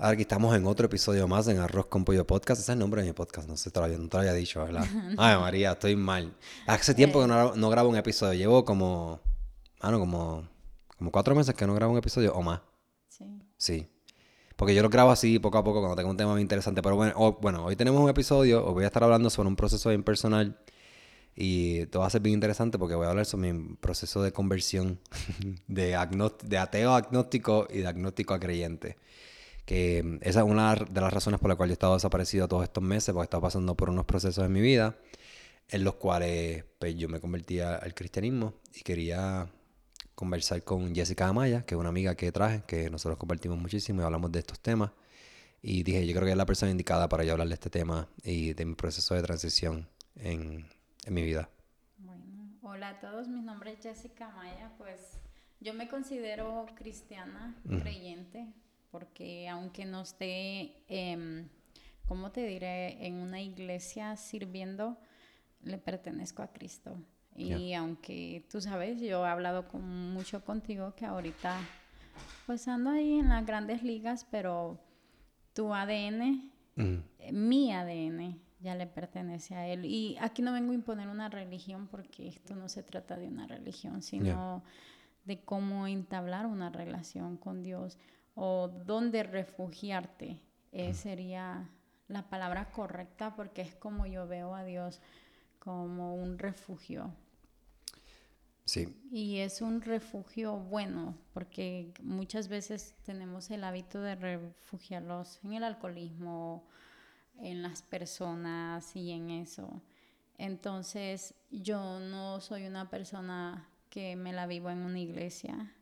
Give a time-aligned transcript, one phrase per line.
[0.00, 2.60] Ahora aquí estamos en otro episodio más en Arroz con Pollo Podcast.
[2.60, 4.62] Ese es el nombre de mi podcast, no sé, todavía no te lo había dicho,
[4.62, 4.86] ¿verdad?
[5.18, 6.36] Ay, María, estoy mal.
[6.68, 8.34] Hace tiempo que no, no grabo un episodio.
[8.34, 9.20] Llevo como,
[9.82, 10.48] bueno, como,
[10.96, 12.60] como cuatro meses que no grabo un episodio o más.
[13.08, 13.24] Sí.
[13.56, 13.88] Sí.
[14.54, 16.80] Porque yo lo grabo así poco a poco cuando tengo un tema muy interesante.
[16.80, 18.64] Pero bueno, bueno, hoy tenemos un episodio.
[18.64, 20.60] Os voy a estar hablando sobre un proceso bien personal.
[21.34, 24.30] Y todo va a ser bien interesante porque voy a hablar sobre mi proceso de
[24.30, 25.00] conversión
[25.66, 25.98] de,
[26.44, 28.96] de ateo a agnóstico y de agnóstico a creyente
[29.68, 32.64] que esa es una de las razones por las cuales yo he estado desaparecido todos
[32.64, 34.96] estos meses, porque he estado pasando por unos procesos en mi vida
[35.68, 39.46] en los cuales pues, yo me convertí al cristianismo y quería
[40.14, 44.04] conversar con Jessica Amaya, que es una amiga que traje, que nosotros compartimos muchísimo y
[44.06, 44.90] hablamos de estos temas.
[45.60, 48.08] Y dije, yo creo que es la persona indicada para yo hablar de este tema
[48.24, 50.66] y de mi proceso de transición en,
[51.04, 51.50] en mi vida.
[51.98, 55.18] Bueno, hola a todos, mi nombre es Jessica Amaya, pues
[55.60, 58.54] yo me considero cristiana, creyente,
[58.90, 61.46] porque aunque no esté, eh,
[62.06, 64.98] ¿cómo te diré?, en una iglesia sirviendo,
[65.62, 66.96] le pertenezco a Cristo.
[67.36, 71.56] Y aunque tú sabes, yo he hablado con, mucho contigo que ahorita
[72.46, 74.80] pues ando ahí en las grandes ligas, pero
[75.52, 76.50] tu ADN,
[77.32, 79.84] mi ADN, ya le pertenece a él.
[79.84, 83.46] Y aquí no vengo a imponer una religión porque esto no se trata de una
[83.46, 84.64] religión, sino
[85.24, 87.98] de cómo entablar una relación con Dios
[88.40, 91.68] o dónde refugiarte eh, sería
[92.06, 95.00] la palabra correcta porque es como yo veo a Dios
[95.58, 97.12] como un refugio.
[98.64, 98.96] Sí.
[99.10, 105.64] Y es un refugio bueno porque muchas veces tenemos el hábito de refugiarlos en el
[105.64, 106.64] alcoholismo,
[107.40, 109.82] en las personas y en eso.
[110.36, 115.74] Entonces yo no soy una persona que me la vivo en una iglesia.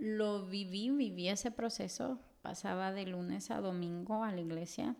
[0.00, 4.96] Lo viví, viví ese proceso, pasaba de lunes a domingo a la iglesia,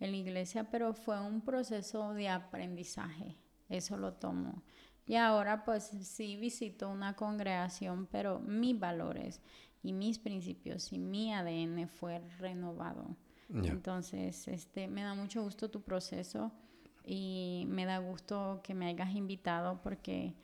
[0.00, 3.36] en la iglesia, pero fue un proceso de aprendizaje,
[3.68, 4.62] eso lo tomo.
[5.06, 9.40] Y ahora pues sí visito una congregación, pero mis valores
[9.82, 13.16] y mis principios y mi ADN fue renovado.
[13.50, 16.52] Entonces, este, me da mucho gusto tu proceso
[17.02, 20.34] y me da gusto que me hayas invitado porque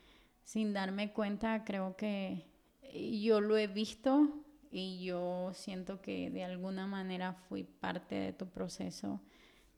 [0.43, 2.47] sin darme cuenta creo que
[2.93, 4.29] yo lo he visto
[4.71, 9.21] y yo siento que de alguna manera fui parte de tu proceso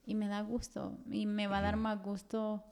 [0.05, 2.65] y me da gusto y me va a dar más gusto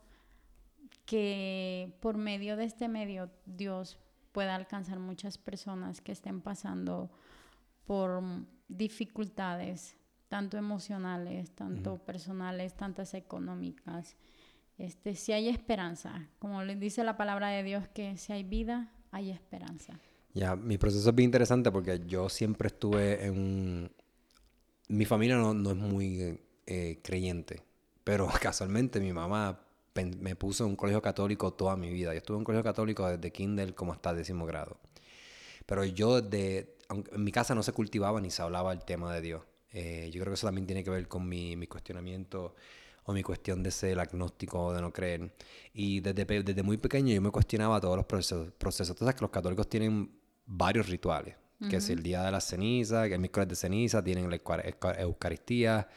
[1.04, 3.98] que por medio de este medio Dios
[4.32, 7.10] pueda alcanzar muchas personas que estén pasando
[7.86, 8.22] por
[8.68, 9.96] dificultades,
[10.28, 14.16] tanto emocionales, tanto personales, tantas económicas.
[14.78, 18.90] Este, si hay esperanza, como les dice la palabra de Dios, que si hay vida,
[19.12, 20.00] hay esperanza.
[20.34, 23.90] Ya, mi proceso es bien interesante porque yo siempre estuve en un...
[24.88, 27.62] Mi familia no, no es muy eh, creyente,
[28.02, 29.60] pero casualmente mi mamá
[29.94, 32.12] me puso en un colegio católico toda mi vida.
[32.12, 34.76] Yo estuve en un colegio católico desde kinder como hasta décimo grado.
[35.66, 36.76] Pero yo de...
[36.90, 39.42] En mi casa no se cultivaba ni se hablaba el tema de Dios.
[39.72, 42.54] Eh, yo creo que eso también tiene que ver con mi, mi cuestionamiento
[43.04, 45.32] o mi cuestión de ser agnóstico o de no creer.
[45.72, 48.52] Y desde, desde muy pequeño yo me cuestionaba todos los procesos.
[48.58, 48.98] procesos.
[48.98, 51.36] Sabes que los católicos tienen varios rituales,
[51.70, 54.38] que es el día de la ceniza, que el miércoles de ceniza, tienen la
[54.98, 55.88] Eucaristía,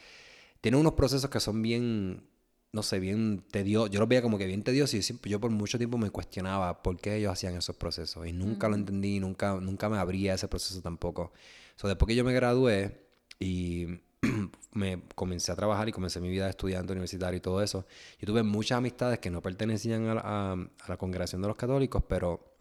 [0.60, 2.26] tienen unos procesos que son bien,
[2.72, 5.76] no sé, bien tediosos, yo los veía como que bien tediosos y yo por mucho
[5.76, 9.88] tiempo me cuestionaba por qué ellos hacían esos procesos y nunca lo entendí, nunca, nunca
[9.88, 11.32] me abría ese proceso tampoco.
[11.76, 13.06] So, después que yo me gradué
[13.38, 13.86] y
[14.72, 17.86] me comencé a trabajar y comencé mi vida de estudiante universitario y todo eso,
[18.18, 20.56] yo tuve muchas amistades que no pertenecían a
[20.88, 22.57] la congregación de los católicos, pero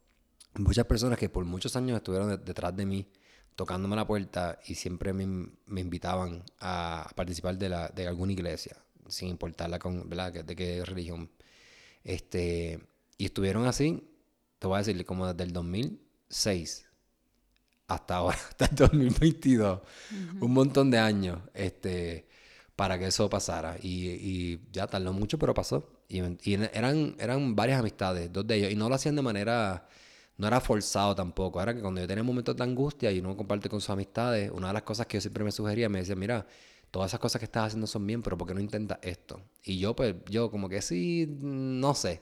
[0.59, 3.07] muchas personas que por muchos años estuvieron detrás de mí
[3.55, 8.77] tocándome la puerta y siempre me, me invitaban a, participar de, la, de alguna iglesia,
[9.07, 10.31] sin importar la con, ¿verdad?
[10.31, 11.29] de qué religión.
[12.03, 12.79] Este,
[13.17, 14.07] y estuvieron así,
[14.59, 16.85] te voy a decir, como desde el 2006
[17.87, 19.79] hasta ahora, hasta el 2022,
[20.39, 22.27] un montón de años este,
[22.75, 23.77] para que eso pasara.
[23.81, 25.89] Y, y ya tardó mucho, pero pasó.
[26.07, 29.89] Y, y, eran, eran varias amistades, dos de ellos, y no lo hacían de manera
[30.37, 31.61] no era forzado tampoco.
[31.61, 34.67] Era que cuando yo tenía momentos de angustia y uno comparte con sus amistades, una
[34.67, 36.45] de las cosas que yo siempre me sugería, me decía, mira,
[36.91, 39.41] todas esas cosas que estás haciendo son bien, pero ¿por qué no intentas esto?
[39.63, 42.21] Y yo, pues, yo como que sí, no sé.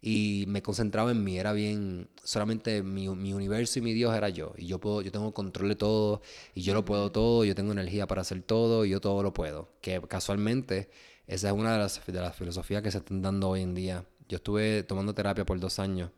[0.00, 4.28] Y me concentraba en mí, era bien, solamente mi, mi universo y mi Dios era
[4.30, 4.52] yo.
[4.56, 6.22] Y yo puedo, yo tengo control de todo,
[6.54, 9.32] y yo lo puedo todo, yo tengo energía para hacer todo, y yo todo lo
[9.32, 9.68] puedo.
[9.80, 10.90] Que casualmente,
[11.26, 14.04] esa es una de las, de las filosofías que se están dando hoy en día.
[14.28, 16.10] Yo estuve tomando terapia por dos años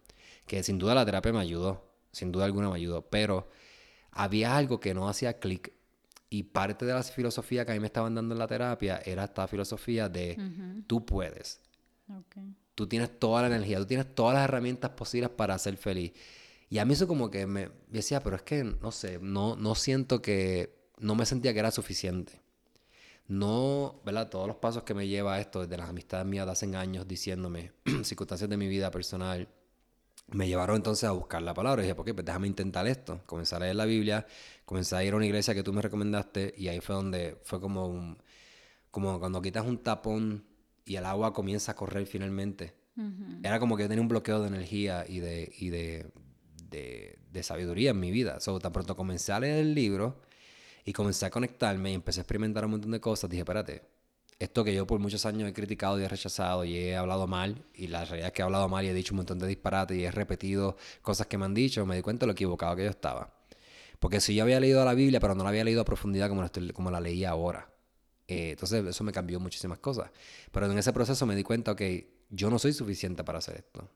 [0.46, 3.48] que sin duda la terapia me ayudó, sin duda alguna me ayudó, pero
[4.10, 5.72] había algo que no hacía clic
[6.30, 9.24] Y parte de la filosofía que a mí me estaban dando en la terapia era
[9.24, 10.36] esta filosofía de
[10.86, 11.60] tú puedes.
[12.74, 16.12] Tú tienes toda la energía, tú tienes todas las herramientas posibles para ser feliz.
[16.68, 19.74] Y a mí eso como que me decía, pero es que, no sé, no, no
[19.76, 22.40] siento que, no me sentía que era suficiente.
[23.26, 24.28] No, ¿verdad?
[24.28, 27.72] Todos los pasos que me lleva esto, desde las amistades mías de hace años diciéndome
[28.02, 29.48] circunstancias de mi vida personal,
[30.28, 31.82] me llevaron entonces a buscar la palabra.
[31.82, 32.14] Y dije, ¿por qué?
[32.14, 33.20] Pues déjame intentar esto.
[33.26, 34.26] Comencé a leer la Biblia,
[34.64, 37.60] comencé a ir a una iglesia que tú me recomendaste y ahí fue donde fue
[37.60, 38.18] como un,
[38.90, 40.44] como cuando quitas un tapón
[40.84, 42.74] y el agua comienza a correr finalmente.
[43.42, 46.12] Era como que yo tenía un bloqueo de energía y de, y de,
[46.70, 48.38] de, sabiduría en mi vida.
[48.38, 50.20] So, tan pronto comencé a leer el libro
[50.84, 53.82] y comencé a conectarme y empecé a experimentar un montón de cosas, dije, espérate,
[54.38, 57.64] esto que yo por muchos años he criticado y he rechazado y he hablado mal,
[57.74, 59.96] y la realidad es que he hablado mal y he dicho un montón de disparates
[59.96, 62.90] y he repetido cosas que me han dicho, me di cuenta lo equivocado que yo
[62.90, 63.32] estaba.
[64.00, 66.42] Porque si yo había leído la Biblia, pero no la había leído a profundidad como
[66.42, 67.70] la, como la leía ahora.
[68.26, 70.10] Eh, entonces eso me cambió muchísimas cosas.
[70.52, 73.88] Pero en ese proceso me di cuenta que yo no soy suficiente para hacer esto.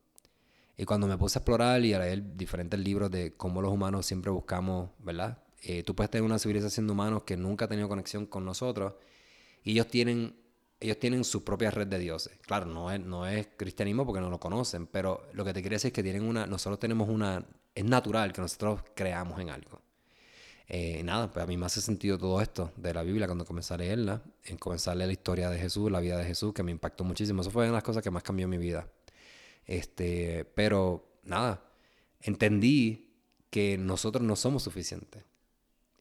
[0.76, 4.06] Y cuando me puse a explorar y a leer diferentes libros de cómo los humanos
[4.06, 5.38] siempre buscamos, ¿verdad?
[5.62, 8.94] Eh, tú puedes tener una civilización de humanos que nunca ha tenido conexión con nosotros
[9.64, 10.34] y ellos tienen,
[10.80, 12.38] ellos tienen su propia red de dioses.
[12.42, 15.76] Claro, no es, no es cristianismo porque no lo conocen, pero lo que te quiere
[15.76, 17.44] decir es que tienen una, nosotros tenemos una,
[17.74, 19.80] es natural que nosotros creamos en algo.
[20.70, 23.72] Eh, nada, pues a mí me hace sentido todo esto de la Biblia cuando comencé
[23.72, 26.62] a leerla, en comenzar a leer la historia de Jesús, la vida de Jesús, que
[26.62, 27.40] me impactó muchísimo.
[27.40, 28.86] Eso fue una de las cosas que más cambió mi vida.
[29.64, 31.62] Este, pero nada,
[32.20, 33.14] entendí
[33.50, 35.24] que nosotros no somos suficientes.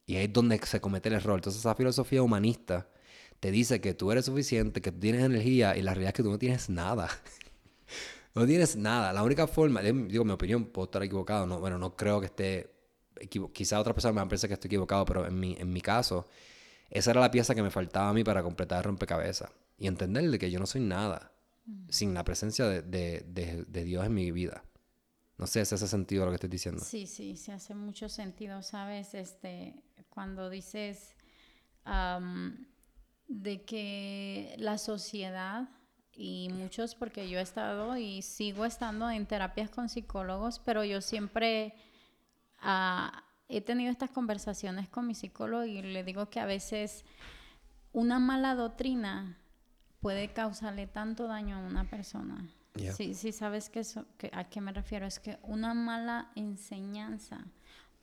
[0.06, 1.38] Y ahí es donde se comete el error.
[1.38, 2.88] Entonces esa filosofía humanista
[3.40, 6.22] te dice que tú eres suficiente, que tú tienes energía y la realidad es que
[6.22, 7.08] tú no tienes nada.
[8.34, 9.12] no tienes nada.
[9.12, 12.70] La única forma, digo mi opinión, puedo estar equivocado, no, bueno, no creo que esté,
[13.52, 16.26] quizá otra persona me parece que estoy equivocado, pero en mi, en mi caso,
[16.90, 19.50] esa era la pieza que me faltaba a mí para completar el rompecabezas.
[19.76, 21.32] Y entender de que yo no soy nada
[21.88, 24.64] sin la presencia de, Dios en mi vida.
[25.36, 26.84] No sé si hace sentido lo que estoy diciendo.
[26.84, 29.14] Sí, sí, se hace mucho sentido, ¿sabes?
[29.14, 31.14] Este, cuando dices
[33.28, 35.68] de que la sociedad
[36.14, 41.00] y muchos, porque yo he estado y sigo estando en terapias con psicólogos, pero yo
[41.00, 41.74] siempre
[42.58, 47.04] ah, he tenido estas conversaciones con mi psicólogo y le digo que a veces
[47.92, 49.38] una mala doctrina
[50.00, 52.48] puede causarle tanto daño a una persona.
[52.96, 55.06] Sí, sí, sabes que, eso, que a qué me refiero.
[55.06, 57.44] Es que una mala enseñanza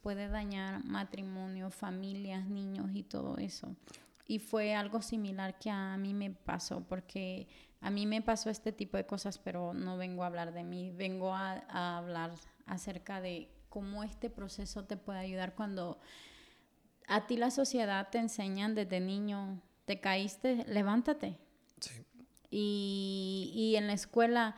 [0.01, 3.75] puede dañar matrimonio, familias, niños y todo eso.
[4.27, 7.47] Y fue algo similar que a mí me pasó, porque
[7.81, 10.91] a mí me pasó este tipo de cosas, pero no vengo a hablar de mí,
[10.91, 12.31] vengo a, a hablar
[12.65, 15.99] acerca de cómo este proceso te puede ayudar cuando
[17.07, 21.37] a ti la sociedad te enseñan desde niño, te caíste, levántate,
[22.49, 24.55] y, y en la escuela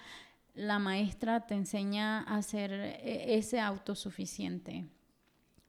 [0.54, 4.86] la maestra te enseña a ser e, ese autosuficiente.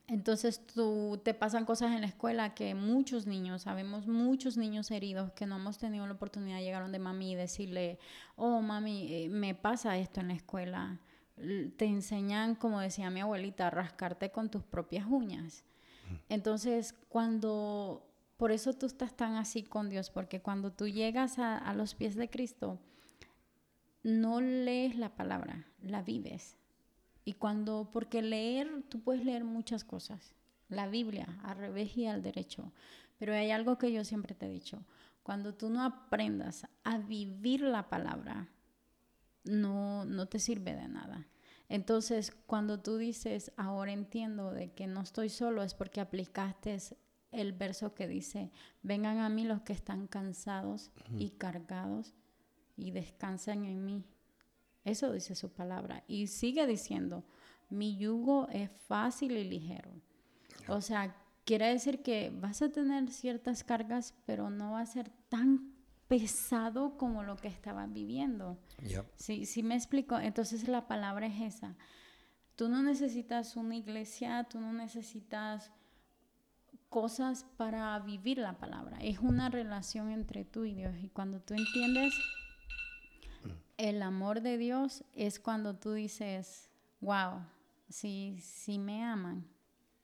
[0.08, 5.32] Entonces tú te pasan cosas en la escuela que muchos niños, sabemos muchos niños heridos
[5.32, 7.99] que no hemos tenido la oportunidad, llegaron de mami y decirle,
[8.34, 10.99] oh mami, eh, me pasa esto en la escuela.
[11.76, 15.64] Te enseñan, como decía mi abuelita, a rascarte con tus propias uñas.
[16.31, 18.08] Entonces, cuando
[18.38, 22.14] por eso tú estás tan así con Dios, porque cuando tú llegas a, los pies
[22.14, 22.78] de Cristo,
[24.02, 26.56] no lees la palabra, la vives.
[27.28, 30.35] Y cuando, porque leer, tú puedes leer muchas cosas,
[30.70, 32.73] la Biblia, al revés y al derecho.
[33.18, 34.82] Pero hay algo que yo siempre te he dicho,
[35.23, 38.49] cuando tú no aprendas a vivir la palabra,
[39.44, 41.28] no, no te sirve de nada.
[41.68, 46.78] Entonces, cuando tú dices, ahora entiendo de que no estoy solo, es porque aplicaste
[47.30, 48.50] el verso que dice,
[48.82, 52.14] vengan a mí los que están cansados y cargados
[52.75, 54.06] y descansen en mí.
[54.88, 56.04] Eso dice su palabra.
[56.09, 57.25] Y sigue diciendo,
[57.71, 59.90] mi yugo es fácil y ligero.
[60.68, 65.11] O sea, quiere decir que vas a tener ciertas cargas, pero no va a ser
[65.28, 65.73] tan
[66.09, 68.59] pesado como lo que estabas viviendo.
[69.16, 70.18] Sí, sí me explico.
[70.18, 71.76] Entonces la palabra es esa.
[72.57, 75.71] Tú no necesitas una iglesia, tú no necesitas
[76.88, 78.99] cosas para vivir la palabra.
[79.00, 80.97] Es una relación entre tú y Dios.
[81.02, 82.14] Y cuando tú entiendes
[83.78, 86.68] el amor de Dios, es cuando tú dices,
[87.00, 87.40] wow,
[87.88, 89.49] sí, sí me aman.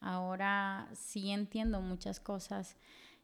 [0.00, 2.76] Ahora sí entiendo muchas cosas.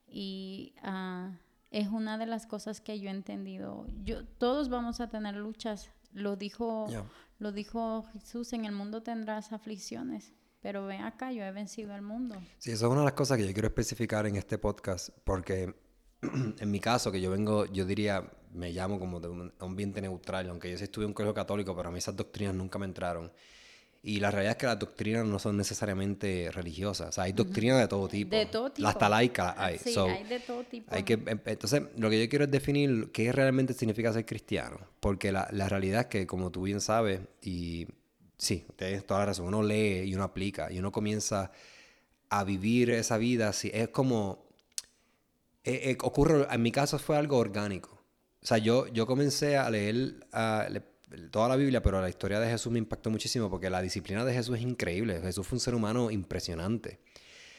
[0.07, 1.31] Y ah,
[1.71, 3.87] es una de las cosas que yo he entendido.
[4.05, 5.91] Yo, todos vamos a tener luchas.
[6.13, 6.89] Lo dijo,
[7.39, 12.03] lo dijo Jesús, en el mundo tendrás aflicciones pero ven acá, yo he vencido el
[12.03, 12.37] mundo.
[12.59, 15.75] Sí, eso es una de las cosas que yo quiero especificar en este podcast, porque
[16.23, 20.49] en mi caso, que yo vengo, yo diría, me llamo como de un ambiente neutral,
[20.51, 22.87] aunque yo sí estuve en un colegio católico, pero a mí esas doctrinas nunca me
[22.87, 23.31] entraron.
[24.03, 27.11] Y la realidad es que las doctrinas no son necesariamente religiosas.
[27.11, 28.35] O sea, hay doctrinas de todo tipo.
[28.35, 28.83] De todo tipo.
[28.87, 29.77] Las talaicas hay.
[29.79, 30.87] Sí, hay de todo tipo.
[30.95, 34.79] Hay que, em, entonces, lo que yo quiero es definir qué realmente significa ser cristiano.
[35.01, 37.89] Porque la, la realidad es que, como tú bien sabes, y
[38.39, 41.53] sí, tienes toda la razón, uno lee y uno aplica y uno comienza
[42.31, 43.51] a vivir esa vida.
[43.51, 44.47] Así, es como...
[45.65, 48.00] eh, eh, ocurre, en mi caso fue algo orgánico.
[48.43, 50.83] O sea, yo, yo comencé a leer a- le-
[51.31, 54.33] toda la Biblia, pero la historia de Jesús me impactó muchísimo porque la disciplina de
[54.33, 55.21] Jesús es increíble.
[55.21, 57.01] Jesús fue un ser humano impresionante.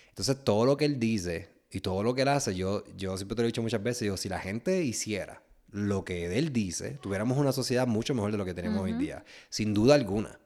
[0.09, 3.35] Entonces, todo lo que él dice y todo lo que él hace, yo, yo siempre
[3.35, 6.97] te lo he dicho muchas veces, digo, si la gente hiciera lo que él dice,
[7.01, 10.39] tuviéramos una sociedad mucho mejor de lo que tenemos hoy día, sin duda alguna.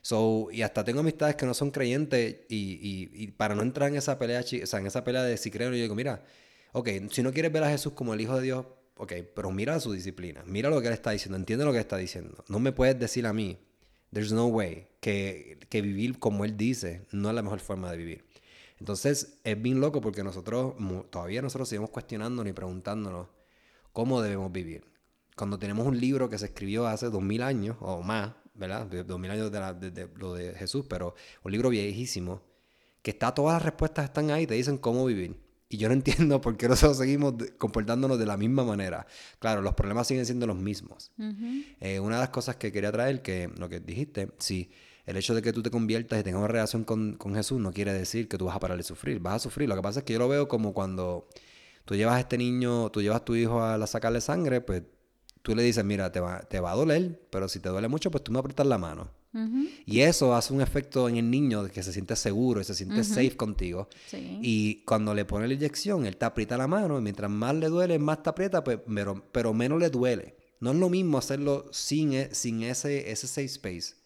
[0.00, 3.88] So, y hasta tengo amistades que no son creyentes y, y- y para no entrar
[3.90, 6.22] en esa pelea, o sea, en esa pelea de si creo, yo digo, mira,
[6.72, 8.66] ok, si no quieres ver a Jesús como el Hijo de Dios,
[9.02, 11.96] ok, pero mira su disciplina, mira lo que él está diciendo, entiende lo que está
[11.96, 12.44] diciendo.
[12.48, 13.58] No me puedes decir a mí,
[14.12, 17.96] there's no way, que, que vivir como él dice no es la mejor forma de
[17.96, 18.24] vivir.
[18.78, 20.74] Entonces, es bien loco porque nosotros,
[21.10, 23.28] todavía nosotros seguimos cuestionándonos y preguntándonos
[23.92, 24.84] cómo debemos vivir.
[25.36, 28.86] Cuando tenemos un libro que se escribió hace dos mil años o más, ¿verdad?
[28.86, 32.42] Dos mil años de, la- de- de lo de Jesús, pero un libro viejísimo,
[33.02, 35.41] que está, todas las respuestas están ahí, te dicen cómo vivir.
[35.72, 39.06] Y yo no entiendo por qué nosotros seguimos comportándonos de la misma manera.
[39.38, 41.10] Claro, los problemas siguen siendo los mismos.
[41.80, 44.70] Eh, una de las cosas que quería traer, que lo que dijiste, sí,
[45.06, 47.72] el hecho de que tú te conviertas y tengas una relación con, con Jesús no
[47.72, 49.66] quiere decir que tú vas a parar de sufrir, vas a sufrir.
[49.66, 51.26] Lo que pasa es que yo lo veo como cuando
[51.86, 54.82] tú llevas a este niño, tú llevas a tu hijo a la sacarle sangre, pues
[55.40, 58.10] tú le dices, mira, te va, te va a doler, pero si te duele mucho,
[58.10, 59.10] pues tú me aprietas la mano.
[59.34, 59.66] Ujú.
[59.86, 62.74] Y eso hace un efecto en el niño de que se siente seguro y se
[62.74, 63.88] siente safe contigo.
[64.08, 64.38] Sí.
[64.42, 67.68] Y cuando le pone la inyección, él te aprieta la mano y mientras más le
[67.68, 70.36] duele, más te aprieta, pues, pero, pero menos le duele.
[70.60, 74.01] No es lo mismo hacerlo sin, e- sin ese, ese safe space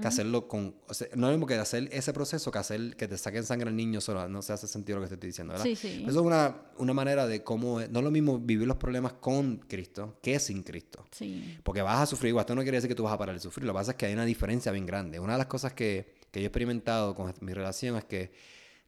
[0.00, 0.76] Que hacerlo con...
[0.86, 3.42] o sea, no es lo mismo que hacer ese proceso que hacer que te saquen
[3.42, 4.28] sangre al niño solo.
[4.28, 5.64] No se hace sentido lo que te estoy diciendo, ¿verdad?
[5.64, 6.04] Sí, sí.
[6.06, 7.80] Eso es una, una manera de cómo...
[7.80, 11.04] No es lo mismo vivir los problemas con Cristo que sin Cristo.
[11.10, 11.58] Sí.
[11.64, 12.44] Porque vas a sufrir igual.
[12.44, 13.66] Esto no quiere decir que tú vas a parar de sufrir.
[13.66, 15.18] Lo que pasa es que hay una diferencia bien grande.
[15.18, 18.32] Una de las cosas que, que yo he experimentado con mi relación es que,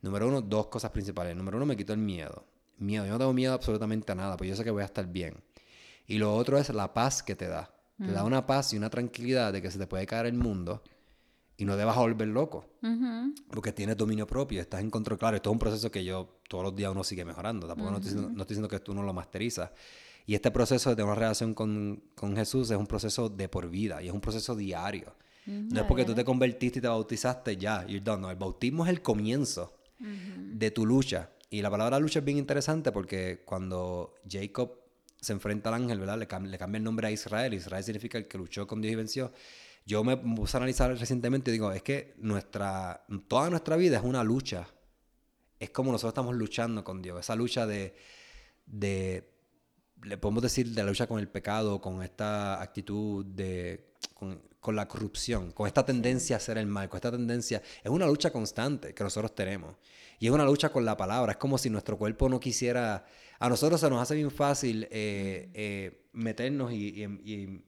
[0.03, 1.35] número uno, dos cosas principales.
[1.35, 2.47] Número uno, me quitó el miedo.
[2.79, 3.05] Miedo.
[3.05, 5.35] Yo no tengo miedo absolutamente a nada, pues yo sé que voy a estar bien.
[6.07, 7.69] Y lo otro es la paz que te da.
[7.99, 10.83] Te da una paz y una tranquilidad de que se te puede caer el mundo
[11.57, 12.65] y no te vas a volver loco.
[13.51, 15.19] Porque tienes dominio propio, estás en control.
[15.19, 17.67] Claro, esto es un proceso que yo todos los días uno sigue mejorando.
[17.67, 19.71] Tampoco no, estoy diciendo, no estoy diciendo que tú no lo masterizas.
[20.27, 23.69] Y este proceso de tener una relación con, con Jesús es un proceso de por
[23.69, 25.15] vida y es un proceso diario.
[25.47, 28.21] No es porque tú te convertiste y te bautizaste ya, you're done.
[28.21, 31.31] No, el bautismo es el comienzo de tu lucha.
[31.51, 34.78] Y la palabra lucha es bien interesante porque cuando Jacob
[35.21, 36.19] se enfrenta al ángel, ¿verdad?
[36.19, 37.55] Le, cam- le cambia el nombre a Israel.
[37.55, 39.33] Israel significa el que luchó con Dios y venció.
[39.85, 44.05] Yo me puse a analizar recientemente y digo, es que nuestra, toda nuestra vida es
[44.05, 44.69] una lucha.
[45.59, 47.19] Es como nosotros estamos luchando con Dios.
[47.21, 47.97] Esa lucha de,
[48.67, 49.33] de
[50.03, 54.87] le podemos decir, de la lucha con el pecado, con esta actitud de, con, la
[54.87, 58.95] corrupción, con esta tendencia a hacer el mal, con esta tendencia, es una lucha constante
[58.95, 59.77] que nosotros tenemos.
[60.19, 63.07] Y es una lucha con la palabra, es como si nuestro cuerpo no quisiera,
[63.39, 67.65] a nosotros se nos hace bien fácil eh, eh, meternos y, y, y-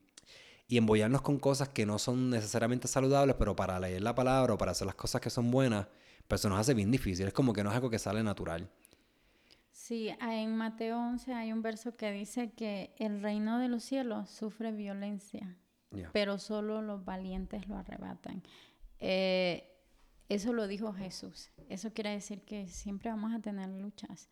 [0.69, 4.59] y embollarnos con cosas que no son necesariamente saludables, pero para leer la palabra o
[4.59, 5.89] para hacer las cosas que son buenas,
[6.29, 8.71] pues se nos hace bien difícil, es como que no es algo que sale natural.
[9.91, 14.31] Sí, en Mateo 11 hay un verso que dice que el reino de los cielos
[14.31, 15.57] sufre violencia,
[16.13, 18.41] pero solo los valientes lo arrebatan.
[19.01, 19.69] Eh,
[20.29, 21.51] eso lo dijo Jesús.
[21.69, 24.29] Eso quiere decir que siempre vamos a tener luchas.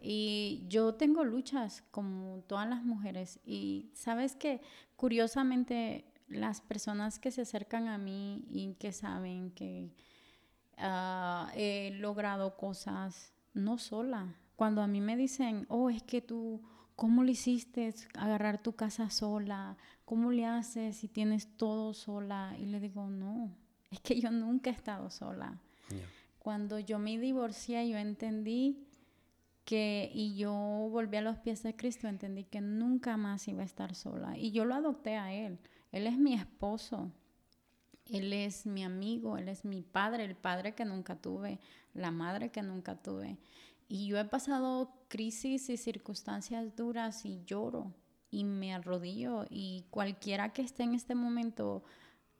[0.00, 3.38] Y yo tengo luchas como todas las mujeres.
[3.44, 4.62] Y sabes que
[4.96, 9.92] curiosamente las personas que se acercan a mí y que saben que
[10.78, 14.38] ah, he logrado cosas no sola.
[14.56, 16.62] Cuando a mí me dicen, oh, es que tú,
[16.96, 19.76] ¿cómo le hiciste agarrar tu casa sola?
[20.04, 22.54] ¿Cómo le haces si tienes todo sola?
[22.58, 23.54] Y le digo, no,
[23.90, 25.60] es que yo nunca he estado sola.
[26.38, 28.86] Cuando yo me divorcié, yo entendí
[29.64, 33.66] que, y yo volví a los pies de Cristo, entendí que nunca más iba a
[33.66, 34.36] estar sola.
[34.36, 35.58] Y yo lo adopté a Él.
[35.92, 37.12] Él es mi esposo.
[38.06, 41.60] Él es mi amigo, Él es mi padre, el padre que nunca tuve,
[41.94, 43.38] la madre que nunca tuve.
[43.94, 47.92] Y yo he pasado crisis y circunstancias duras y lloro
[48.30, 51.84] y me arrodillo y cualquiera que esté en este momento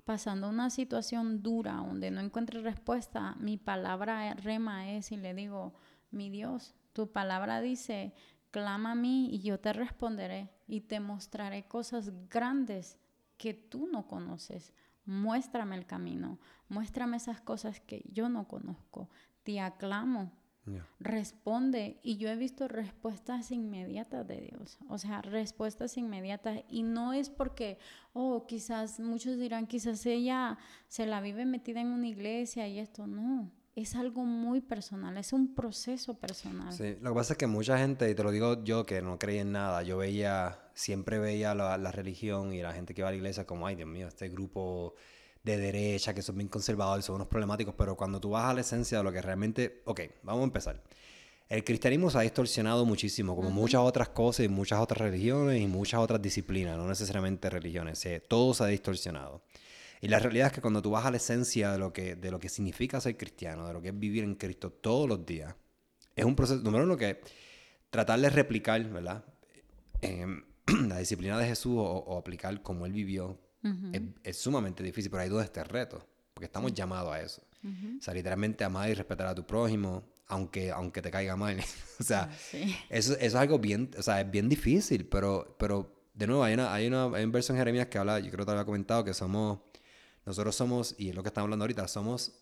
[0.06, 5.74] pasando una situación dura donde no encuentre respuesta, mi palabra rema es y le digo,
[6.10, 8.14] mi Dios, tu palabra dice,
[8.50, 12.96] clama a mí y yo te responderé y te mostraré cosas grandes
[13.36, 14.72] que tú no conoces.
[15.04, 16.38] Muéstrame el camino,
[16.70, 19.10] muéstrame esas cosas que yo no conozco.
[19.42, 20.32] Te aclamo,
[21.00, 21.98] responde.
[22.02, 24.78] Y yo he visto respuestas inmediatas de Dios.
[24.88, 26.60] O sea, respuestas inmediatas.
[26.68, 27.78] Y no es porque,
[28.12, 33.06] oh, quizás muchos dirán, quizás ella se la vive metida en una iglesia y esto.
[33.06, 36.72] No, es algo muy personal, es un proceso personal.
[36.72, 39.18] Sí, lo que pasa es que mucha gente, y te lo digo yo que no
[39.18, 43.08] creía en nada, yo veía, siempre veía la, la religión y la gente que va
[43.08, 44.94] a la iglesia como, ay Dios mío, este grupo
[45.42, 48.60] de derecha, que son bien conservadores, son unos problemáticos, pero cuando tú vas a la
[48.60, 50.82] esencia de lo que realmente, ok, vamos a empezar.
[51.48, 55.66] El cristianismo se ha distorsionado muchísimo, como muchas otras cosas y muchas otras religiones y
[55.66, 59.42] muchas otras disciplinas, no necesariamente religiones, todo se ha distorsionado.
[60.00, 62.30] Y la realidad es que cuando tú vas a la esencia de lo que, de
[62.30, 65.54] lo que significa ser cristiano, de lo que es vivir en Cristo todos los días,
[66.16, 67.20] es un proceso, número uno, que
[67.90, 69.24] tratar de replicar, ¿verdad?
[70.00, 70.44] Em,
[70.88, 73.38] la disciplina de Jesús o, aplicar como él vivió
[74.22, 77.42] es, sumamente difícil, pero hay dos este reto, porque estamos llamados a eso.
[77.64, 81.58] O sea, literalmente amar y respetar a tu prójimo, aunque, aunque te caiga mal.
[82.00, 82.36] o sea, ah,
[82.90, 86.54] eso, eso, es algo bien, o sea, es bien difícil, pero, pero de nuevo, hay
[86.54, 88.64] una, hay una, hay un verso en Jeremías que habla, yo creo que te había
[88.64, 89.60] comentado, que somos,
[90.26, 92.32] nosotros somos, y es lo que estamos hablando ahorita, somos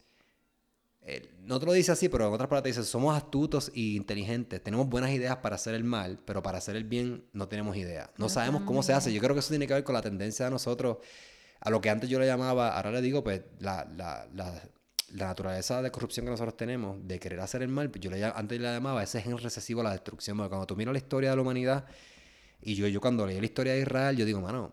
[1.45, 4.89] no te lo dice así, pero en otras palabras dice, somos astutos e inteligentes, tenemos
[4.89, 8.11] buenas ideas para hacer el mal, pero para hacer el bien no tenemos idea.
[8.19, 9.13] No, sabemos cómo se hace.
[9.13, 10.99] Yo creo que eso tiene que ver con la tendencia de nosotros
[11.61, 14.63] a lo que antes yo le llamaba, ahora le digo, pues la, la, la,
[15.13, 18.25] la naturaleza de corrupción que nosotros tenemos, de querer hacer el mal, pues, yo le,
[18.25, 20.37] antes le llamaba ese gen recesivo a la destrucción.
[20.37, 21.85] Porque cuando tú miras la historia de la humanidad,
[22.63, 24.73] y yo, yo cuando leí la historia de Israel, yo digo, mano,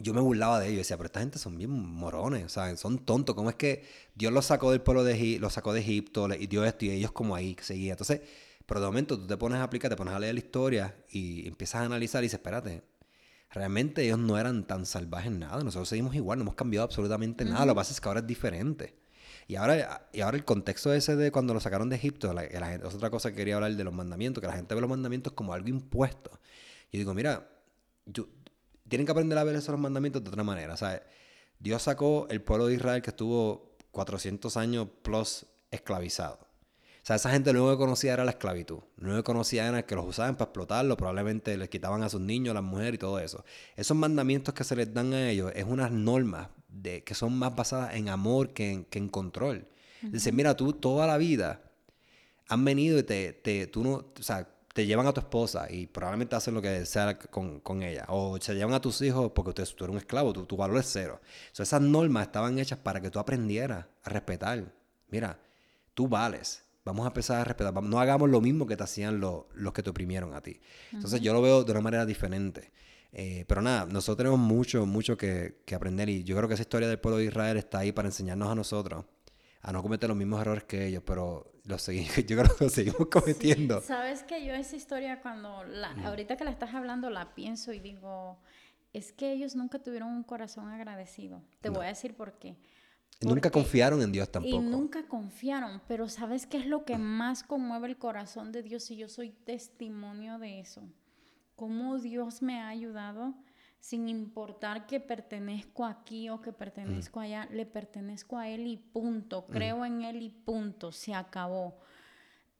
[0.00, 2.76] yo me burlaba de ellos decía, pero esta gente son bien morones, ¿saben?
[2.76, 3.34] Son tontos.
[3.34, 3.84] ¿Cómo es que
[4.14, 6.90] Dios los sacó del pueblo de Egipto, los sacó de Egipto y dio esto y
[6.90, 7.92] ellos como ahí seguían?
[7.92, 8.20] Entonces,
[8.66, 11.46] pero de momento tú te pones a aplicar, te pones a leer la historia y
[11.46, 12.82] empiezas a analizar y dices, espérate,
[13.50, 15.62] realmente ellos no eran tan salvajes nada.
[15.62, 17.64] Nosotros seguimos igual, no hemos cambiado absolutamente nada.
[17.64, 18.96] Lo que pasa es que ahora es diferente.
[19.46, 22.74] Y ahora, y ahora el contexto ese de cuando lo sacaron de Egipto, la, la,
[22.74, 25.34] es otra cosa que quería hablar de los mandamientos, que la gente ve los mandamientos
[25.34, 26.30] como algo impuesto.
[26.90, 27.46] Y digo, mira,
[28.06, 28.26] yo,
[28.94, 30.76] tienen que aprender a ver esos mandamientos de otra manera.
[30.76, 31.02] sea,
[31.58, 36.38] Dios sacó el pueblo de Israel que estuvo 400 años plus esclavizado.
[36.40, 36.46] O
[37.02, 38.78] sea, esa gente lo único que conocía era la esclavitud.
[38.98, 42.20] Lo único que conocía era que los usaban para explotarlo, probablemente les quitaban a sus
[42.20, 43.44] niños, a las mujeres y todo eso.
[43.74, 47.56] Esos mandamientos que se les dan a ellos es unas normas de, que son más
[47.56, 49.66] basadas en amor que en, que en control.
[50.02, 51.62] Dice, mira, tú toda la vida
[52.46, 55.86] han venido y te, te, tú no, o sea, te llevan a tu esposa y
[55.86, 58.06] probablemente hacen lo que sea con, con ella.
[58.08, 60.78] O se llevan a tus hijos porque tú, tú eres un esclavo, tu, tu valor
[60.78, 61.20] es cero.
[61.56, 64.64] esas normas estaban hechas para que tú aprendieras a respetar.
[65.08, 65.38] Mira,
[65.94, 66.64] tú vales.
[66.84, 67.72] Vamos a empezar a respetar.
[67.84, 70.60] No hagamos lo mismo que te hacían los que te oprimieron a ti.
[70.92, 72.72] Entonces yo lo veo de una manera diferente.
[73.12, 76.64] Eh, pero nada, nosotros tenemos mucho, mucho que, que aprender y yo creo que esa
[76.64, 79.04] historia del pueblo de Israel está ahí para enseñarnos a nosotros
[79.64, 82.70] a no cometer los mismos errores que ellos, pero lo seguimos, yo creo que lo
[82.70, 83.80] seguimos cometiendo.
[83.80, 87.80] Sabes que yo esa historia cuando, la, ahorita que la estás hablando, la pienso y
[87.80, 88.38] digo,
[88.92, 91.42] es que ellos nunca tuvieron un corazón agradecido.
[91.62, 92.58] Te voy a decir por qué.
[93.22, 94.54] nunca confiaron en Dios tampoco.
[94.54, 98.90] Y nunca confiaron, pero ¿sabes qué es lo que más conmueve el corazón de Dios?
[98.90, 100.82] Y yo soy testimonio de eso.
[101.56, 103.34] Cómo Dios me ha ayudado
[103.84, 109.44] sin importar que pertenezco aquí o que pertenezco allá, le pertenezco a Él y punto,
[109.44, 111.76] creo en Él y punto, se acabó.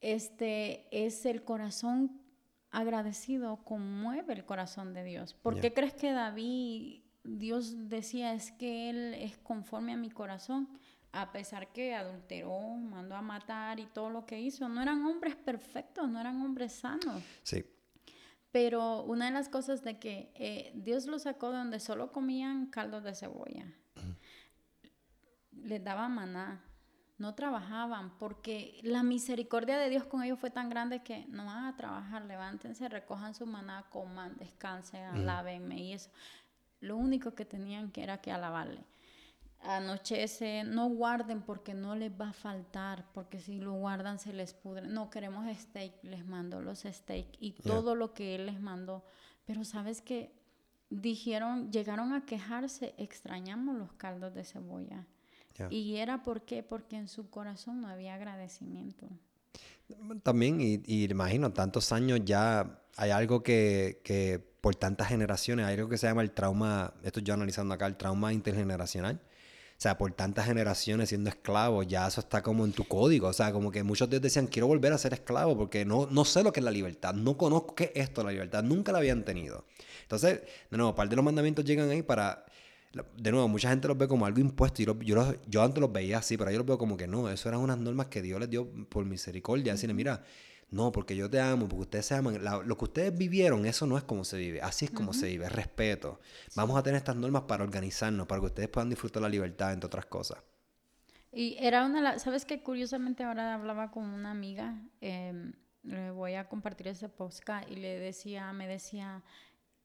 [0.02, 2.20] Este es el corazón
[2.70, 5.32] agradecido, conmueve el corazón de Dios.
[5.32, 10.68] ¿Por qué crees que David, Dios decía, es que Él es conforme a mi corazón?
[11.12, 15.37] A pesar que adulteró, mandó a matar y todo lo que hizo, no eran hombres
[15.37, 17.22] perfectos, no eran hombres sanos.
[17.42, 17.64] Sí.
[18.55, 22.67] Pero una de las cosas de que eh, Dios los sacó de donde solo comían
[22.67, 23.67] caldo de cebolla.
[25.51, 26.62] Les daba maná.
[27.19, 31.64] No trabajaban porque la misericordia de Dios con ellos fue tan grande que no van
[31.64, 32.27] a trabajar.
[32.27, 36.11] Levántense, recojan su maná, coman, descansen, alábenme y eso.
[36.79, 38.85] Lo único que tenían que era que alabarle
[39.64, 44.55] anochece, no guarden porque no les va a faltar, porque si lo guardan se les
[44.55, 44.87] pudre.
[44.87, 49.05] No, queremos steak, les mando los steak y todo lo que él les mandó.
[49.44, 50.33] Pero sabes que
[50.90, 55.07] dijeron, llegaron a quejarse, extrañamos los caldos de cebolla.
[55.70, 59.07] Y era por qué, porque en su corazón no había agradecimiento.
[60.24, 65.66] También, y, y imagino, tantos años ya hay algo que, que por tantas generaciones.
[65.66, 69.20] Hay algo que se llama el trauma, esto yo analizando acá, el trauma intergeneracional.
[69.85, 73.29] Sea, por tantas generaciones siendo esclavo, ya eso está como en tu código.
[73.29, 76.09] O sea, como que muchos de ellos decían, quiero volver a ser esclavo porque no,
[76.11, 78.92] no sé lo que es la libertad, no conozco qué es esto la libertad, nunca
[78.92, 79.66] la habían tenido.
[80.01, 82.47] Entonces, de nuevo, parte de los mandamientos llegan ahí para
[83.14, 84.83] de nuevo, mucha gente los ve como algo impuesto.
[84.83, 87.51] Yo, yo, yo, antes los veía así, pero yo los veo como que no, eso
[87.51, 89.75] eran unas normas que Dios les dio por misericordia.
[89.75, 90.25] Decirle, mira,
[90.74, 92.40] no, porque yo te amo, porque ustedes se aman.
[92.42, 94.60] lo que ustedes vivieron, eso no es como se vive.
[94.60, 96.20] Así es como se vive, respeto.
[96.56, 99.87] Vamos a tener estas normas para organizarnos, para que ustedes puedan disfrutar la libertad, entre
[99.87, 100.38] otras cosas.
[101.32, 102.62] Y era una, ¿sabes qué?
[102.62, 107.98] Curiosamente ahora hablaba con una amiga, em, le voy a compartir ese podcast y le
[107.98, 109.22] decía, me decía,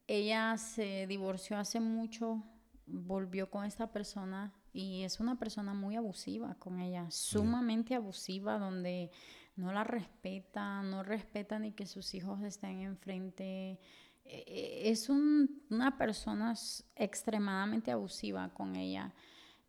[0.08, 2.44] ella se divorció hace mucho
[2.92, 9.12] volvió con esta persona y es una persona muy abusiva con ella, sumamente abusiva, donde
[9.60, 13.80] no la respeta, no respeta ni que sus hijos estén enfrente.
[14.26, 16.54] E, e, es una persona
[16.96, 19.14] extremadamente abusiva con ella.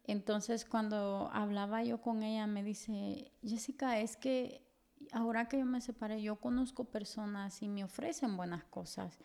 [0.04, 4.66] Entonces cuando hablaba yo con ella me dice, Jessica, es que
[5.12, 9.18] ahora que yo me separé, yo conozco personas y me ofrecen buenas cosas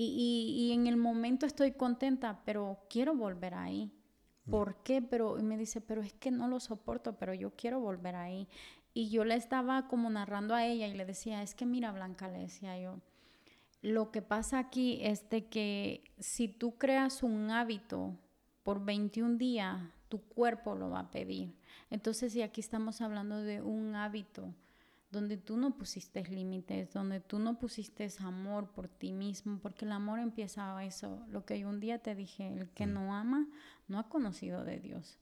[0.00, 3.92] y, en el momento estoy contenta, pero quiero volver ahí.
[4.44, 4.50] Mm.
[4.50, 5.02] ¿Por qué?
[5.02, 8.48] Pero me dice, pero es que no lo soporto, pero yo quiero volver ahí.
[8.94, 12.28] Y yo le estaba como narrando a ella y le decía, es que mira, Blanca,
[12.28, 13.00] le decía yo,
[13.80, 18.16] lo que pasa aquí es de que si tú creas un hábito
[18.64, 21.54] por 21 días, tu cuerpo lo va a pedir.
[21.90, 24.52] Entonces, si aquí estamos hablando de un hábito,
[25.10, 29.92] donde tú no pusiste límites, donde tú no pusiste amor por ti mismo, porque el
[29.92, 32.92] amor empieza a eso, lo que un día te dije, el que mm.
[32.92, 33.46] no ama
[33.86, 35.18] no ha conocido de Dios.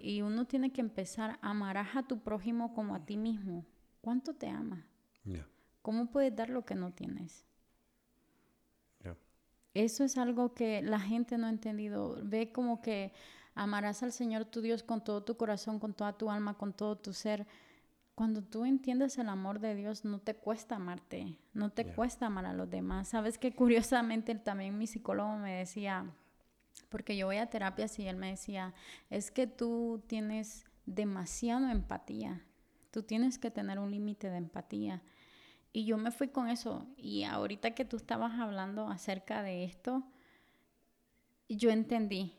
[0.00, 3.66] Y uno tiene que empezar a amar a tu prójimo como a ti mismo.
[4.00, 4.86] ¿Cuánto te ama?
[5.82, 7.44] ¿Cómo puedes dar lo que no tienes?
[9.74, 12.20] Eso es algo que la gente no ha entendido.
[12.22, 13.12] Ve como que
[13.56, 16.96] amarás al Señor tu Dios con todo tu corazón, con toda tu alma, con todo
[16.96, 17.44] tu ser
[18.14, 22.46] cuando tú entiendes el amor de Dios, no te cuesta amarte, no te cuesta amar
[22.46, 23.08] a los demás.
[23.08, 26.06] Sabes que curiosamente también mi psicólogo me decía,
[26.88, 28.74] porque yo voy a terapias y él me decía,
[29.10, 32.44] es que tú tienes demasiado empatía,
[32.90, 35.02] tú tienes que tener un límite de empatía.
[35.72, 36.86] Y yo me fui con eso.
[36.96, 40.04] Y ahorita que tú estabas hablando acerca de esto,
[41.48, 42.38] yo entendí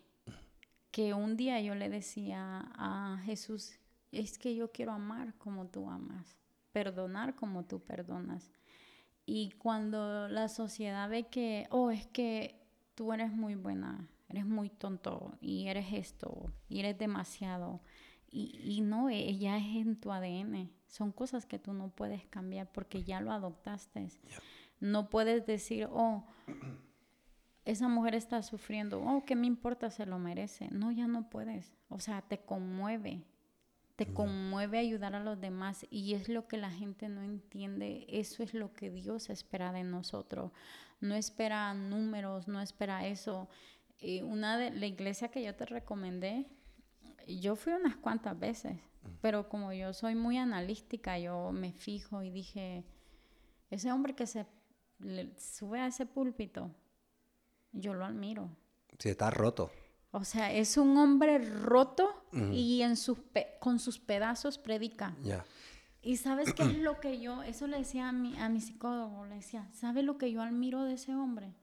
[0.91, 3.77] que un día yo le decía a Jesús,
[4.13, 6.37] es que yo quiero amar como tú amas,
[6.71, 8.53] perdonar como tú perdonas.
[9.25, 14.69] Y cuando la sociedad ve que, oh, es que tú eres muy buena, eres muy
[14.69, 17.81] tonto y eres esto y eres demasiado.
[18.29, 20.71] Y, y no, ella es en tu ADN.
[20.87, 24.09] Son cosas que tú no puedes cambiar porque ya lo adoptaste.
[24.79, 26.25] No puedes decir, oh,
[27.63, 29.89] esa mujer está sufriendo, oh, ¿qué me importa?
[29.89, 30.67] Se lo merece.
[30.71, 31.73] No, ya no puedes.
[31.87, 33.23] O sea, te conmueve
[33.95, 38.05] te conmueve ayudar a los demás y es lo que la gente no entiende.
[38.09, 40.51] Eso es lo que Dios espera de nosotros.
[40.99, 43.47] No espera números, no espera eso.
[43.99, 46.45] Eh, una de la iglesia que yo te recomendé,
[47.27, 48.77] yo fui unas cuantas veces,
[49.21, 52.83] pero como yo soy muy analítica, yo me fijo y dije,
[53.69, 54.45] ese hombre que se
[55.37, 56.71] sube a ese púlpito,
[57.71, 58.49] yo lo admiro.
[58.99, 59.71] Sí, está roto.
[60.11, 63.17] O sea, es un hombre roto y en sus
[63.59, 65.15] con sus pedazos predica.
[66.01, 69.25] Y sabes qué es lo que yo, eso le decía a mi, a mi psicólogo,
[69.25, 71.53] le decía, ¿sabe lo que yo admiro de ese hombre?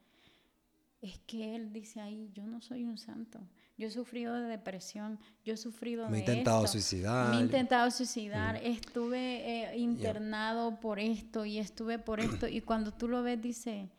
[1.03, 3.41] Es que él dice ahí, yo no soy un santo.
[3.77, 7.31] Yo he sufrido de depresión, yo he sufrido me he intentado suicidar.
[7.31, 12.47] Me he intentado suicidar, estuve eh, internado por esto y estuve por esto.
[12.47, 13.91] Y cuando tú lo ves, dice,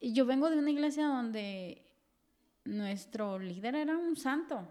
[0.00, 1.82] yo vengo de una iglesia donde
[2.64, 4.68] nuestro líder era un santo.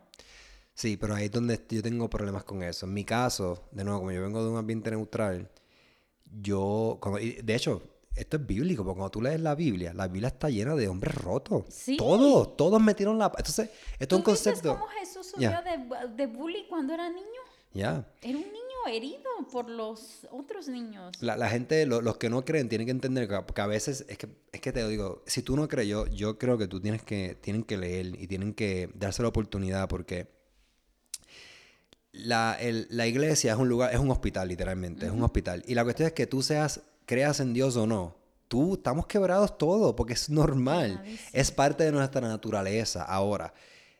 [0.73, 2.85] Sí, pero ahí es donde yo tengo problemas con eso.
[2.85, 5.49] En mi caso, de nuevo, como yo vengo de un ambiente neutral,
[6.25, 6.99] yo,
[7.43, 10.75] de hecho, esto es bíblico, porque cuando tú lees la Biblia, la Biblia está llena
[10.75, 11.65] de hombres rotos.
[11.69, 11.97] Sí.
[11.97, 13.31] Todos, todos metieron la...
[13.37, 14.73] Entonces, esto es un concepto...
[14.73, 17.41] cómo Jesús subió de, de bully cuando era niño?
[17.73, 18.05] Ya.
[18.21, 21.11] Era un niño herido por los otros niños.
[21.21, 24.61] La, gente, los que no creen, tienen que entender que, a veces, es que, es
[24.61, 27.63] que te digo, si tú no crees, yo, yo creo que tú tienes que, tienen
[27.63, 30.27] que leer y tienen que darse la oportunidad porque
[32.11, 32.57] la,
[33.07, 35.63] iglesia es un lugar, es un hospital literalmente, es un hospital.
[35.67, 38.15] Y la cuestión es que tú seas, creas en Dios o no,
[38.47, 43.03] tú estamos quebrados todos porque es normal, es parte de nuestra naturaleza.
[43.03, 43.53] Ahora,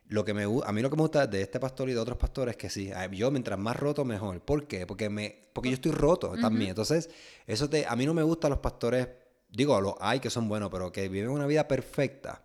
[0.07, 2.17] lo que me, a mí lo que me gusta de este pastor y de otros
[2.17, 4.41] pastores es que sí, yo mientras más roto mejor.
[4.41, 4.85] ¿Por qué?
[4.85, 6.69] Porque, me, porque yo estoy roto también.
[6.69, 7.09] Entonces,
[7.47, 9.07] eso te, a mí no me gustan los pastores
[9.53, 12.43] digo, los hay que son buenos, pero que viven una vida perfecta,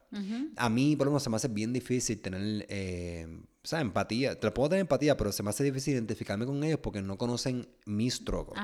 [0.57, 3.27] a mí por lo menos se me hace bien difícil tener, eh,
[3.63, 4.39] o sea, empatía.
[4.41, 7.69] Te puedo tener empatía, pero se me hace difícil identificarme con ellos porque no conocen
[7.85, 8.59] mis struggles.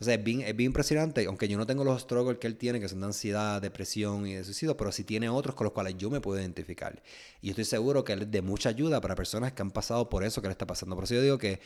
[0.00, 2.56] O sea, es bien, es bien impresionante, aunque yo no tengo los struggles que él
[2.56, 5.72] tiene, que son de ansiedad, depresión y de suicidio, pero sí tiene otros con los
[5.72, 7.00] cuales yo me puedo identificar.
[7.40, 10.24] Y estoy seguro que él es de mucha ayuda para personas que han pasado por
[10.24, 10.96] eso que le está pasando.
[10.96, 11.60] Por eso yo digo que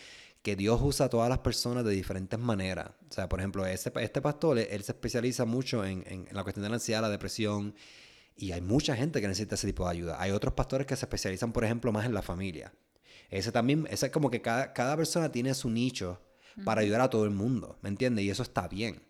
[0.45, 2.91] que Dios usa a todas las personas de diferentes maneras.
[3.09, 6.65] O sea, por ejemplo, este, este pastor, él se especializa mucho en, en, la cuestión
[6.65, 7.75] de la ansiedad, la depresión,
[8.37, 10.21] y hay mucha gente que necesita ese tipo de ayuda.
[10.21, 12.75] Hay otros pastores que se especializan, por ejemplo, más en la familia.
[13.31, 16.21] Ese también, ese es como que cada, cada persona tiene su nicho
[16.63, 18.27] para ayudar a todo el mundo, ¿me entiendes?
[18.27, 19.03] Y eso está bien.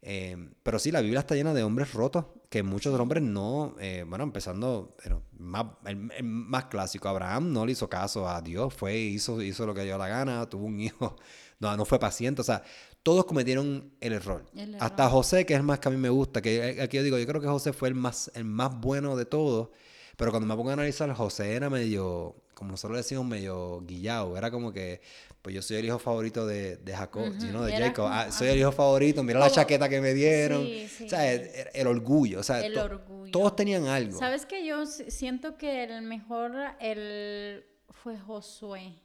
[0.00, 4.04] Eh, pero sí, la Biblia está llena de hombres rotos, que muchos hombres no, eh,
[4.06, 4.96] bueno, empezando,
[5.38, 9.74] más, el, más clásico, Abraham no le hizo caso a Dios, fue, hizo, hizo lo
[9.74, 11.16] que dio la gana, tuvo un hijo,
[11.58, 12.62] no, no fue paciente, o sea,
[13.02, 14.44] todos cometieron el error.
[14.80, 17.18] Hasta José, que es el más que a mí me gusta, que aquí yo digo,
[17.18, 19.70] yo creo que José fue el más, el más bueno de todos,
[20.16, 24.50] pero cuando me pongo a analizar, José era medio, como nosotros decimos, medio guillado, era
[24.50, 25.00] como que
[25.48, 28.06] pues yo soy el hijo favorito de, de Jacob, de Jacob.
[28.10, 30.60] Ah, soy el hijo favorito, mira la chaqueta que me dieron.
[30.62, 32.40] O sea, el, orgullo.
[32.40, 33.32] O sea, el orgullo.
[33.32, 34.18] todos tenían algo.
[34.18, 38.98] ¿Sabes que Yo siento que el mejor el, fue Josué.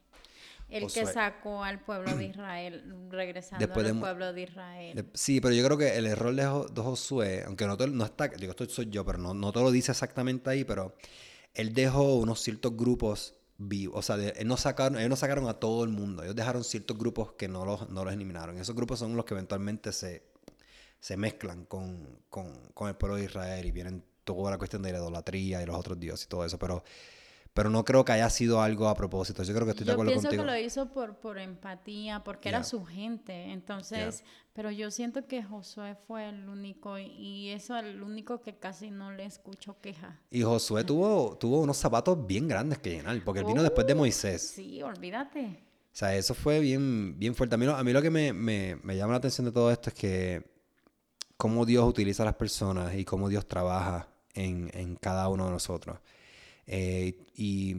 [0.68, 5.06] El que sacó al pueblo de Israel, regresando al pueblo de Israel.
[5.14, 8.66] sí, pero yo creo que el error de, Josué, aunque no, no está, digo, esto
[8.66, 10.94] soy yo, pero no, no te lo dice exactamente ahí, pero
[11.54, 13.34] él dejó unos ciertos grupos
[13.92, 16.24] o sea, ellos, no sacaron, ellos no sacaron a todo el mundo.
[16.24, 18.58] Ellos dejaron ciertos grupos que no los, no los eliminaron.
[18.58, 20.24] Esos grupos son los que eventualmente se,
[21.00, 24.92] se mezclan con, con, con el pueblo de Israel y vienen toda la cuestión de
[24.92, 26.58] la idolatría y los otros dioses y todo eso.
[26.58, 26.84] Pero
[27.54, 29.44] pero no creo que haya sido algo a propósito.
[29.44, 30.32] Yo creo que estoy de acuerdo contigo.
[30.32, 33.52] Yo pienso que lo hizo por, por empatía, porque era su gente.
[33.52, 38.90] Entonces, pero yo siento que Josué fue el único y eso el único que casi
[38.90, 40.20] no le escucho queja.
[40.32, 43.94] Y Josué tuvo, tuvo unos zapatos bien grandes que llenar, porque él vino después de
[43.94, 44.42] Moisés.
[44.56, 45.64] Sí, olvídate.
[45.94, 47.54] O sea, eso fue bien, bien fuerte.
[47.54, 49.92] A mí, a mí lo que me, me, me llama la atención de todo esto
[49.92, 50.54] es que
[51.38, 55.52] cómo Dios utiliza a las personas y cómo Dios trabaja en, en cada uno de
[55.52, 56.00] nosotros.
[56.68, 57.76] Eh, y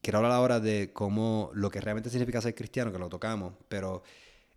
[0.00, 4.02] quiero hablar ahora de cómo lo que realmente significa ser cristiano, que lo tocamos, pero,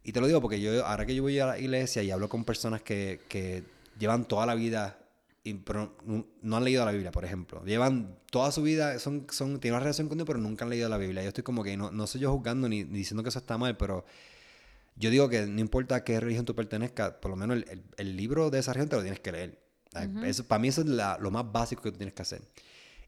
[0.04, 2.30] y te lo digo porque yo, ahora que yo voy a la iglesia y hablo
[2.30, 3.64] con personas que, que
[4.00, 5.00] llevan toda la vida,
[5.44, 5.96] y, pero
[6.42, 9.84] no han leído la Biblia, por ejemplo, llevan toda su vida, son, son, tienen una
[9.84, 11.22] relación con Dios, pero nunca han leído la Biblia.
[11.22, 13.78] Yo estoy como que, no, no soy yo juzgando ni, diciendo que eso está mal,
[13.78, 14.06] pero
[14.96, 18.18] yo digo que no importa a qué religión tú pertenezcas, por lo menos el, el,
[18.18, 19.60] libro de esa religión te lo tienes que leer.
[20.24, 22.42] eso, para mí eso es lo más básico que tú tienes que hacer.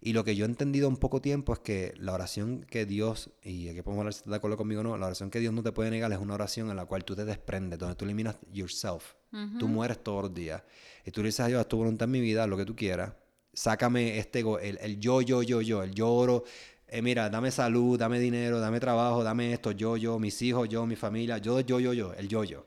[0.01, 3.31] Y lo que yo he entendido en poco tiempo es que la oración que Dios,
[3.43, 5.53] y aquí podemos hablar si estás de acuerdo conmigo o no, la oración que Dios
[5.53, 8.05] no te puede negar es una oración en la cual tú te desprendes, donde tú
[8.05, 9.13] eliminas yourself.
[9.59, 10.63] Tú mueres todos los días.
[11.05, 13.13] Y tú le dices a Dios, tu voluntad en mi vida, lo que tú quieras.
[13.53, 16.43] Sácame este, el, el yo, yo, yo, yo, el lloro.
[16.87, 20.85] Eh, mira, dame salud, dame dinero, dame trabajo, dame esto, yo, yo, mis hijos, yo,
[20.85, 22.65] mi familia, yo, yo, yo, yo, el yo, yo.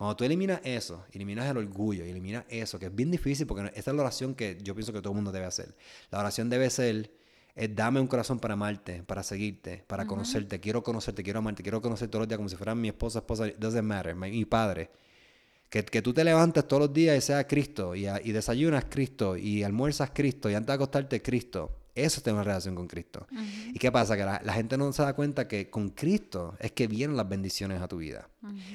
[0.00, 3.90] Cuando tú eliminas eso, eliminas el orgullo eliminas eso, que es bien difícil porque esta
[3.90, 5.74] es la oración que yo pienso que todo el mundo debe hacer.
[6.10, 7.10] La oración debe ser,
[7.54, 10.58] es dame un corazón para amarte, para seguirte, para conocerte.
[10.58, 13.48] Quiero conocerte, quiero amarte, quiero conocerte todos los días como si fueran mi esposa, esposa,
[13.58, 14.88] doesn't matter, mi, padre.
[15.68, 19.36] Que, que, tú te levantes todos los días y seas Cristo, y, y desayunas Cristo,
[19.36, 21.79] y almuerzas Cristo, y antes de acostarte Cristo.
[22.04, 23.26] Eso tiene una relación con Cristo.
[23.72, 24.16] ¿Y qué pasa?
[24.16, 27.80] Que la, gente no se da cuenta que con Cristo es que vienen las bendiciones
[27.80, 28.28] a tu vida.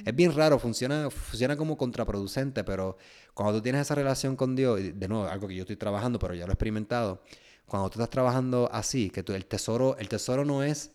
[0.05, 2.97] Es bien raro, funciona, funciona como contraproducente, pero
[3.33, 6.33] cuando tú tienes esa relación con Dios, de nuevo, algo que yo estoy trabajando, pero
[6.33, 7.21] ya lo he experimentado,
[7.65, 10.91] cuando tú estás trabajando así, que el, tesoro, el tesoro no es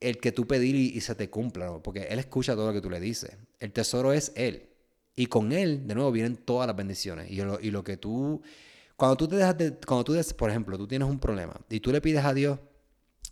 [0.00, 2.90] el que tú pedir y, se te cumpla, porque Él escucha todo lo que tú
[2.90, 3.36] le dices.
[3.58, 4.68] El tesoro es Él.
[5.16, 7.28] Y con Él, de nuevo, vienen todas las bendiciones.
[7.30, 8.40] Y y lo que tú
[8.98, 11.92] cuando tú te dejas de, cuando tú, por ejemplo, tú tienes un problema y tú
[11.92, 12.58] le pides a Dios,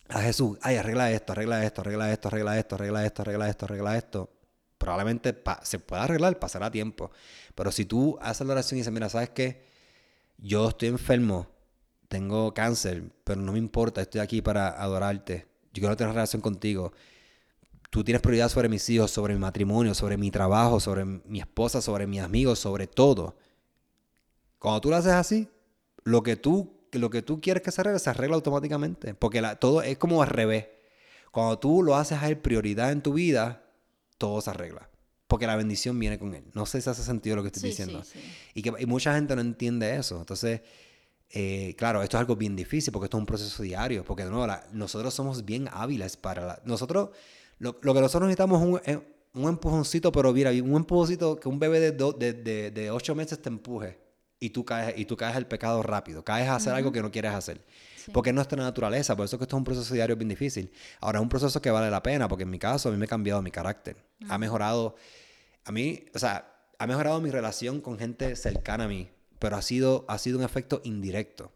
[0.08, 3.64] a Jesús, ay, arregla esto, arregla esto, arregla esto, arregla esto, arregla esto, arregla esto,
[3.64, 4.30] arregla esto,
[4.78, 7.10] probablemente se pueda arreglar, pasará tiempo.
[7.56, 9.66] Pero si tú haces la oración y dices, mira, ¿sabes qué?
[10.38, 11.48] Yo estoy enfermo,
[12.06, 15.48] tengo cáncer, pero no me importa, estoy aquí para adorarte.
[15.74, 16.92] Yo quiero tener relación contigo.
[17.90, 21.82] Tú tienes prioridad sobre mis hijos, sobre mi matrimonio, sobre mi trabajo, sobre mi esposa,
[21.82, 23.36] sobre mis amigos, sobre todo.
[24.60, 25.48] Cuando tú lo haces así,
[26.06, 29.14] lo que tú, lo que tú quieres que se arregle, se arregla automáticamente.
[29.14, 30.68] Porque todo es como al revés.
[31.32, 33.64] Cuando tú lo haces a él prioridad en tu vida,
[34.16, 34.88] todo se arregla.
[35.26, 36.44] Porque la bendición viene con él.
[36.54, 38.02] No sé si hace sentido lo que estoy diciendo.
[38.54, 40.20] Y que mucha gente no entiende eso.
[40.20, 40.60] Entonces,
[41.30, 44.04] eh, claro, esto es algo bien difícil porque esto es un proceso diario.
[44.04, 47.10] Porque de nuevo, nosotros somos bien hábiles para la, Nosotros,
[47.58, 49.04] lo, que nosotros necesitamos es un,
[49.42, 53.42] un, empujoncito, pero mira, un empujoncito que un bebé de, de, de, de 8 meses
[53.42, 54.05] te empuje
[54.38, 57.10] y tú caes, y tú caes al pecado rápido, caes a hacer algo que no
[57.10, 57.64] quieres hacer.
[58.12, 60.70] Porque es nuestra naturaleza, por eso que esto es un proceso diario bien difícil.
[61.00, 63.06] Ahora es un proceso que vale la pena, porque en mi caso a mí me
[63.06, 63.96] ha cambiado mi carácter.
[64.28, 64.94] Ha mejorado,
[65.64, 69.62] a mí, o sea, ha mejorado mi relación con gente cercana a mí, pero ha
[69.62, 71.52] sido, ha sido un efecto indirecto.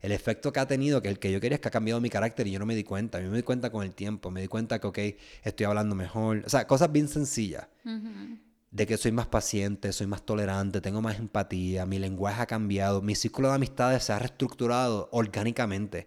[0.00, 2.10] El efecto que ha tenido, que el que yo quería es que ha cambiado mi
[2.10, 3.18] carácter y yo no me di cuenta.
[3.18, 4.98] A mí me di cuenta con el tiempo, me di cuenta que, ok,
[5.44, 6.42] estoy hablando mejor.
[6.44, 7.68] O sea, cosas bien sencillas
[8.72, 13.02] de que soy más paciente, soy más tolerante, tengo más empatía, mi lenguaje ha cambiado,
[13.02, 16.06] mi círculo de amistades se ha reestructurado orgánicamente.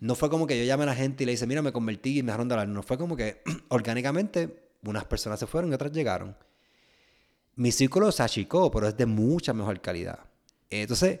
[0.00, 2.18] No fue como que yo llame a la gente y le dice, mira, me convertí
[2.18, 2.68] y me dejaron de hablar.
[2.68, 6.34] No fue como que orgánicamente unas personas se fueron y otras llegaron.
[7.56, 10.20] Mi círculo se achicó, pero es de mucha mejor calidad.
[10.70, 11.20] Entonces,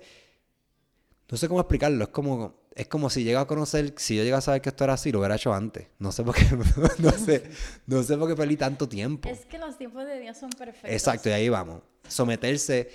[1.30, 4.38] no sé cómo explicarlo, es como es como si llega a conocer, si yo llegara
[4.38, 5.88] a saber que esto era así, lo hubiera hecho antes.
[5.98, 6.44] No sé por qué,
[6.98, 7.50] no sé,
[7.88, 9.28] no sé por qué perdí tanto tiempo.
[9.28, 10.92] Es que los tiempos de Dios son perfectos.
[10.92, 11.82] Exacto, y ahí vamos.
[12.06, 12.88] Someterse,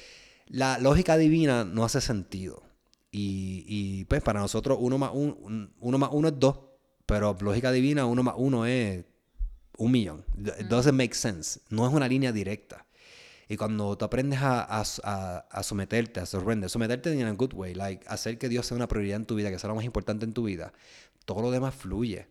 [0.47, 2.63] la lógica divina no hace sentido.
[3.11, 6.59] Y, y pues para nosotros uno más, un, uno más uno es dos,
[7.05, 9.03] pero lógica divina uno más uno es
[9.77, 10.23] un millón.
[10.37, 11.59] It doesn't make sense.
[11.69, 12.85] No es una línea directa.
[13.49, 14.81] Y cuando tú aprendes a, a,
[15.49, 18.87] a, someterte, a surrender, someterte en un good way, like hacer que Dios sea una
[18.87, 20.73] prioridad en tu vida, que sea lo más importante en tu vida,
[21.25, 22.27] todo lo demás fluye.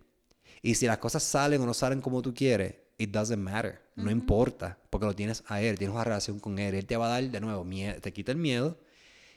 [0.62, 3.81] Y si las cosas salen o no salen como tú quieres, it doesn't matter.
[3.96, 6.75] No importa, porque lo tienes a Él, tienes una relación con Él.
[6.75, 8.79] Él te va a dar de nuevo miedo, te quita el miedo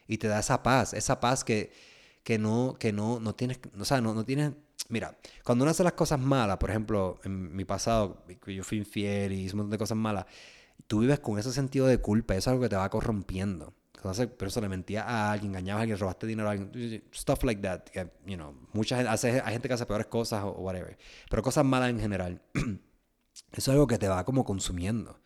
[0.07, 1.71] y te da esa paz, esa paz que,
[2.23, 4.51] que no, que no, no tienes, o sea, no, no tienes,
[4.89, 9.33] mira, cuando uno hace las cosas malas, por ejemplo, en mi pasado, yo fui infiel
[9.33, 10.25] y hice un montón de cosas malas,
[10.87, 13.73] tú vives con ese sentido de culpa, eso es algo que te va corrompiendo.
[13.95, 17.43] Entonces, pero eso le mentía a alguien, engañabas a alguien, robaste dinero a alguien, stuff
[17.43, 17.81] like that.
[18.25, 20.95] you know, mucha gente, hace, hay gente que hace peores cosas o whatever,
[21.29, 22.39] pero cosas malas en general.
[22.53, 22.79] eso
[23.51, 25.19] es algo que te va como consumiendo.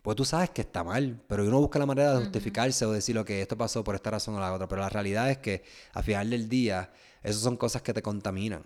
[0.00, 3.14] Porque tú sabes que está mal, pero uno busca la manera de justificarse o decir
[3.14, 4.66] lo que esto pasó por esta razón o la otra.
[4.66, 6.90] Pero la realidad es que al final del día,
[7.22, 8.62] esas son cosas que te contaminan.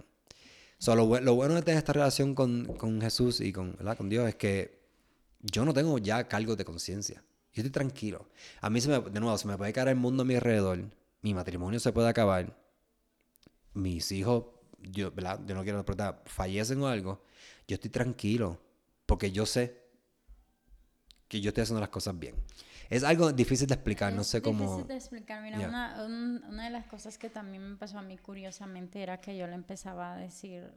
[0.79, 4.35] So, lo, bueno de tener esta relación con, con Jesús y con, con Dios es
[4.37, 4.86] que
[5.53, 7.23] yo no tengo ya cargo de conciencia.
[7.53, 8.29] Yo estoy tranquilo.
[8.61, 10.79] A mí, se me, de nuevo, se me puede caer el mundo a mi alrededor.
[11.23, 12.57] Mi matrimonio se puede acabar.
[13.73, 14.45] Mis hijos,
[14.81, 15.41] yo, ¿verdad?
[15.47, 17.23] yo no quiero preguntar, fallecen o algo.
[17.67, 18.61] Yo estoy tranquilo.
[19.07, 19.87] Porque yo sé
[21.29, 22.35] que yo estoy haciendo las cosas bien.
[22.91, 24.65] Es algo difícil de explicar, no sé cómo...
[24.65, 25.43] Difícil de explicar.
[25.43, 26.05] Mira, una,
[26.49, 29.55] una de las cosas que también me pasó a mí curiosamente era que yo le
[29.55, 30.71] empezaba a decir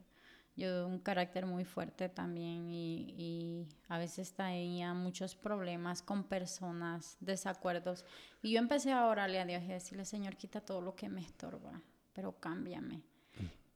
[0.55, 7.17] yo un carácter muy fuerte también y, y, a veces tenía muchos problemas con personas,
[7.19, 8.05] desacuerdos.
[8.41, 11.21] Y yo empecé a orarle a Dios y decirle, Señor, quita todo lo que me
[11.21, 11.81] estorba,
[12.13, 13.03] pero cámbiame.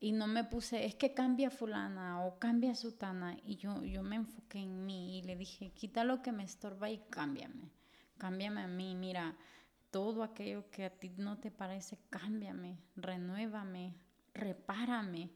[0.00, 3.38] Y no me puse, es que cambia fulana o cambia sutana.
[3.46, 6.90] Y yo, yo me enfoqué en mí y le dije, quita lo que me estorba
[6.90, 7.70] y cámbiame.
[8.18, 9.34] Cámbiame a mí, mira,
[9.90, 13.94] todo aquello que a ti no te parece, cámbiame, renuévame,
[14.34, 15.30] repárame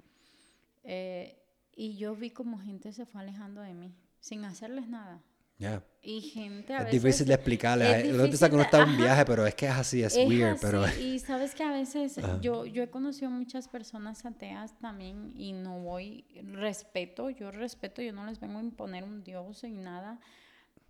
[0.91, 1.37] eh,
[1.77, 5.23] y yo vi como gente se fue alejando de mí, sin hacerles nada.
[5.59, 5.85] Ya.
[6.01, 7.03] Y gente a es veces...
[7.03, 8.11] difícil de explicarle.
[8.13, 10.57] No te que uno está en un viaje, pero es que es así, es, weird.
[10.63, 10.83] Pero...
[10.99, 15.79] Y sabes que a veces yo, yo he conocido muchas personas ateas también y no
[15.79, 16.25] voy,
[16.55, 20.21] respeto, yo respeto, yo no les vengo a imponer un Dios y nada,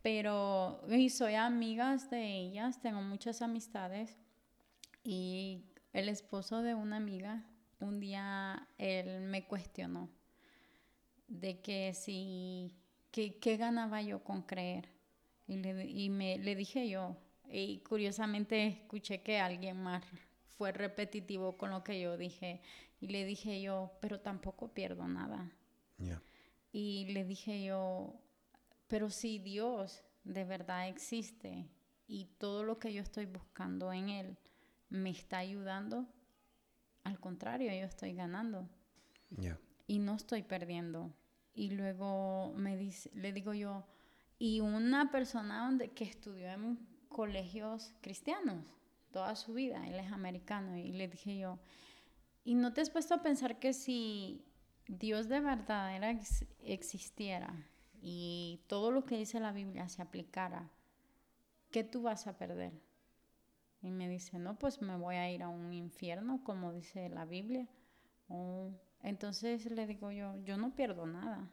[0.02, 4.16] pero y soy amigas de ellas, tengo muchas amistades
[5.02, 7.44] y el esposo de una amiga
[7.80, 10.10] un día él me cuestionó
[11.28, 12.74] de que si,
[13.10, 14.88] que, ¿qué ganaba yo con creer?
[15.46, 17.16] Y, le, y me, le dije yo,
[17.50, 20.04] y curiosamente escuché que alguien más
[20.46, 22.60] fue repetitivo con lo que yo dije,
[23.00, 25.52] y le dije yo, pero tampoco pierdo nada.
[26.72, 28.20] Y le dije yo,
[28.88, 31.68] pero si Dios de verdad existe
[32.06, 34.38] y todo lo que yo estoy buscando en Él
[34.88, 36.06] me está ayudando,
[37.08, 38.68] al contrario, yo estoy ganando.
[39.86, 41.12] Y no estoy perdiendo.
[41.54, 43.86] Y luego me dice, le digo yo,
[44.38, 48.64] y una persona donde, que estudió en colegios cristianos
[49.10, 51.58] toda su vida, él es americano, y le dije yo,
[52.44, 54.44] ¿y no te has puesto a pensar que si
[54.86, 56.10] Dios de verdad era,
[56.60, 57.52] existiera
[58.00, 60.70] y todo lo que dice la Biblia se aplicara,
[61.70, 62.72] ¿qué tú vas a perder?
[63.80, 67.24] Y me dice, no, pues me voy a ir a un infierno, como dice la
[67.24, 67.68] Biblia.
[69.02, 71.48] entonces le digo yo, yo no pierdo nada.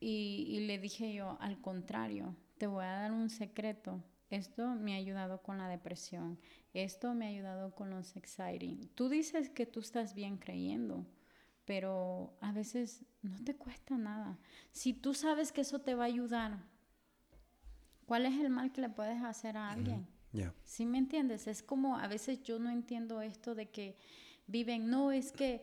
[0.00, 4.04] Y, y, le dije yo, al contrario, te voy a dar un secreto.
[4.30, 6.38] Esto me ha ayudado con la depresión.
[6.74, 8.88] Esto me ha ayudado con los exciting.
[8.94, 11.06] Tú dices que tú estás bien creyendo,
[11.64, 14.38] pero a veces no te cuesta nada.
[14.70, 16.64] Si tú sabes que eso te va a ayudar,
[18.06, 20.06] ¿cuál es el mal que le puedes hacer a alguien?
[20.32, 20.52] Ya.
[20.64, 21.46] ¿Sí me entiendes?
[21.46, 23.96] Es como a veces yo no entiendo esto de que
[24.46, 25.62] viven, no, es que,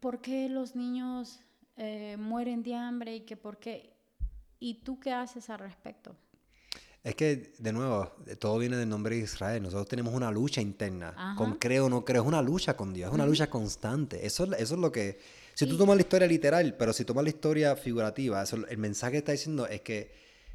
[0.00, 1.40] ¿por qué los niños
[1.76, 3.92] eh, mueren de hambre y que por qué?
[4.60, 6.16] ¿Y tú qué haces al respecto?
[7.02, 9.62] Es que, de nuevo, todo viene del nombre de Israel.
[9.62, 11.12] Nosotros tenemos una lucha interna.
[11.14, 11.34] Ajá.
[11.36, 12.22] Con creo o no creo.
[12.22, 13.08] Es una lucha con Dios.
[13.10, 14.24] Es una lucha constante.
[14.24, 15.18] Eso, es- eso es lo que...
[15.52, 19.12] Si tú tomas la historia literal, pero si tomas la historia figurativa, eso- el mensaje
[19.12, 20.12] que está diciendo es que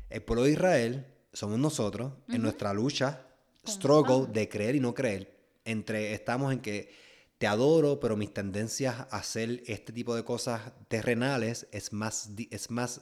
[0.09, 3.21] el pueblo de Israel somos nosotros en nuestra lucha,
[3.67, 5.37] struggle de creer y no creer.
[5.65, 6.93] Entre estamos en que
[7.37, 12.69] te adoro, pero mis tendencias a hacer este tipo de cosas terrenales es más, es
[12.69, 13.01] más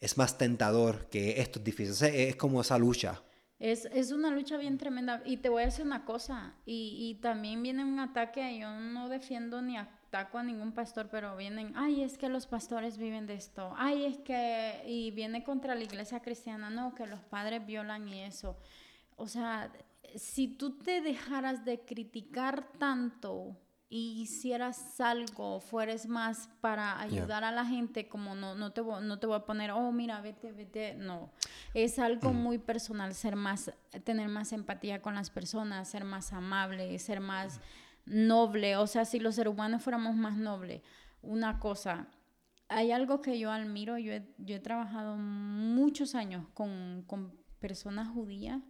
[0.00, 1.92] es más tentador que esto es difícil.
[1.92, 3.22] O sea, es como esa lucha.
[3.58, 5.22] Es, es una lucha bien tremenda.
[5.24, 9.08] Y te voy a decir una cosa, y, y también viene un ataque, yo no
[9.08, 13.34] defiendo ni ataco a ningún pastor, pero vienen, ay, es que los pastores viven de
[13.34, 18.08] esto, ay, es que, y viene contra la iglesia cristiana, no, que los padres violan
[18.08, 18.56] y eso.
[19.18, 19.70] O sea,
[20.16, 23.56] si tú te dejaras de criticar tanto
[23.90, 29.02] y hicieras algo, fueres más para ayudar a la gente, como no, no, te voy,
[29.04, 31.32] no te voy a poner, oh, mira, vete, vete, no.
[31.74, 33.72] Es algo muy personal, ser más,
[34.04, 37.60] tener más empatía con las personas, ser más amable, ser más
[38.06, 38.76] noble.
[38.76, 40.82] O sea, si los seres humanos fuéramos más nobles,
[41.22, 42.06] una cosa,
[42.68, 48.08] hay algo que yo admiro, yo he, yo he trabajado muchos años con, con personas
[48.08, 48.60] judías,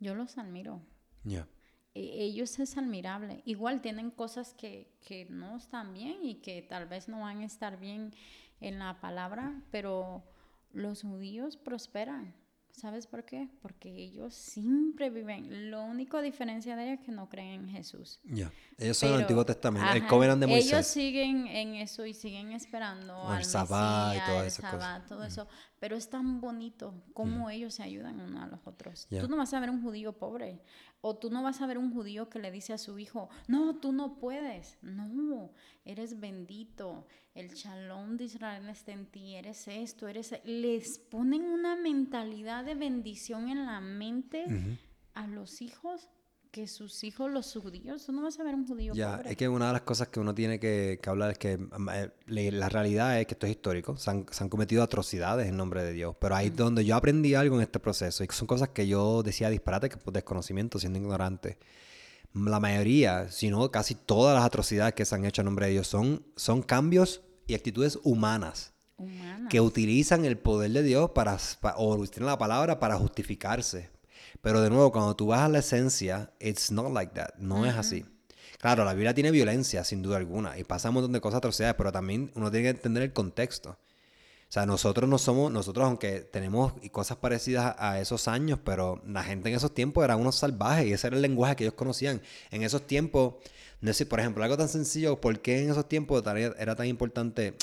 [0.00, 0.80] yo los admiro.
[1.24, 1.46] Ya.
[1.94, 3.42] E- Ellos es admirable.
[3.44, 7.44] Igual tienen cosas que, que no están bien y que tal vez no van a
[7.46, 8.14] estar bien
[8.60, 10.24] en la palabra, pero
[10.72, 12.34] los judíos prosperan.
[12.70, 13.48] ¿Sabes por qué?
[13.60, 15.70] Porque ellos siempre viven.
[15.70, 18.20] Lo único diferencia de ellos es que no creen en Jesús.
[18.22, 18.52] Ya.
[18.76, 20.86] Ellos son el Antiguo Testamento, el ajá, Covenant de Ellos Moisés.
[20.86, 24.70] siguen en eso y siguen esperando O el al Sabá y Mesías, todas el esas
[24.70, 25.06] cosas.
[25.06, 25.48] Todo eso.
[25.78, 29.06] Pero es tan bonito cómo ellos se ayudan unos a los otros.
[29.08, 30.60] Tú no vas a ver un judío pobre
[31.00, 33.76] o tú no vas a ver un judío que le dice a su hijo, no,
[33.76, 34.78] tú no puedes.
[34.82, 35.52] No,
[35.84, 37.06] eres bendito.
[37.34, 39.36] El shalom de Israel está en ti.
[39.36, 40.32] Eres esto, eres...
[40.32, 40.42] e-".
[40.44, 44.44] Les ponen una mentalidad de bendición en la mente
[45.14, 46.10] a los hijos
[46.50, 49.30] que sus hijos, los judíos, tú no vas a ver un judío Ya, pobre.
[49.30, 52.50] es que una de las cosas que uno tiene que, que hablar es que eh,
[52.52, 53.96] la realidad es que esto es histórico.
[53.96, 56.16] Se han, se han cometido atrocidades en nombre de Dios.
[56.20, 58.24] Pero ahí es donde yo aprendí algo en este proceso.
[58.24, 61.58] Y son cosas que yo decía disparate, que por desconocimiento, siendo ignorante.
[62.34, 65.72] La mayoría, si no casi todas las atrocidades que se han hecho en nombre de
[65.72, 69.48] Dios son, son cambios y actitudes humanas Humana.
[69.48, 73.90] que utilizan el poder de Dios para, pa- o utilizan la palabra para justificarse.
[74.48, 77.34] Pero de nuevo, cuando tú vas a la esencia, it's not like that.
[77.36, 78.06] No es así.
[78.58, 81.74] Claro, la Biblia tiene violencia, sin duda alguna, y pasa un montón de cosas atrocidades,
[81.76, 83.72] pero también uno tiene que entender el contexto.
[83.72, 83.76] O
[84.48, 89.50] sea, nosotros no somos, nosotros aunque tenemos cosas parecidas a, esos años, pero la gente
[89.50, 92.22] en esos tiempos era unos salvajes y ese era el lenguaje que ellos conocían.
[92.50, 93.34] En esos tiempos,
[93.82, 96.24] no sé, por ejemplo, algo tan sencillo, ¿por qué en esos tiempos
[96.58, 97.54] era tan importante?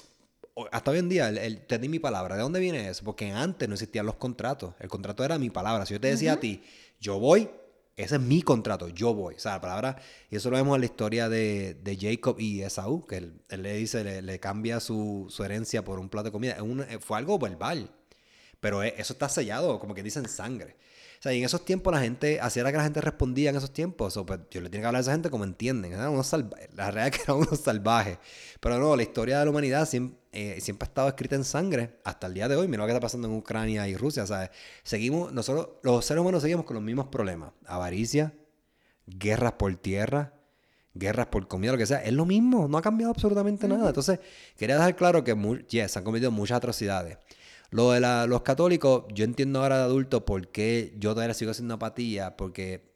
[0.72, 2.36] Hasta hoy en día, el, el- te di mi palabra.
[2.36, 3.04] ¿De dónde viene eso?
[3.04, 4.74] Porque antes no existían los contratos.
[4.80, 5.86] El contrato era mi palabra.
[5.86, 6.64] Si yo te decía a ti,
[7.00, 7.50] yo voy,
[7.98, 9.36] ese es mi contrato, yo voy.
[9.36, 9.98] O sea, la palabra,
[10.30, 13.64] y eso lo vemos en la historia de, de Jacob y Esaú, que él, él
[13.64, 16.64] le dice, le, le cambia su, su herencia por un plato de comida.
[16.64, 17.90] Un- fue algo verbal,
[18.62, 20.78] pero e- eso está sellado, como que dicen sangre.
[21.26, 23.74] Sea, y en esos tiempos la gente, así era que la gente respondía en esos
[23.74, 24.16] tiempos.
[24.16, 25.92] O, pues, yo le tengo que hablar a esa gente como entienden.
[25.94, 28.20] Eran unos salva- la realidad es que eran unos salvajes.
[28.60, 32.28] Pero no, la historia de la humanidad siempre, siempre ha estado escrita en sangre hasta
[32.28, 32.68] el día de hoy.
[32.68, 34.28] Mira lo que está pasando en Ucrania y Rusia.
[34.28, 34.52] ¿sabes?
[34.84, 37.52] Seguimos, nosotros, los seres humanos seguimos con los mismos problemas.
[37.66, 38.34] Avaricia,
[39.08, 40.34] guerras por tierra,
[40.94, 42.04] guerras por comida, lo que sea.
[42.04, 43.88] Es lo mismo, no ha cambiado absolutamente nada.
[43.90, 44.20] Entonces,
[44.58, 45.36] quería dejar claro que,
[45.70, 47.18] yes, se han cometido muchas atrocidades.
[47.76, 51.52] Lo de la- los católicos, yo entiendo ahora de adulto por qué yo todavía sigo
[51.52, 52.94] haciendo apatía, porque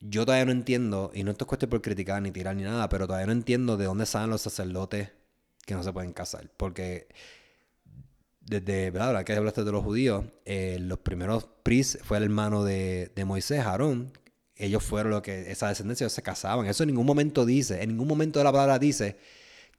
[0.00, 2.88] yo todavía no entiendo, y no esto es cuestión por criticar ni tirar ni nada,
[2.88, 5.10] pero todavía no entiendo de dónde salen los sacerdotes
[5.66, 6.50] que no se pueden casar.
[6.56, 7.08] Porque
[8.40, 9.08] desde, ¿verdad?
[9.08, 13.24] Ahora que hablaste de los judíos, eh, los primeros pris fue el hermano de, de
[13.26, 14.10] Moisés, Aarón.
[14.56, 16.66] Ellos fueron los que, esa descendencia, ellos se casaban.
[16.66, 19.18] Eso en ningún momento dice, en ningún momento de la palabra dice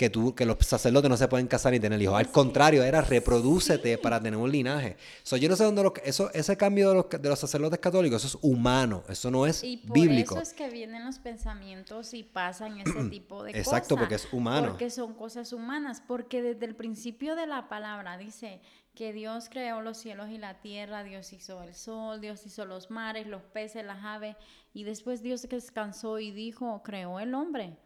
[0.04, 2.16] que, tú, que los sacerdotes no se pueden casar ni tener hijos.
[2.18, 4.98] Al contrario, era reprodúcete para tener un linaje.
[5.24, 8.24] So, yo no sé dónde los- eso, ese cambio de los, de los sacerdotes católicos,
[8.26, 10.36] eso es humano, eso no es Y por bíblico.
[10.36, 13.68] eso es que vienen los pensamientos y pasan ese tipo de cosas.
[13.68, 14.70] Exacto, porque es humano.
[14.70, 16.02] Porque son cosas humanas.
[16.06, 18.62] Porque desde el principio de la palabra dice
[18.96, 22.92] que Dios creó los cielos y la tierra, Dios hizo el sol, Dios hizo los
[22.92, 24.36] mares, los peces, las aves.
[24.74, 27.78] Y después Dios descansó y dijo, creó el hombre.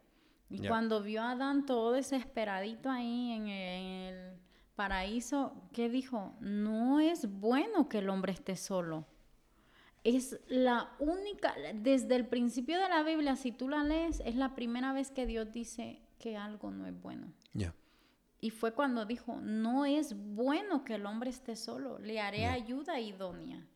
[0.50, 4.40] Y cuando vio a Adán todo desesperadito ahí en el
[4.76, 6.36] paraíso, ¿qué dijo?
[6.40, 9.06] No es bueno que el hombre esté solo.
[10.04, 14.56] es la única, desde el principio de la Biblia, si tú la lees, es la
[14.56, 17.34] primera vez que Dios dice que algo no es bueno.
[18.40, 23.00] Y fue cuando dijo, no es bueno que el hombre esté solo, le haré ayuda
[23.00, 23.68] idónea.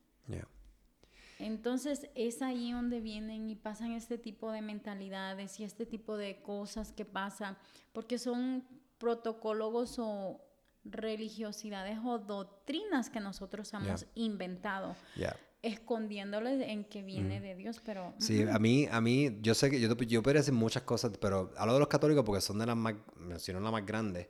[1.41, 6.41] Entonces es ahí donde vienen y pasan este tipo de mentalidades y este tipo de
[6.41, 7.57] cosas que pasan,
[7.93, 8.63] porque son
[8.97, 10.41] protocolos o
[10.83, 14.95] religiosidades o doctrinas que nosotros hemos inventado.
[15.63, 18.15] Escondiéndoles en que viene de Dios, pero...
[18.17, 20.23] Sí, a mí, a mí, yo sé que yo, yo
[20.53, 23.85] muchas cosas, pero hablo de los católicos porque son de las más, menciono las más
[23.85, 24.27] grandes.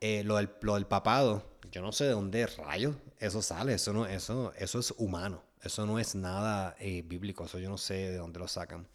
[0.00, 3.92] Eh, lo, del, lo del papado, yo no sé de dónde rayos eso sale, eso
[3.92, 7.94] no, eso, eso es humano, eso no es nada eh, bíblico, eso yo no sé
[8.10, 8.88] de dónde lo sacan.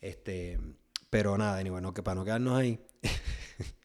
[0.00, 0.58] Este,
[1.10, 2.80] pero nada, anyway, no, que para no quedarnos ahí.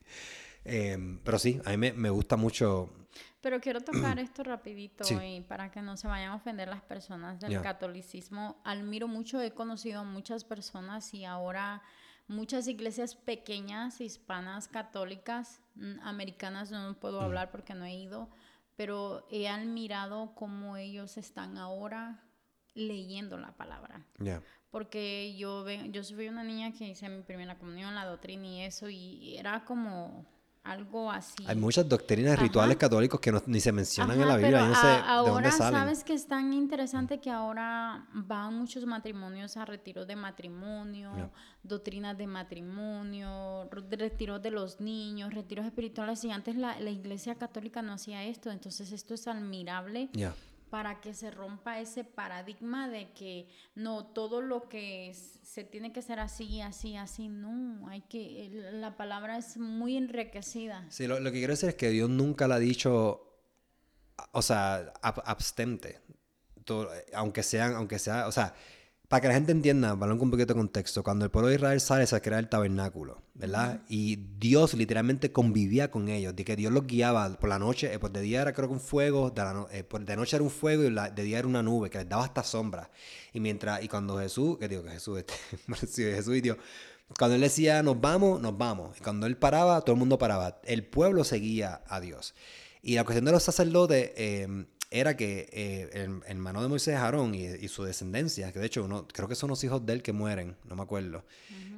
[0.63, 2.93] Em, pero sí, a mí me, me gusta mucho
[3.41, 7.39] pero quiero tocar esto rapidito y para que no se vayan a ofender las personas
[7.39, 8.61] del catolicismo.
[8.63, 11.81] Admiro mucho, he conocido muchas personas y ahora
[12.27, 18.29] muchas iglesias pequeñas, hispanas, católicas, mm, americanas, no puedo hablar porque no he ido,
[18.81, 22.19] pero he admirado cómo ellos están ahora
[22.73, 24.03] leyendo la palabra.
[24.71, 28.89] Porque yo, yo soy una niña que hice mi primera comunión, la doctrina y eso,
[28.89, 30.25] y era como
[30.63, 31.43] algo así.
[31.47, 34.67] Hay muchas doctrinas rituales católicos que no, ni se mencionan en la Biblia.
[34.67, 35.79] no sé ahora, de dónde salen.
[35.79, 41.31] sabes que es tan interesante que ahora van muchos matrimonios a retiros de matrimonio,
[41.63, 46.23] doctrinas de matrimonio, retiros de los niños, retiros espirituales.
[46.23, 48.51] Y antes la, la iglesia católica no hacía esto.
[48.51, 50.09] Entonces esto es admirable
[50.71, 55.99] para que se rompa ese paradigma de que no todo lo que se tiene que
[55.99, 60.85] hacer así, así, así, no, hay que la palabra es muy enriquecida.
[60.89, 63.35] Sí, lo, que quiero decir es que Dios nunca le ha dicho,
[64.31, 65.99] o sea, abstente,
[67.13, 68.55] aunque sean, aunque sea, o sea,
[69.11, 71.81] para que la gente entienda, para un poquito de contexto, cuando el pueblo de Israel
[71.81, 73.81] sale, se crea el tabernáculo, ¿verdad?
[73.89, 77.99] Y Dios literalmente convivía con ellos, de que Dios los guiaba por la noche, eh,
[77.99, 80.43] por de día era creo que un fuego, de, la eh, por de noche era
[80.43, 82.89] un fuego y de día era una nube, que les daba hasta sombra.
[83.33, 85.33] Y mientras, y cuando Jesús, que digo que Jesús, este,
[86.15, 86.55] Jesús y Dios,
[87.19, 88.97] cuando él decía nos vamos, nos vamos.
[88.97, 90.61] Y cuando él paraba, todo el mundo paraba.
[90.63, 92.33] El pueblo seguía a Dios.
[92.81, 94.47] Y la cuestión de los sacerdotes, eh,
[94.91, 99.07] era que eh, el, hermano de Moisés, Aarón, y, su descendencia, que de hecho uno,
[99.07, 101.23] creo que son los hijos de él que mueren, no me acuerdo,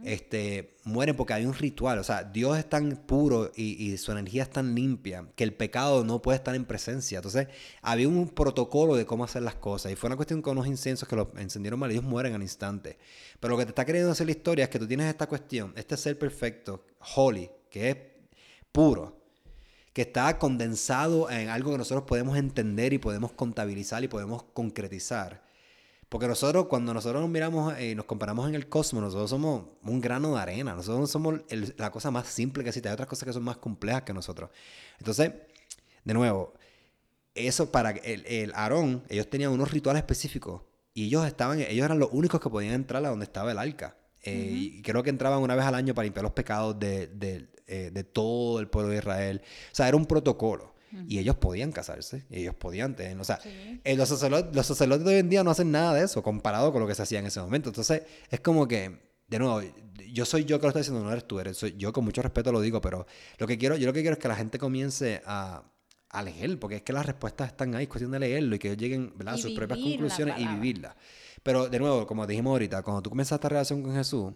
[0.03, 1.99] este, mueren porque hay un ritual.
[1.99, 6.03] O sea, Dios es tan puro y, su energía es tan limpia que el pecado
[6.03, 7.20] no puede estar en presencia.
[7.20, 7.47] Entonces,
[7.84, 9.91] había un protocolo de cómo hacer las cosas.
[9.91, 12.41] Y fue una cuestión con unos inciensos que los encendieron mal y ellos mueren al
[12.41, 12.97] instante.
[13.39, 15.72] Pero lo que te está queriendo hacer la historia es que tú tienes esta cuestión,
[15.76, 16.84] este ser perfecto,
[17.16, 17.97] holy, que es
[18.72, 19.22] puro
[19.93, 25.43] que está condensado en algo que nosotros podemos entender y podemos contabilizar y podemos concretizar.
[26.09, 30.01] Porque nosotros, cuando nosotros nos miramos y nos comparamos en el cosmos, nosotros somos un
[30.01, 30.75] grano de arena.
[30.75, 31.41] Nosotros somos
[31.77, 32.89] la cosa más simple que existe.
[32.89, 34.49] Hay otras cosas que son más complejas que nosotros.
[34.99, 35.31] Entonces,
[36.03, 36.53] de nuevo,
[37.33, 40.61] eso para el, el Aarón, ellos tenían unos rituales específicos
[40.93, 43.97] y ellos estaban, ellos eran los únicos que podían entrar a donde estaba el arca.
[44.21, 47.49] Eh, y creo que entraban una vez al año para limpiar los pecados de, de,
[47.68, 49.41] eh, de todo el pueblo de Israel.
[49.72, 50.74] O sea, era un protocolo.
[51.07, 55.03] Y ellos podían casarse, y ellos podían tener, o sea, eh, los, sacerdotes, los sacerdotes
[55.03, 57.18] de hoy en día no hacen nada de eso comparado con lo que se hacía
[57.18, 57.70] en ese momento.
[57.70, 59.64] Entonces, es como que, de nuevo,
[60.11, 62.22] yo soy yo que lo estoy diciendo, no eres tú, eres, soy, yo con mucho
[62.22, 63.07] respeto lo digo, pero
[63.39, 65.64] lo que quiero, yo lo que quiero es que la gente comience a,
[66.14, 68.68] a leer, porque es que las respuestas están ahí, es cuestión de leerlo y que
[68.68, 70.95] ellos lleguen a sus propias conclusiones y vivirlas.
[71.41, 74.32] Pero de nuevo, como dijimos ahorita, cuando tú comienzas esta relación con Jesús,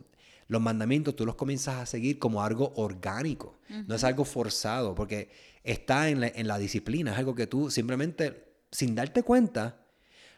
[0.47, 5.29] los mandamientos tú los comienzas a seguir como algo orgánico, no es algo forzado, porque
[5.63, 9.81] está en la, disciplina, es algo que tú simplemente, sin darte cuenta,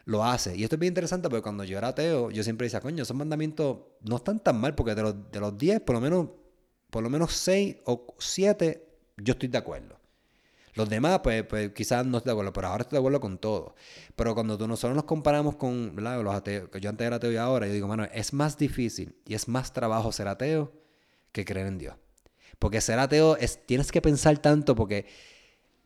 [0.05, 0.57] lo haces.
[0.57, 3.15] Y esto es bien interesante porque cuando yo era ateo, yo siempre decía, coño, esos
[3.15, 6.29] mandamientos no están tan mal, porque de los, de los 10, por lo menos,
[6.89, 8.87] por lo menos 6 o 7,
[9.17, 9.98] yo estoy de acuerdo.
[10.79, 13.37] Los demás, pues, pues quizás no estoy de acuerdo, pero ahora estoy de acuerdo con
[13.37, 13.75] todo.
[14.15, 17.35] Pero cuando tú, nosotros nos comparamos con los ateos, que yo antes era ateo y
[17.35, 20.71] ahora, yo digo, mano, es más difícil y es más trabajo ser ateo
[21.33, 21.95] que creer en Dios.
[22.59, 25.05] Porque ser ateo es, tienes que pensar tanto porque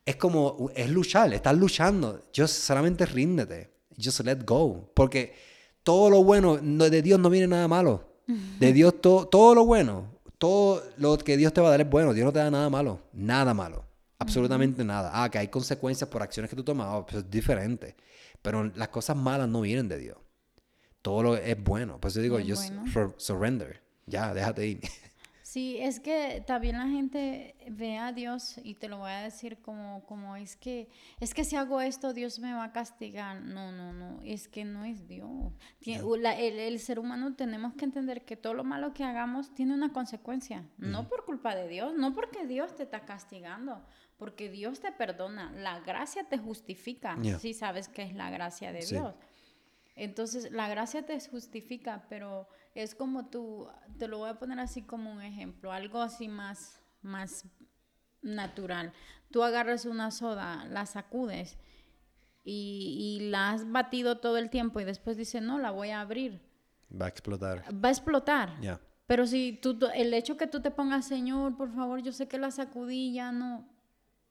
[0.06, 2.22] es como, es luchar, estás luchando.
[2.32, 4.92] Yo solamente ríndete, just let go.
[4.94, 5.34] Porque
[5.82, 8.14] todo lo bueno, de Dios no viene nada malo.
[8.60, 10.06] De Dios todo, todo lo bueno,
[10.38, 12.14] todo lo que Dios te va a dar es bueno.
[12.14, 13.92] Dios no te da nada malo, nada malo.
[14.24, 15.12] Absolutamente nada.
[15.14, 17.96] Ah, que hay consecuencias por acciones que tú tomas, oh, pues es diferente.
[18.42, 20.18] Pero las cosas malas no vienen de Dios.
[21.02, 22.00] Todo lo es bueno.
[22.00, 22.74] Pues yo digo, just
[23.18, 23.82] surrender.
[24.06, 24.82] Ya, déjate ir.
[25.54, 29.62] Sí, es que también la gente ve a Dios y te lo voy a decir
[29.62, 33.40] como, como es que es que si hago esto Dios me va a castigar.
[33.40, 35.30] No, no, no, es que no es Dios.
[35.86, 40.66] el, ser humano tenemos que entender que todo lo malo que hagamos tiene una consecuencia,
[40.80, 43.86] no por culpa de Dios, no porque Dios te está castigando,
[44.18, 48.86] porque Dios te perdona, la gracia te justifica, si sabes que es la gracia de
[48.86, 49.16] Dios.
[49.96, 54.82] Entonces, la gracia te justifica, pero es como tú, te lo voy a poner así
[54.82, 57.46] como un ejemplo, algo así más, más
[58.22, 58.94] natural.
[59.32, 61.58] Tú agarras una soda, la sacudes
[62.44, 66.42] y, la has batido todo el tiempo y después dices, no, la voy a abrir.
[66.90, 67.64] Va a explotar.
[67.74, 68.60] Va a explotar.
[68.62, 68.80] Ya.
[69.06, 72.38] Pero si tú, el hecho que tú te pongas, Señor, por favor, yo sé que
[72.38, 73.68] la sacudí, ya no.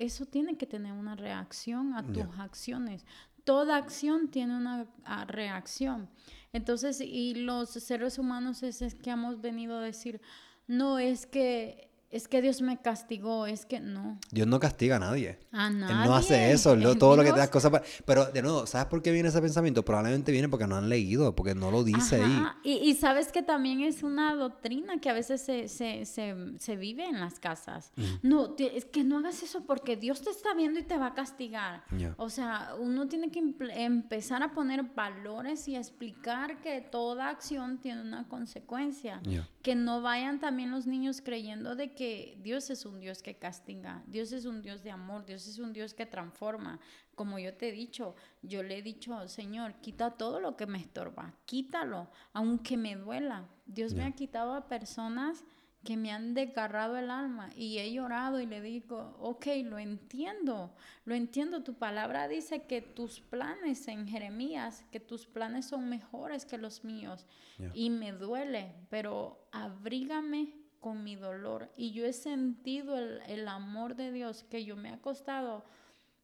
[0.03, 3.05] Eso tiene que tener una reacción a tus acciones
[3.45, 6.09] toda acción tiene una ah, reacción.
[6.53, 10.21] Entonces, y los seres humanos es, es que hemos venido a decir,
[10.67, 14.19] no es que es que Dios me castigó, es que no.
[14.31, 15.39] Dios no castiga a nadie.
[15.51, 15.95] A nadie.
[15.95, 17.85] Él no hace eso, todo lo que te da cosas para...
[18.05, 19.83] Pero de nuevo, ¿sabes por qué viene ese pensamiento?
[19.83, 22.43] Probablemente viene porque no han leído, porque no lo dice ahí.
[22.65, 26.77] Y, y, sabes que también es una doctrina que a veces se, se, se, se
[26.77, 27.93] vive en las casas.
[28.23, 31.15] No, es que no hagas eso porque Dios te está viendo y te va a
[31.15, 31.85] castigar.
[32.19, 33.43] O sea, uno tiene que
[33.75, 39.23] empezar a poner valores y explicar que toda acción tiene una consecuencia.
[39.63, 42.02] Que no vayan también los niños creyendo de que
[42.41, 45.73] Dios es un Dios que castiga, Dios es un Dios de amor, Dios es un
[45.73, 46.81] Dios que transforma.
[47.15, 50.79] Como yo te he dicho, yo le he dicho, Señor, quita todo lo que me
[50.79, 53.49] estorba, quítalo, aunque me duela.
[53.67, 55.45] Dios me ha quitado a personas
[55.85, 60.75] que me han desgarrado el alma y he llorado y le digo, ok, lo entiendo,
[61.05, 66.47] lo entiendo, tu palabra dice que tus planes en Jeremías, que tus planes son mejores
[66.47, 67.27] que los míos
[67.75, 74.11] y me duele, pero abrígame con mi dolor y yo he sentido el, amor de
[74.11, 75.65] Dios que yo me he acostado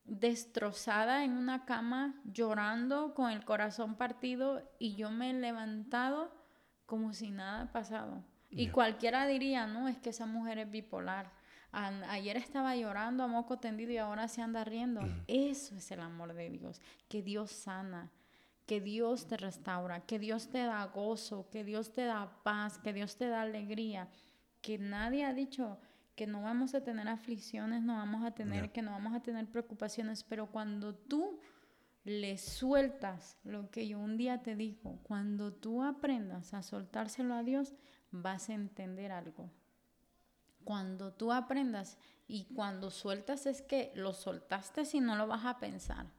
[0.05, 6.35] destrozada en una cama llorando con el corazón partido y yo me he levantado
[6.87, 8.25] como si nada ha pasado.
[8.51, 11.31] Y cualquiera diría, no, es que esa mujer es bipolar.
[11.71, 15.03] ayer estaba llorando a moco tendido y ahora se anda riendo.
[15.29, 18.11] Eso es el amor de Dios, que Dios sana,
[18.67, 22.93] que Dios te restaura, que Dios te da gozo, que Dios te da paz, que
[22.93, 24.09] Dios te da alegría
[24.69, 25.79] que nadie ha dicho
[26.15, 29.47] que no vamos a tener aflicciones, no vamos a tener, que no vamos a tener
[29.47, 31.41] preocupaciones, pero cuando tú
[32.05, 37.43] le sueltas lo que yo un día te digo, cuando tú aprendas a soltárselo a
[37.43, 37.73] Dios,
[38.11, 39.51] vas a entender algo.
[40.65, 41.97] Cuando tú aprendas
[42.27, 46.13] y cuando sueltas es que lo soltaste si no lo vas a pensar.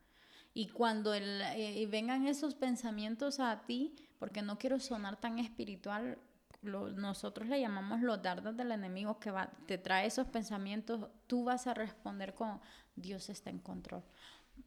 [0.55, 6.17] Y cuando el, eh, vengan esos pensamientos a ti, porque no quiero sonar tan espiritual,
[6.61, 11.67] nosotros le llamamos los dardos del enemigo que va, te trae esos pensamientos, tú vas
[11.67, 12.59] a responder con
[12.95, 14.03] Dios está en control.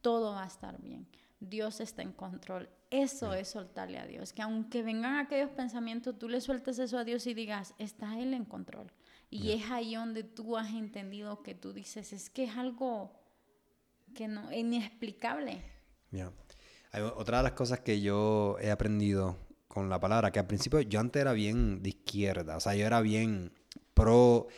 [0.00, 1.06] Todo va a estar bien.
[1.38, 2.68] Dios está en control.
[2.90, 4.32] Eso es soltarle a Dios.
[4.32, 8.32] Que aunque vengan aquellos pensamientos, tú le sueltes eso a Dios y digas, está Él
[8.32, 8.90] en control.
[9.28, 13.18] Y es ahí donde tú has entendido que tú dices, es que es algo
[14.14, 15.62] que no, inexplicable.
[17.16, 19.38] otra de las cosas que yo he aprendido
[19.72, 22.86] con la palabra, que al principio yo antes era bien de izquierda, o sea, yo
[22.86, 23.52] era bien
[23.94, 24.48] pro...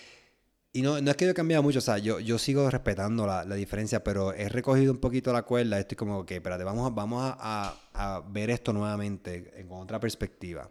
[0.72, 3.44] Y no, no es que yo he mucho, o sea, yo, yo sigo respetando la,
[3.44, 7.22] la diferencia, pero he recogido un poquito la cuerda, estoy como, que, espérate, vamos, vamos
[7.22, 10.68] a, a, ver esto nuevamente con otra perspectiva.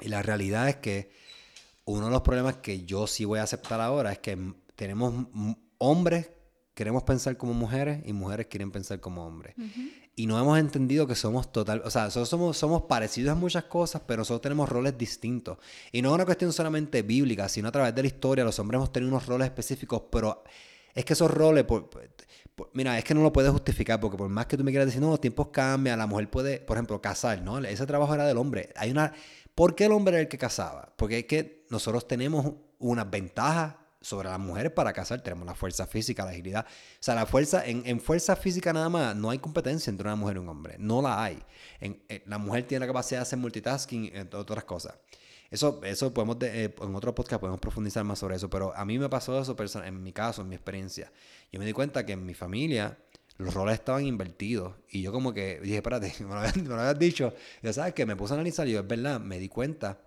[0.00, 1.10] Y la realidad es que
[1.84, 4.38] uno de los problemas que yo sí voy a aceptar ahora es que
[4.76, 5.26] tenemos
[5.78, 6.30] hombres
[6.74, 9.56] queremos pensar como mujeres y mujeres quieren pensar como hombres
[10.18, 14.02] y no hemos entendido que somos total, o sea, somos, somos parecidos en muchas cosas,
[14.04, 15.58] pero nosotros tenemos roles distintos.
[15.92, 18.78] Y no es una cuestión solamente bíblica, sino a través de la historia, los hombres
[18.78, 20.42] hemos tenido unos roles específicos, pero
[20.92, 21.66] es que esos roles,
[22.72, 25.00] mira, es que no lo puedes justificar, porque por más que tú me quieras decir,
[25.00, 27.58] no, los tiempos cambian, la mujer puede, por ejemplo, casar, ¿no?
[27.58, 28.72] Ese trabajo era del hombre.
[28.74, 29.12] Hay una,
[29.54, 30.94] ¿por qué el hombre era el que casaba?
[30.96, 35.20] Porque es que nosotros tenemos unas ventajas sobre las mujeres para casar.
[35.20, 36.66] Tenemos la fuerza física, la agilidad.
[36.66, 40.36] O sea, la fuerza, en, fuerza física nada más, no hay competencia entre una mujer
[40.36, 40.76] y un hombre.
[40.78, 41.38] No la hay.
[41.80, 44.94] En, eh, la mujer tiene la capacidad de hacer multitasking, entre otras cosas.
[45.50, 48.98] Eso, eso podemos, eh, en otro podcast podemos profundizar más sobre eso, pero a mí
[48.98, 51.10] me pasó eso en mi caso, en mi experiencia.
[51.50, 52.98] Yo me di cuenta que en mi familia
[53.38, 57.32] los roles estaban invertidos y yo como que dije, espérate, me lo habías, dicho.
[57.62, 60.02] Y sabes que me puse a analizar y yo, es verdad, me di cuenta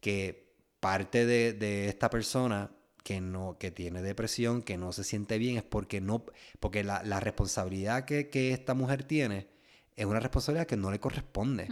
[0.00, 2.70] que parte de, de esta persona
[3.04, 6.24] que no que tiene depresión, que no se siente bien, es porque no
[6.58, 9.46] porque la, la responsabilidad que, que, esta mujer tiene
[9.94, 11.68] es una responsabilidad que no le corresponde.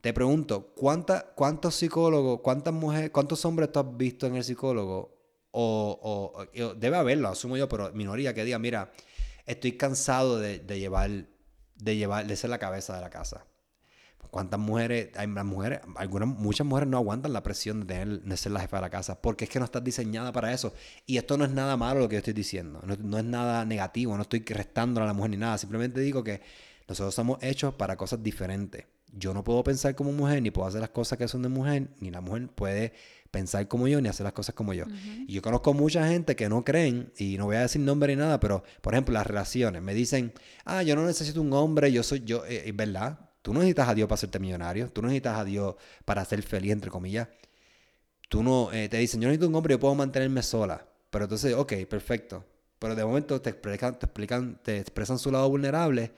[0.00, 5.12] te pregunto, ¿cuánta, ¿cuántos psicólogos, cuántas mujeres, cuántos hombres tú has visto en el psicólogo?
[5.50, 8.92] O, o, debe haberlo, asumo yo, pero minoría que diga, mira,
[9.46, 11.10] estoy cansado de, de, llevar,
[11.76, 13.46] de llevar, de ser la cabeza de la casa.
[14.34, 18.58] ¿Cuántas mujeres, hay mujeres, algunas, muchas mujeres no aguantan la presión de, de, ser la
[18.58, 20.74] jefa de la casa porque es que no estás diseñada para eso.
[21.06, 23.64] Y esto no es nada malo lo que yo estoy diciendo, no, no es nada
[23.64, 26.40] negativo, no estoy restando a la mujer ni nada, simplemente digo que
[26.88, 30.80] nosotros somos hechos para cosas diferentes yo no puedo pensar como mujer, ni puedo hacer
[30.80, 32.92] las cosas que son de mujer, ni la mujer puede
[33.30, 34.86] pensar como yo, ni hacer las cosas como yo.
[35.26, 38.20] Y yo conozco mucha gente que no creen, y no voy a decir nombre ni
[38.20, 39.82] nada, pero por ejemplo, las relaciones.
[39.82, 40.32] Me dicen,
[40.64, 43.20] ah, yo no necesito un hombre, yo soy yo, eh, es verdad.
[43.44, 45.74] Tú no necesitas a Dios para hacerte millonario, tú no necesitas a Dios
[46.06, 47.28] para ser feliz, entre comillas.
[48.30, 50.88] Tú no, eh, te dicen, yo necesito un hombre, yo puedo mantenerme sola.
[51.10, 52.42] Pero entonces, ok, perfecto.
[52.78, 56.12] Pero de momento te explican, te explican, te expresan su lado vulnerable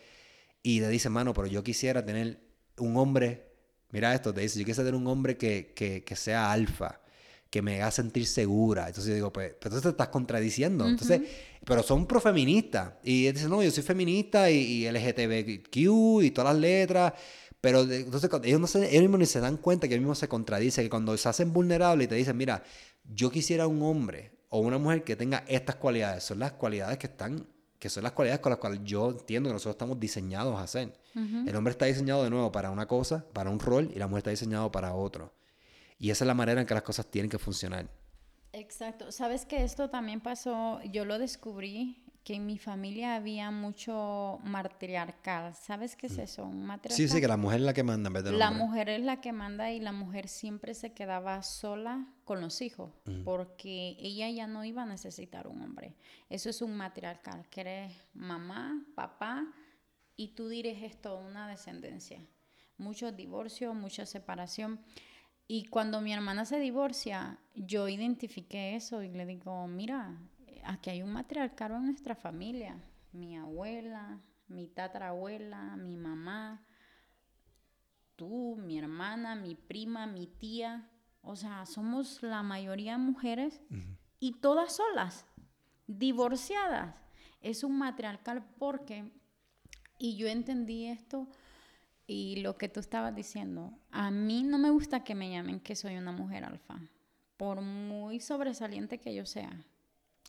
[0.62, 2.38] y te dicen, mano, pero yo quisiera tener
[2.78, 3.50] un hombre,
[3.90, 7.00] mira esto, te dice, yo quiero ser un hombre que, que sea alfa,
[7.50, 8.88] que me haga sentir segura.
[8.88, 10.86] Entonces yo digo, pues, pero entonces te estás contradiciendo.
[10.86, 11.22] Entonces,
[11.64, 12.94] pero son profeministas.
[13.02, 17.12] Y dicen, no, yo soy feminista y, y, LGTBQ y todas las letras.
[17.60, 20.28] Pero entonces ellos, no se, ellos mismos ni se dan cuenta que ellos mismos se
[20.28, 22.62] contradicen, que cuando se hacen vulnerables y te dicen, mira,
[23.04, 27.06] yo quisiera un hombre o una mujer que tenga estas cualidades, son las cualidades que
[27.06, 27.46] están
[27.78, 30.92] que son las cualidades con las cuales yo entiendo que nosotros estamos diseñados a hacer.
[31.14, 34.18] El hombre está diseñado de nuevo para una cosa, para un rol, y la mujer
[34.18, 35.32] está diseñado para otro.
[35.98, 37.88] Y esa es la manera en que las cosas tienen que funcionar.
[38.52, 39.12] Exacto.
[39.12, 45.54] Sabes que esto también pasó, yo lo descubrí que en mi familia había mucho matriarcal.
[45.54, 46.44] ¿Sabes qué es eso?
[46.44, 46.96] Un matriarcal.
[46.96, 49.00] Sí, sí, que la mujer es la que manda en vez de La mujer es
[49.00, 52.90] la que manda y la mujer siempre se quedaba sola con los hijos
[53.24, 55.94] porque ella ya no iba a necesitar un hombre.
[56.28, 59.46] Eso es un matriarcal, que eres mamá, papá
[60.16, 62.26] y tú diriges toda una descendencia.
[62.76, 64.80] Muchos divorcios, mucha separación.
[65.48, 70.18] Y cuando mi hermana se divorcia, yo identifiqué eso y le digo, mira,
[70.64, 72.82] aquí hay un matriarcado en nuestra familia.
[73.12, 76.66] Mi abuela, mi tatarabuela, mi mamá,
[78.16, 80.90] tú, mi hermana, mi prima, mi tía.
[81.22, 83.60] O sea, somos la mayoría mujeres
[84.18, 85.26] y todas solas,
[85.86, 86.96] divorciadas.
[87.40, 89.12] Es un matriarcal porque,
[89.98, 91.28] y yo entendí esto
[92.06, 95.74] y lo que tú estabas diciendo, a mí no me gusta que me llamen que
[95.74, 96.80] soy una mujer alfa,
[97.36, 99.64] por muy sobresaliente que yo sea.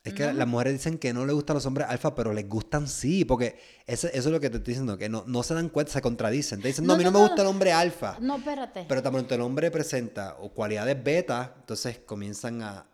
[0.04, 2.88] Es que las mujeres dicen que no les gustan los hombres alfa, pero les gustan
[2.88, 5.68] sí, porque eso, eso es lo que te estoy diciendo, que no, no se dan
[5.68, 6.62] cuenta, se contradicen.
[6.62, 8.16] Te dicen, no, a mí no, me gusta el hombre alfa.
[8.20, 8.86] No, espérate.
[8.88, 12.86] Pero tan pronto el hombre presenta o cualidades beta, entonces comienzan a,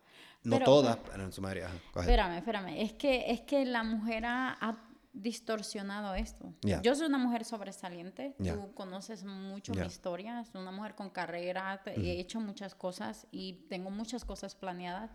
[0.44, 1.68] no todas, pero en su mayoría.
[1.94, 2.80] Espérame, espérame.
[2.80, 4.76] Es que, es que la mujer ha,
[5.14, 6.52] distorsionado esto.
[6.82, 11.80] Yo soy una mujer sobresaliente, tú conoces mucho mi historia, soy una mujer con carrera,
[11.86, 15.10] he hecho muchas cosas y tengo muchas cosas planeadas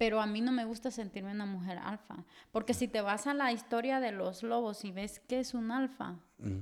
[0.00, 3.34] pero a mí no me gusta sentirme una mujer alfa, porque si te vas a
[3.34, 6.18] la historia de los lobos y ves que es un alfa,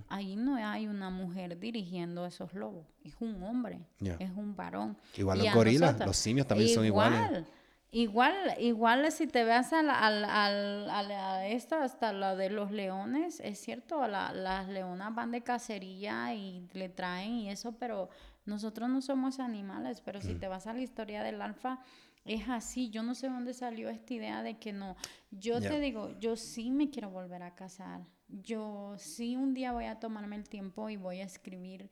[0.08, 4.98] ahí no hay una mujer dirigiendo esos lobos, es un hombre, es un varón.
[5.16, 7.44] Igual los gorilas, los simios también son iguales.
[7.90, 14.06] Igual, igual si te vas a, la, esta, hasta la de los leones, es cierto,
[14.06, 18.10] las leonas van de cacería y le traen y eso, pero
[18.44, 21.80] nosotros no somos animales, pero si te vas a la historia del alfa,
[22.26, 22.90] es así.
[22.90, 24.96] Yo no sé dónde salió esta idea de que no.
[25.30, 28.02] Yo te digo, yo sí me quiero volver a casar.
[28.28, 31.88] Yo sí un día voy a tomarme el tiempo y voy a escribirle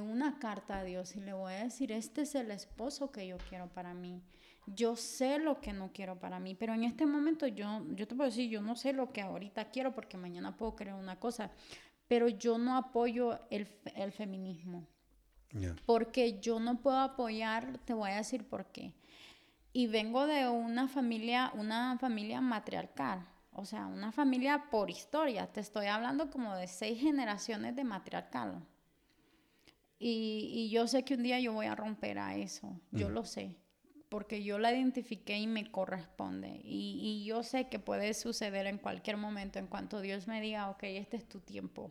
[0.00, 3.36] una carta a Dios y le voy a decir, este es el esposo que yo
[3.50, 4.22] quiero para mí.
[4.66, 8.14] Yo sé lo que no quiero para mí, pero en este momento yo, yo te
[8.14, 11.50] puedo decir, yo no sé lo que ahorita quiero porque mañana puedo creer una cosa,
[12.08, 14.86] pero yo no apoyo el, el feminismo.
[15.86, 18.92] Porque yo no puedo apoyar, te voy a decir por qué
[19.76, 25.48] y vengo de una familia, una familia matriarcal, o sea, una familia por historia.
[25.52, 28.64] Te estoy hablando como de seis generaciones de matriarcal.
[29.98, 33.24] Y, y yo sé que un día yo voy a romper a eso, yo lo
[33.24, 33.56] sé,
[34.14, 36.60] porque yo la identifiqué y me corresponde.
[36.62, 40.70] Y, y, yo sé que puede suceder en cualquier momento, en cuanto Dios me diga,
[40.70, 41.90] ok, este es tu tiempo.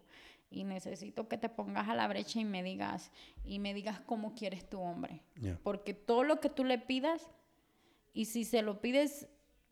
[0.49, 3.11] Y necesito que te pongas a la brecha y me digas,
[3.43, 5.21] y me digas cómo quieres tu hombre.
[5.63, 7.29] Porque todo lo que tú le pidas,
[8.13, 9.27] y si se lo pides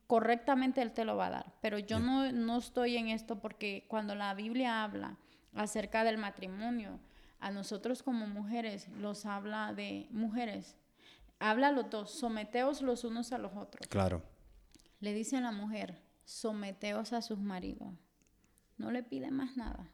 [0.05, 1.53] correctamente, Él te lo va a dar.
[1.61, 5.17] Pero yo no, no estoy en esto porque cuando la Biblia habla
[5.53, 6.99] acerca del matrimonio,
[7.39, 10.75] a nosotros como mujeres los habla de mujeres.
[11.41, 13.87] Habla los dos, someteos los unos a los otros.
[13.89, 14.21] Claro.
[14.99, 17.89] Le dice a la mujer, someteos a sus maridos.
[18.77, 19.89] No le pide más nada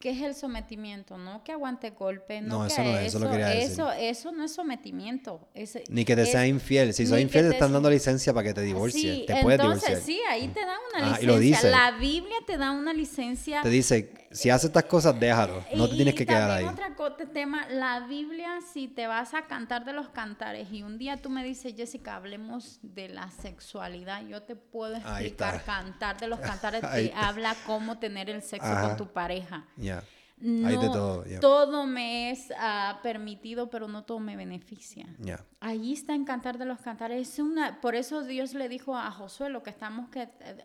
[0.00, 1.16] ¿qué es el sometimiento?
[1.16, 3.70] No que aguante golpe, no, No, que eso no es, eso lo quería decir.
[3.72, 5.48] eso, eso no es sometimiento.
[5.54, 6.92] es- Ni que te es- sea infiel.
[6.92, 9.02] Si ni infiel, te están dando licencia para que te divorcies.
[9.20, 10.06] Sí, te puedes entonces divorciar.
[10.06, 11.26] sí, ahí te dan una Ah, y licencia.
[11.32, 11.70] lo dice.
[11.70, 13.62] La Biblia te da una licencia.
[13.62, 15.64] Te dice, si haces estas cosas, déjalo.
[15.74, 16.64] No te Y- tienes y que quedar ahí.
[16.96, 21.16] co- tema, la Biblia, si te vas a cantar de los cantares y un día
[21.16, 26.38] tú me dices, Jessica, hablemos de la sexualidad, yo te puedo explicar, cantar de los
[26.40, 28.88] cantares te habla cómo tener el sexo Ajá.
[28.88, 29.66] con tu pareja.
[29.76, 30.02] Ya.
[30.36, 31.38] No, Hay de todo, ya.
[31.40, 35.06] todo me es ah, permitido, pero no todo me beneficia.
[35.20, 35.44] Ya.
[35.60, 37.28] Ahí está en Cantar de los Cantares.
[37.28, 40.64] Es una, por eso Dios le dijo a Josué lo que estamos que eh,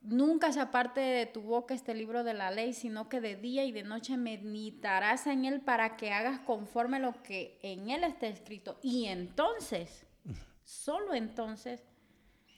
[0.00, 3.64] nunca se aparte de tu boca este libro de la ley, sino que de día
[3.64, 8.26] y de noche meditarás en él para que hagas conforme lo que en él está
[8.26, 8.78] escrito.
[8.82, 10.06] Y entonces,
[10.64, 11.84] solo entonces,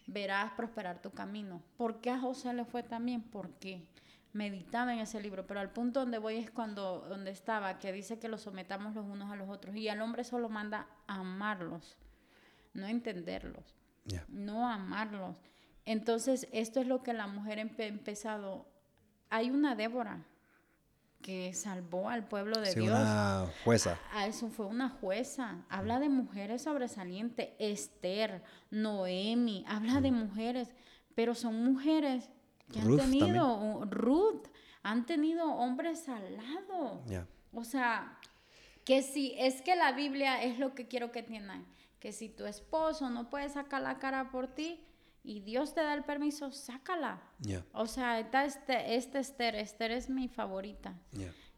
[0.07, 1.63] verás prosperar tu camino.
[1.77, 3.23] ¿Por qué a José le fue tan bien?
[3.23, 3.89] Porque
[4.33, 8.19] meditaba en ese libro, pero al punto donde voy es cuando donde estaba, que dice
[8.19, 11.99] que los sometamos los unos a los otros y al hombre solo manda amarlos,
[12.73, 13.75] no entenderlos,
[14.29, 15.37] no amarlos.
[15.85, 18.67] Entonces, esto es lo que la mujer ha empe- empezado.
[19.31, 20.25] Hay una Débora
[21.23, 22.99] que salvó al pueblo de Sí, Dios.
[22.99, 23.99] una jueza.
[24.13, 25.65] Ah, eso fue una jueza.
[25.69, 27.51] Habla de mujeres sobresalientes.
[27.59, 30.73] Esther, Noemi, habla de mujeres,
[31.15, 32.29] pero son mujeres
[32.73, 34.49] que Ruth han tenido, un- Ruth,
[34.83, 37.03] han tenido hombres al lado.
[37.53, 38.19] O sea,
[38.85, 41.65] que si es que la Biblia es lo que quiero que entiendan,
[42.01, 44.85] que si tu esposo no puede sacar la cara por ti
[45.25, 47.23] y Dios te da el permiso, sácala.
[47.73, 50.99] O sea, está este, este Esther, Esther es mi favorita.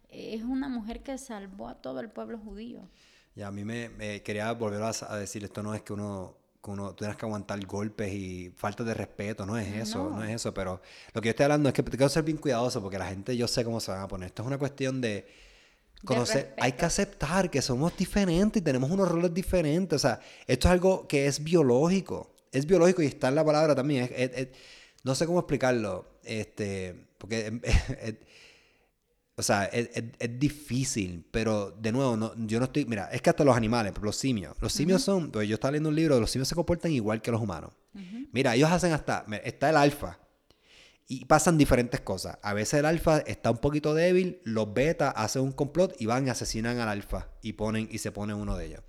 [0.08, 2.88] Es una mujer que salvó a todo el pueblo judío.
[3.34, 6.70] Ya, a mí me, me quería volver a, decir, esto no es que uno, que
[6.70, 10.24] uno tengas que aguantar golpes y falta de respeto, no es eso, no, No.
[10.24, 10.80] es eso, pero
[11.12, 13.36] lo que yo estoy hablando es que tengo que ser bien cuidadoso porque la gente,
[13.36, 14.28] yo sé cómo se van a poner.
[14.28, 15.26] Esto es una cuestión de
[16.04, 20.68] conocer, hay que aceptar que somos diferentes y tenemos unos roles diferentes, o sea, esto
[20.68, 24.30] es algo que es biológico, es biológico y está en la palabra también, es- es-
[24.38, 24.48] es-
[25.02, 27.60] no sé cómo explicarlo, este, porque...
[28.02, 28.14] es-
[29.36, 32.84] o sea, es, es- es difícil, pero de nuevo, no, yo no estoy.
[32.84, 34.56] Mira, es que hasta los animales, los simios.
[34.60, 35.32] Los simios son.
[35.32, 37.72] Pues yo estaba leyendo un libro, los simios se comportan igual que los humanos.
[38.32, 39.26] Mira, ellos hacen hasta.
[39.42, 40.20] Está el alfa.
[41.08, 42.38] Y pasan diferentes cosas.
[42.42, 46.28] A veces el alfa está un poquito débil, los beta hacen un complot y van
[46.28, 48.82] y asesinan al alfa y ponen y se pone uno de ellos.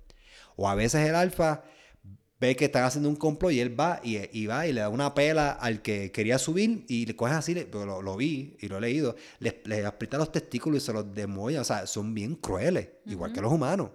[0.54, 1.64] O a veces el alfa
[2.38, 4.88] ve que están haciendo un complot y él va y, y va y le da
[4.90, 8.68] una pela al que quería subir y le cogen así, le- lo, lo vi y
[8.68, 11.60] lo he leído, les, les aprieta los testículos y se los demolla.
[11.60, 13.90] O sea, son bien crueles, igual que los humanos.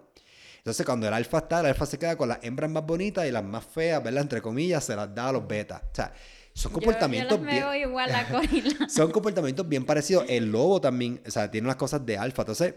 [0.57, 3.31] Entonces, cuando el alfa está, el alfa se queda con las hembras más bonitas y
[3.31, 4.21] las más feas, ¿verdad?
[4.23, 5.81] Entre comillas, se las da a los betas.
[5.91, 6.13] O sea,
[6.53, 10.25] son comportamientos yo, yo las bien igual a son comportamientos bien parecidos.
[10.27, 12.41] El lobo también, o sea, tiene unas cosas de alfa.
[12.43, 12.75] Entonces,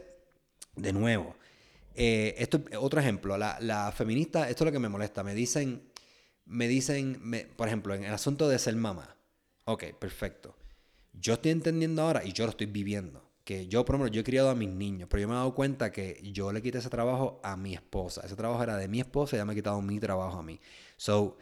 [0.76, 1.36] de nuevo,
[1.94, 3.36] eh, esto es otro ejemplo.
[3.36, 5.22] La, la feminista, esto es lo que me molesta.
[5.24, 5.82] Me dicen,
[6.46, 9.16] me dicen, me- por ejemplo, en el asunto de ser mamá.
[9.64, 10.56] Ok, perfecto.
[11.12, 13.30] Yo estoy entendiendo ahora y yo lo estoy viviendo.
[13.44, 15.54] Que yo, por ejemplo, yo he criado a mis niños, pero yo me he dado
[15.54, 18.22] cuenta que yo le quité ese trabajo a mi esposa.
[18.24, 20.60] Ese trabajo era de mi esposa y ella me ha quitado mi trabajo a mí.
[20.96, 21.36] So,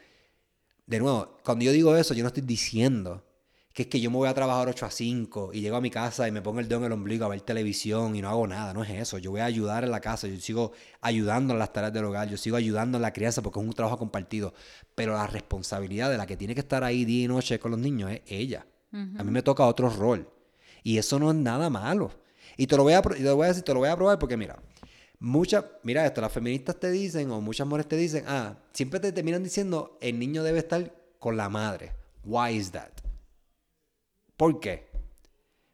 [0.85, 3.25] de nuevo, cuando yo digo eso, yo no estoy diciendo
[3.73, 5.89] que es que yo me voy a trabajar 8 a 5 y llego a mi
[5.89, 8.45] casa y me pongo el dedo en el ombligo a ver televisión y no hago
[8.45, 8.71] nada.
[8.71, 9.17] No es eso.
[9.17, 10.27] Yo voy a ayudar en la casa.
[10.27, 12.29] Yo sigo ayudando en las tareas del hogar.
[12.29, 14.53] Yo sigo ayudando en la crianza porque es un trabajo compartido.
[14.93, 17.79] Pero la responsabilidad de la que tiene que estar ahí día y noche con los
[17.79, 18.67] niños es ella.
[18.91, 20.29] A mí me toca otro rol.
[20.83, 22.11] Y eso no es nada malo.
[22.57, 24.19] Y te lo voy a, te lo voy a decir, te lo voy a probar
[24.19, 24.59] porque mira,
[25.17, 29.11] muchas, mira esto, las feministas te dicen o muchas mujeres te dicen, ah, siempre te
[29.11, 31.93] terminan diciendo, el niño debe estar con la madre.
[32.23, 33.02] Why is that?
[34.43, 34.89] ¿Por qué?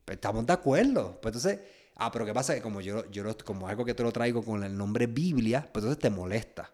[0.06, 1.20] Pues estamos de acuerdo.
[1.20, 1.60] Pues entonces,
[1.96, 2.54] ah, pero ¿qué pasa?
[2.54, 5.84] Que como yo, yo como algo que te lo traigo con el nombre Biblia, pues
[5.84, 6.72] entonces te molesta.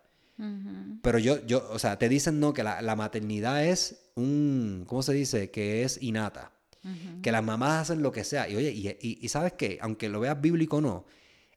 [1.01, 5.03] Pero yo, yo, o sea, te dicen no, que la, la maternidad es un, ¿cómo
[5.03, 5.51] se dice?
[5.51, 6.51] Que es innata.
[7.21, 8.49] Que las mamás hacen lo que sea.
[8.49, 11.05] Y oye, y, y- y sabes qué, aunque lo veas bíblico o no,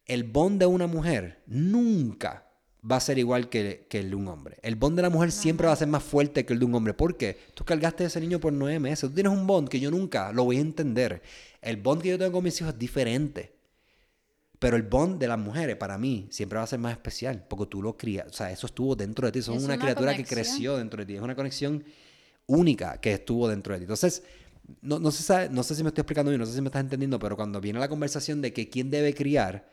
[0.07, 2.48] el bond de una mujer nunca
[2.89, 4.59] va a ser igual que, que el de un hombre.
[4.63, 6.75] El bond de la mujer siempre va a ser más fuerte que el de un
[6.75, 6.95] hombre.
[6.95, 7.37] ¿Por qué?
[7.55, 9.09] Tú cargaste a ese niño por nueve meses.
[9.09, 11.23] Tú tienes un bond que yo nunca lo voy a entender.
[11.61, 13.53] El bond que yo tengo con mis hijos es diferente.
[14.59, 17.45] Pero el bond de las mujeres, para mí, siempre va a ser más especial.
[17.49, 18.27] Porque tú lo crías.
[18.29, 19.39] O sea, eso estuvo dentro de ti.
[19.41, 20.41] Eso es una, una criatura que conexión.
[20.45, 21.15] creció dentro de ti.
[21.17, 21.85] Es una conexión
[22.47, 23.85] única que estuvo dentro de ti.
[23.85, 24.23] Entonces,
[24.83, 26.69] no, no, sé, sabe- no sé si me estoy explicando bien, no sé si me
[26.69, 29.71] estás entendiendo, pero cuando viene la conversación de que quién debe criar,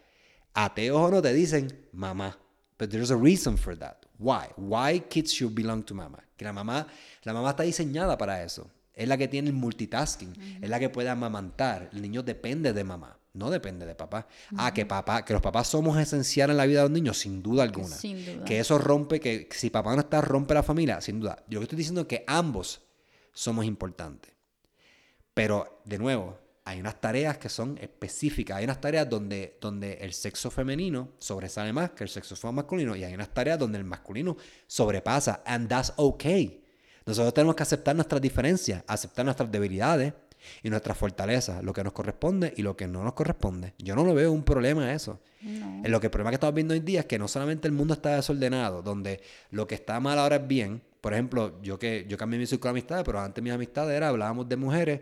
[0.53, 2.39] ateos o no, te dicen mamá.
[2.77, 4.05] But there's a reason for that.
[4.17, 4.49] Why?
[4.57, 6.23] Why kids should belong to mama?
[6.37, 6.87] Que la mamá,
[7.23, 8.69] la mamá está diseñada para eso.
[8.93, 10.59] Es la que tiene el multitasking.
[10.61, 11.89] Es la que puede amamantar.
[11.93, 13.17] El niño depende de mamá.
[13.33, 14.27] No depende de papá.
[14.57, 17.43] Ah, que papá, que los papás somos esenciales en la vida de los niños, sin
[17.43, 17.95] duda alguna.
[17.95, 18.45] Sin duda.
[18.45, 21.43] Que eso rompe, que si papá no está, rompe la familia, sin duda.
[21.49, 22.81] Yo lo que estoy diciendo es que ambos
[23.33, 24.31] somos importantes.
[25.33, 28.57] Pero, de nuevo, hay unas tareas que son específicas.
[28.57, 32.95] Hay unas tareas donde, donde el sexo femenino sobresale más que el sexo masculino.
[32.95, 34.35] Y hay unas tareas donde el masculino
[34.65, 35.43] sobrepasa.
[35.45, 36.63] And that's okay.
[37.05, 40.13] Nosotros tenemos que aceptar nuestras diferencias, aceptar nuestras debilidades
[40.63, 43.73] y nuestras fortalezas, lo que nos corresponde y lo que no nos corresponde.
[43.77, 45.19] Yo no lo veo un problema eso.
[45.41, 45.83] No.
[45.87, 47.73] Lo que el problema que estamos viendo hoy en día es que no solamente el
[47.73, 50.81] mundo está desordenado, donde lo que está mal ahora es bien.
[50.99, 54.09] Por ejemplo, yo que yo cambié mi círculo de amistades, pero antes mis amistades era
[54.09, 55.01] hablábamos de mujeres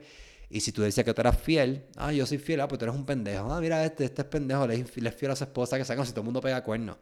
[0.54, 2.86] y si tú decías que tú eras fiel, ah, yo soy fiel, ah, pues tú
[2.86, 3.52] eres un pendejo.
[3.52, 6.12] Ah, mira, este, este es pendejo, le es, fiel a su esposa, que sacan si
[6.12, 6.98] todo el mundo pega cuernos.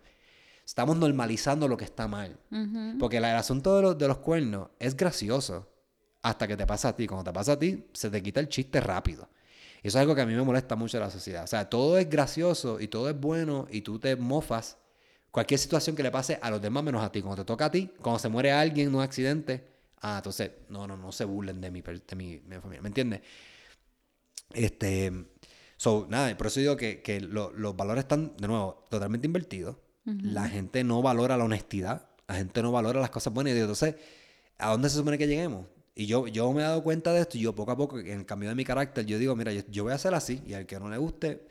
[0.65, 2.39] Estamos normalizando lo que está mal.
[2.97, 5.67] Porque el, asunto de los, de los cuernos es gracioso
[6.21, 7.07] hasta que te pasa a ti.
[7.07, 9.27] Cuando te pasa a ti, se te quita el chiste rápido.
[9.83, 11.43] Y eso es algo que a mí me molesta mucho de la sociedad.
[11.43, 14.77] O sea, todo es gracioso y todo es bueno y tú te mofas.
[15.29, 17.21] Cualquier situación que le pase a los demás menos a ti.
[17.21, 19.70] Cuando te toca a ti, cuando se muere alguien en un accidente,
[20.01, 22.81] ah, entonces, no, no, no se burlen de mi, de mi, familia.
[22.81, 23.21] ¿Me entiendes?
[24.53, 25.11] Este,
[25.77, 29.77] so, nada, por eso digo que, que los valores están, de nuevo, totalmente invertidos.
[30.03, 33.53] La gente no valora la honestidad, la gente no valora las cosas buenas.
[33.53, 33.95] Y entonces,
[34.57, 35.67] ¿a dónde se supone que lleguemos?
[35.93, 38.19] Y yo, yo me he dado cuenta de esto y yo poco a poco, en
[38.19, 40.65] el cambio de mi carácter, yo digo, mira, yo, voy a hacer así y al
[40.65, 41.45] que no le guste,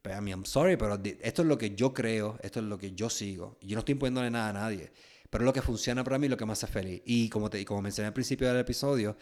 [0.00, 2.78] pues a mí, I'm sorry, pero esto es lo que yo creo, esto es lo
[2.78, 3.58] que yo sigo.
[3.60, 4.92] Y yo no estoy imponiéndole nada a nadie,
[5.30, 7.02] pero lo que funciona para mí, lo que me hace feliz.
[7.06, 9.16] Y como, te, como mencioné al principio del episodio,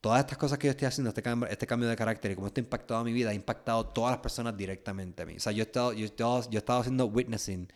[0.00, 2.46] todas estas cosas que yo estoy haciendo, este cambio, este cambio de carácter y cómo
[2.46, 5.36] esto ha impactado a mi vida, ha impactado a todas las personas directamente a mí.
[5.36, 7.70] O sea, yo he estado, yo he estado, yo he estado haciendo witnessing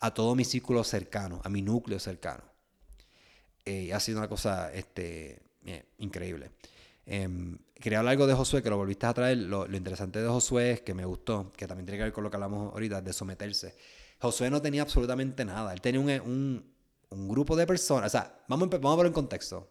[0.00, 2.44] a todo mi círculo cercano, a mi núcleo cercano.
[3.64, 5.40] Eh, y ha sido una cosa este,
[5.98, 6.50] increíble.
[7.06, 9.38] Em, quería hablar algo de Josué, que lo volviste a traer.
[9.38, 12.30] Lo, interesante de Josué es que me gustó, que también tiene que ver con lo
[12.30, 13.76] que hablamos ahorita, de someterse.
[14.20, 15.72] Josué no tenía absolutamente nada.
[15.72, 16.64] Él tenía un,
[17.28, 18.06] grupo de personas.
[18.06, 19.68] O sea, vamos, vamos a verlo en contexto.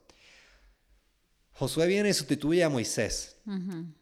[1.53, 3.37] Josué viene y sustituye a Moisés.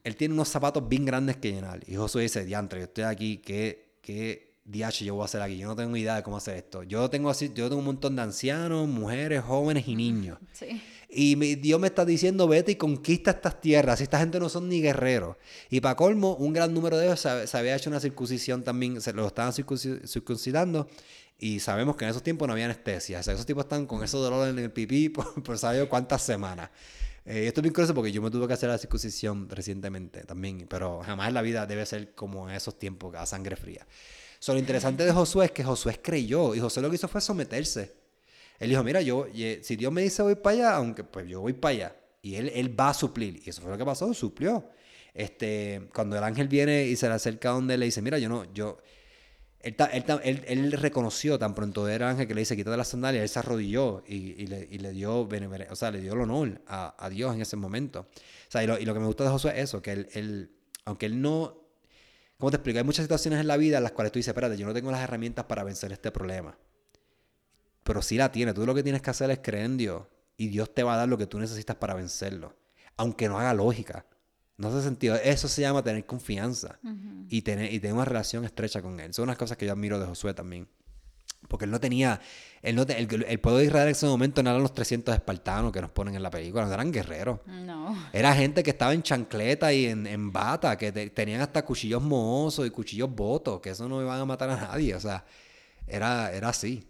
[0.04, 1.82] Él tiene unos zapatos bien grandes que llenar.
[1.88, 5.58] Y Josué dice, diantre, yo estoy aquí, ¿qué, qué DH yo voy a hacer aquí?
[5.58, 6.84] Yo no tengo idea de cómo hacer esto.
[6.84, 10.38] Yo tengo así, yo tengo un montón de ancianos, mujeres, jóvenes y niños.
[11.12, 14.00] Y Dios me está diciendo, vete y conquista estas tierras.
[14.00, 15.38] Esta gente no son ni guerreros.
[15.72, 19.12] Y para colmo, un gran número de ellos se, había hecho una circuncisión también, se
[19.14, 20.88] lo estaban circuncidando.
[21.40, 23.20] Y sabemos que en esos tiempos no había anestesia.
[23.20, 26.70] O sea, esos tipos están con esos dolores en el pipí por, por cuántas semanas.
[27.26, 30.68] Eh, esto es bien curioso porque yo me tuve que hacer la circuncisión recientemente también.
[30.70, 33.88] Pero jamás la vida debe ser como en esos tiempos, a sangre fría.
[34.40, 37.22] So, lo interesante de Josué es que Josué creyó y Josué lo que hizo fue
[37.22, 37.94] someterse.
[38.58, 39.28] Él dijo, mira, yo,
[39.62, 41.96] si Dios me dice voy para allá, aunque pues yo voy para allá.
[42.22, 43.42] Y él, él va a suplir.
[43.46, 44.70] Y eso fue lo que pasó, suplió.
[45.14, 48.52] Este, cuando el ángel viene y se le acerca donde le dice, mira, yo no,
[48.54, 48.78] yo...
[49.62, 53.40] Él, reconoció tan pronto era el ángel que le dice, quítate las sandalias, él se
[53.40, 58.02] arrodilló y, le, dio o sea, le dio el honor a, Dios en ese momento.
[58.02, 60.52] O sea, y lo, que me gusta de Josué es eso, que él,
[60.86, 61.60] aunque él no
[62.40, 62.80] ¿Cómo te explico?
[62.80, 64.92] Hay muchas situaciones en la vida en las cuales tú dices, espérate, yo no tengo
[64.92, 66.58] las herramientas para vencer este problema.
[67.84, 68.54] Pero sí la tiene.
[68.54, 70.04] Tú lo que tienes que hacer es creer en Dios.
[70.38, 72.56] Y Dios te va a dar lo que tú necesitas para vencerlo.
[72.96, 74.06] Aunque no haga lógica.
[74.60, 75.16] No hace sentido.
[75.16, 76.78] Eso se llama tener confianza.
[77.30, 79.14] y, tener, y tener una relación estrecha con Él.
[79.14, 80.68] Son unas cosas que yo admiro de Josué también.
[81.48, 82.20] Porque él no tenía,
[82.62, 85.80] él no el, pueblo de Israel en ese momento no eran los 300 espartanos que
[85.80, 87.40] nos ponen en la película, no eran guerreros.
[87.48, 87.98] No.
[88.12, 92.70] Era gente que estaba en chancleta y en, bata, que tenían hasta cuchillos mohosos y
[92.70, 95.24] cuchillos botos, que eso no iban a matar a nadie, o sea,
[95.88, 96.86] era, era así.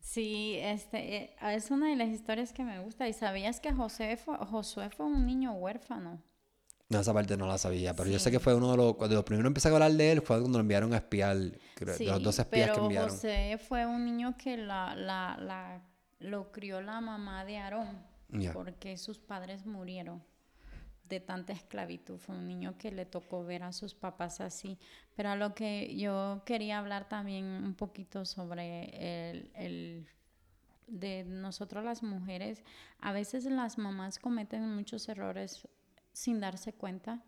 [0.00, 3.08] Sí, este, eh, es una de las historias que me gusta.
[3.08, 4.18] ¿Y sabías que José
[4.50, 6.20] Josué fue un niño huérfano?
[6.90, 9.14] No, esa parte no la sabía, pero yo sé que fue uno de los, cuando
[9.14, 11.36] los primeros empecé a hablar de él fue cuando lo enviaron a espiar,
[11.76, 13.10] creo, de los dos espías que enviaron.
[13.10, 15.84] José fue un niño que la, la, la,
[16.18, 18.02] lo crió la mamá de Aarón,
[18.52, 20.20] porque sus padres murieron
[21.08, 22.18] de tanta esclavitud.
[22.18, 24.76] Fue un niño que le tocó ver a sus papás así.
[25.14, 30.08] Pero a lo que yo quería hablar también un poquito sobre el, el
[30.88, 32.64] de nosotros las mujeres,
[32.98, 35.68] a veces las mamás cometen muchos errores
[36.12, 37.22] sin darse cuenta.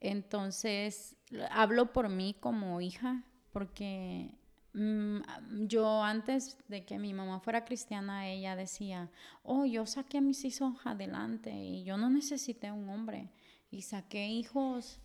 [0.00, 1.16] Entonces,
[1.50, 4.34] hablo por mí como hija, porque
[4.74, 5.20] mm,
[5.66, 9.10] yo antes de que mi mamá fuera cristiana, ella decía,
[9.44, 13.30] oh, yo saqué a mis hijos adelante y yo no necesité un hombre.
[13.70, 15.00] Y saqué hijos,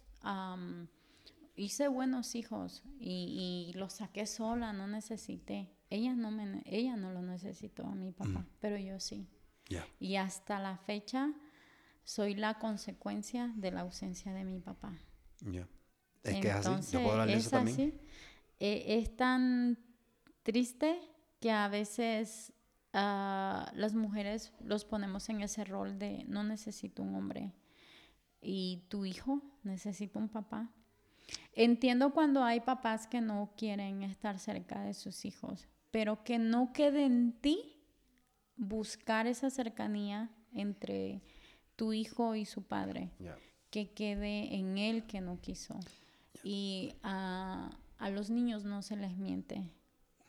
[1.55, 5.69] hice buenos hijos y, los saqué sola, no necesité.
[5.89, 9.27] Ella no, me, ella no lo necesitó a mi papá, pero yo sí.
[9.99, 11.33] Y hasta la fecha
[12.07, 14.97] soy la consecuencia de la ausencia de mi papá.
[15.41, 15.67] Ya.
[16.23, 16.93] Es que es así.
[16.93, 17.99] Yo puedo hablar de eso también.
[18.61, 19.77] Eh, es tan
[20.41, 20.97] triste
[21.41, 22.53] que a veces
[22.93, 27.53] uh, las mujeres los ponemos en ese rol de no necesito un hombre
[28.39, 30.71] y tu hijo necesita un papá.
[31.51, 36.71] Entiendo cuando hay papás que no quieren estar cerca de sus hijos, pero que no
[36.71, 37.83] quede en ti
[38.55, 41.21] buscar esa cercanía entre
[41.77, 43.11] tu hijo y su padre,
[43.69, 45.79] que quede en él que no quiso.
[46.43, 49.71] Y a, a los niños no se les miente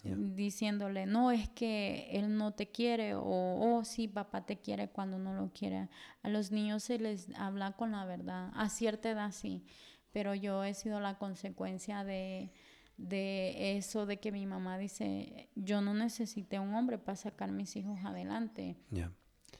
[0.04, 5.18] diciéndole, no, es que él no te quiere o, oh, sí, papá te quiere cuando
[5.18, 5.88] no lo quiere.
[6.22, 9.64] A los niños se les habla con la verdad, a cierta edad sí,
[10.12, 12.52] pero yo he sido la consecuencia de,
[12.96, 17.74] de eso, de que mi mamá dice, yo no necesité un hombre para sacar mis
[17.76, 18.76] hijos adelante.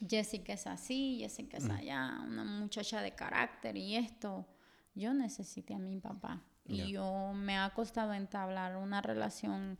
[0.07, 1.71] Jessica es así, Jessica es mm.
[1.71, 4.47] allá, una muchacha de carácter y esto.
[4.95, 6.43] Yo necesité a mi papá.
[6.67, 9.79] Y yo me ha costado entablar una relación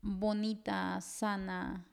[0.00, 1.84] bonita, sana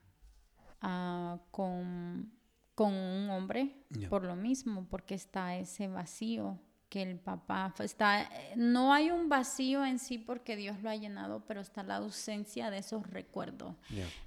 [0.81, 2.31] ah, con,
[2.77, 3.75] un hombre
[4.09, 6.57] por lo mismo, porque está ese vacío
[6.89, 11.43] que el papá está no hay un vacío en sí porque Dios lo ha llenado,
[11.45, 13.75] pero está la ausencia de esos recuerdos.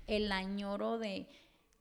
[0.06, 1.26] El añoro de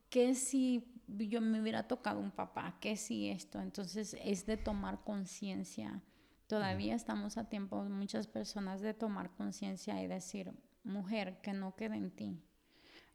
[0.10, 0.86] que si
[1.18, 6.02] yo me hubiera tocado un papá, que si esto, entonces es de tomar conciencia.
[6.48, 10.52] Todavía estamos a tiempo muchas personas de tomar conciencia y decir,
[10.84, 12.44] mujer, que no quede en ti.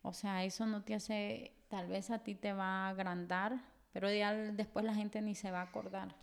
[0.03, 4.13] O sea, eso no te hace, tal vez a ti te va a agrandar, pero
[4.13, 6.15] ya después la gente ni se va a acordar.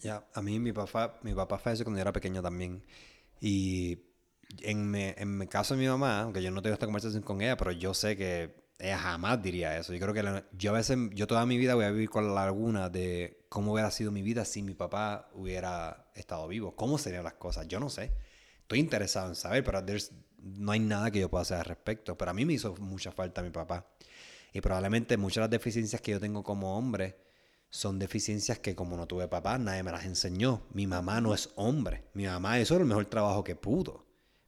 [0.00, 2.82] Ya, a mí mi papá, mi papá falleció cuando yo era pequeño también.
[3.40, 3.98] Y
[4.60, 7.40] en mi, en mi caso de mi mamá, aunque yo no tengo esta conversación con
[7.40, 9.94] ella, pero yo sé que ella jamás diría eso.
[9.94, 12.44] Yo creo que yo a veces, yo toda mi vida voy a vivir con la
[12.44, 16.74] laguna de cómo hubiera sido mi vida si mi papá hubiera estado vivo.
[16.74, 17.68] ¿Cómo serían las cosas?
[17.68, 18.12] Yo no sé.
[18.62, 19.84] Estoy interesado en saber, pero
[20.38, 22.18] no hay nada que yo pueda hacer al respecto.
[22.18, 23.86] Pero a mí me hizo mucha falta mi papá.
[24.52, 27.18] Y probablemente muchas de las deficiencias que yo tengo como hombre
[27.70, 30.66] son deficiencias que como no tuve papá, nadie me las enseñó.
[30.72, 32.02] Mi mamá no es hombre.
[32.14, 34.06] Mi mamá hizo el mejor trabajo que pudo.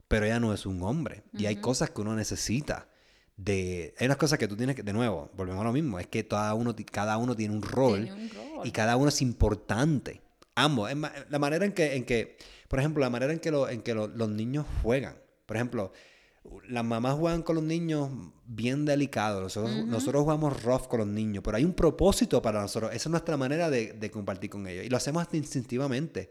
[0.09, 1.23] Pero ella no es un hombre.
[1.31, 2.89] Y hay cosas que uno necesita.
[3.37, 6.07] De, hay unas cosas que tú tienes que, de nuevo, volvemos a lo mismo, es
[6.07, 8.09] que cada uno, cada uno tiene un rol,
[8.63, 10.21] y cada uno es importante.
[10.55, 10.89] Ambos.
[11.29, 14.29] La manera en que, en que por ejemplo, la manera en que, en que los
[14.29, 15.15] niños juegan.
[15.45, 15.91] Por ejemplo,
[16.67, 18.09] las mamás juegan con los niños
[18.45, 19.41] bien delicados.
[19.41, 22.91] Nosotros, nosotros jugamos rough con los niños, pero hay un propósito para nosotros.
[22.91, 24.85] Esa es nuestra manera de, compartir con ellos.
[24.85, 26.29] Y lo hacemos hasta instintivamente.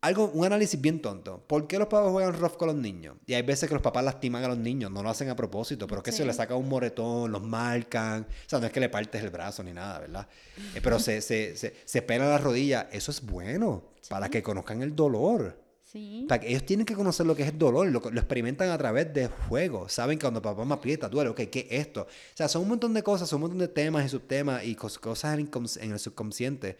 [0.00, 1.42] Algo, un análisis bien tonto.
[1.46, 3.16] ¿Por qué los papás juegan rough con los niños?
[3.26, 5.88] Y hay veces que los papás lastiman a los niños, no lo hacen a propósito,
[5.88, 8.22] pero es que se les saca un moretón, los marcan.
[8.22, 10.28] O sea, no es que le partes el brazo ni nada, ¿verdad?
[10.74, 12.86] Eh, pero se, se, se, se pelan las rodillas.
[12.92, 15.58] Eso es bueno para que conozcan el dolor.
[15.82, 16.26] Sí.
[16.28, 18.76] Para que ellos tienen que conocer lo que es el dolor, lo, lo experimentan a
[18.76, 19.88] través de juego.
[19.88, 22.02] Saben que cuando papá me aprieta, duele, ok, ¿qué es esto?
[22.02, 24.74] O sea, son un montón de cosas, son un montón de temas y subtemas y
[24.74, 26.76] cosas en, el subconsciente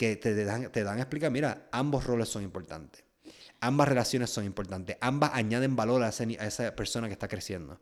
[0.00, 3.04] que te dan, te dan a explicar, mira, ambos roles son importantes.
[3.60, 4.96] Ambas relaciones son importantes.
[5.02, 7.78] Ambas añaden valor a, esa persona que está creciendo.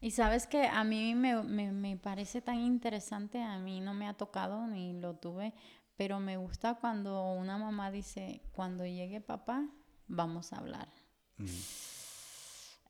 [0.00, 4.08] Y sabes que a mí me, me, me, parece tan interesante, a mí no me
[4.08, 5.52] ha tocado ni lo tuve,
[5.98, 9.68] pero me gusta cuando una mamá dice, cuando llegue papá,
[10.06, 10.88] vamos a hablar.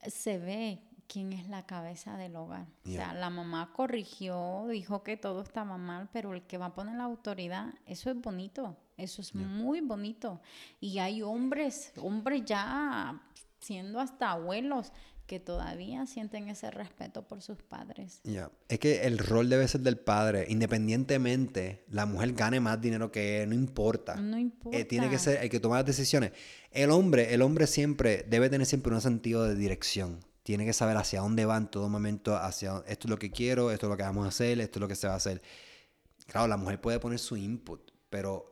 [0.06, 2.66] Se ve quién es la cabeza del hogar.
[2.86, 6.74] O sea, la mamá corrigió, dijo que todo estaba mal, pero el que va a
[6.74, 10.40] poner la autoridad, eso es bonito, eso es muy bonito.
[10.80, 13.20] Y hay hombres, hombres ya
[13.58, 14.92] siendo hasta abuelos,
[15.28, 18.20] que todavía sienten ese respeto por sus padres.
[18.24, 23.12] Ya, es que el rol debe ser del padre, independientemente la mujer gane más dinero
[23.12, 24.16] que él, no importa.
[24.16, 24.78] No importa.
[24.78, 26.32] Eh, tiene que ser el que toma las decisiones.
[26.70, 30.18] El hombre, el hombre siempre debe tener siempre un sentido de dirección.
[30.48, 33.70] Tiene que saber hacia dónde va en todo momento, hacia esto es lo que quiero,
[33.70, 35.42] esto es lo que vamos a hacer, esto es lo que se va a hacer.
[36.26, 38.50] Claro, la mujer puede poner su input, pero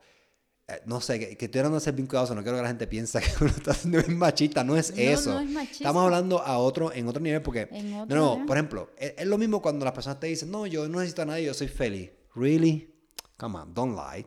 [0.68, 2.86] eh, no sé, que, estoy hablando de ser bien cuidadoso, no quiero que la gente
[2.86, 5.32] piense que uno está haciendo es machista, no es eso.
[5.32, 5.84] No es machista.
[5.84, 9.62] Estamos hablando a otro, en otro nivel porque, no, no, por ejemplo, es, lo mismo
[9.62, 12.10] cuando las personas te dicen, no, yo no necesito a nadie, yo soy feliz.
[12.34, 12.94] Really?
[13.38, 14.26] Come on, don't lie.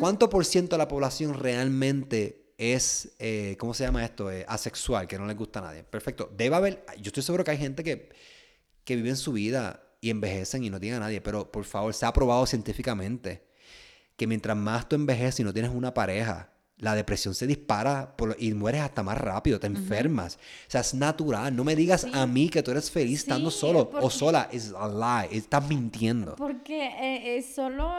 [0.00, 4.30] ¿Cuánto por ciento de la población realmente es, eh, ¿cómo se llama esto?
[4.30, 5.84] Eh, asexual, que no le gusta a nadie.
[5.84, 6.32] Perfecto.
[6.36, 8.08] Debe haber, yo estoy seguro que hay gente que,
[8.84, 11.92] que vive en su vida y envejecen y no tiene a nadie, pero por favor,
[11.92, 13.46] se ha probado científicamente
[14.16, 18.52] que mientras más tú envejeces y no tienes una pareja, la depresión se dispara y
[18.52, 20.36] mueres hasta más rápido, te enfermas.
[20.36, 21.54] O sea, es natural.
[21.56, 24.48] No me digas a mí que tú eres feliz estando solo o sola.
[24.52, 25.38] Es a lie.
[25.38, 26.36] Estás mintiendo.
[26.36, 27.90] Porque eh, es solo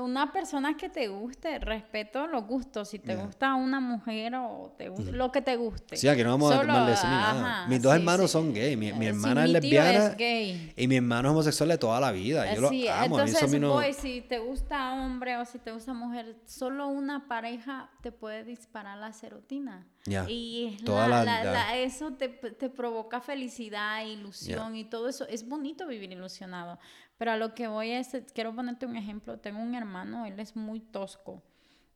[0.00, 2.88] una persona que te guste, respeto los gustos.
[2.88, 5.96] Si te gusta una mujer o te gusta, lo que te guste.
[5.96, 7.66] Sí, aquí no vamos a maldecir ni nada.
[7.66, 8.76] Mis dos hermanos son gay.
[8.76, 10.06] Mi, mi hermana es lesbiana.
[10.06, 10.72] Es gay.
[10.76, 12.54] Y mi hermano es homosexual de toda la vida.
[12.54, 13.20] Yo sí, lo amo.
[13.20, 18.12] Entonces, voy, si te gusta hombre o si te gusta mujer, solo una pareja te
[18.12, 19.86] puede disparar la serotina.
[20.06, 25.26] Y toda la, eso te, te, provoca felicidad, ilusión y todo eso.
[25.28, 26.78] Es bonito vivir ilusionado.
[27.18, 29.38] Pero a lo que voy es, quiero ponerte un ejemplo.
[29.38, 31.42] Tengo un hermano, él es muy tosco,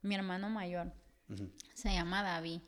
[0.02, 0.92] mi hermano mayor.
[1.72, 2.60] Se llama David.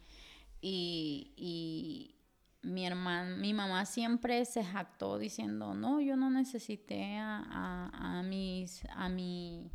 [0.63, 2.17] Y, y
[2.63, 8.23] mi hermano, mi mamá siempre se jactó diciendo, no, yo no necesité a, a, a
[8.23, 9.71] mis, a mi,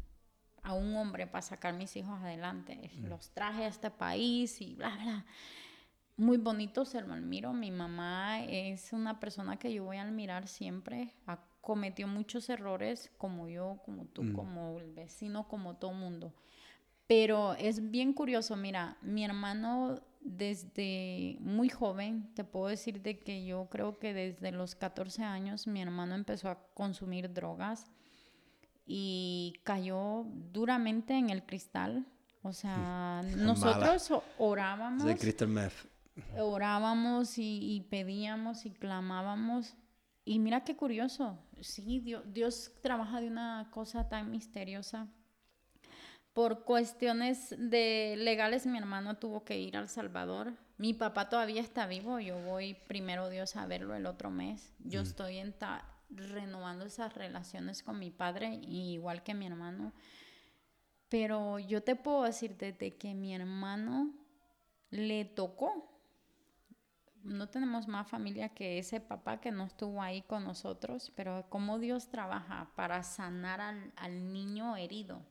[0.64, 2.92] a un hombre para sacar mis hijos adelante.
[3.02, 5.26] Los traje a este país y bla, bla.
[6.18, 7.54] Muy bonito se lo admiro.
[7.54, 11.14] Mi mamá es una persona que yo voy a admirar siempre
[11.62, 14.34] cometió muchos errores, como yo, como tú, mm.
[14.34, 16.34] como el vecino, como todo mundo.
[17.08, 23.46] Pero es bien curioso, mira, mi hermano desde muy joven, te puedo decir de que
[23.46, 27.92] yo creo que desde los 14 años mi hermano empezó a consumir drogas
[28.86, 32.06] y cayó duramente en el cristal.
[32.42, 35.04] O sea, nosotros orábamos.
[35.04, 35.74] De crystal meth.
[36.38, 39.76] Orábamos y, y pedíamos y clamábamos
[40.24, 45.08] y mira qué curioso, sí, Dios, Dios trabaja de una cosa tan misteriosa.
[46.34, 50.54] Por cuestiones de legales, mi hermano tuvo que ir al Salvador.
[50.78, 52.20] Mi papá todavía está vivo.
[52.20, 54.72] Yo voy primero Dios a verlo el otro mes.
[54.80, 55.52] Yo estoy en
[56.12, 59.94] renovando esas relaciones con mi padre, igual que mi hermano.
[61.10, 64.14] Pero yo te puedo decir desde que mi hermano
[64.90, 65.92] le tocó
[67.24, 71.80] no tenemos más familia que ese papá que no estuvo ahí con nosotros, pero cómo
[71.80, 75.22] Dios trabaja para sanar al, niño herido.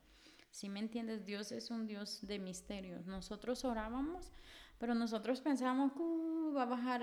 [0.50, 3.06] Si me entiendes, Dios es un Dios de misterios.
[3.06, 4.32] Nosotros orábamos,
[4.80, 7.02] pero nosotros pensábamos que uh, va a bajar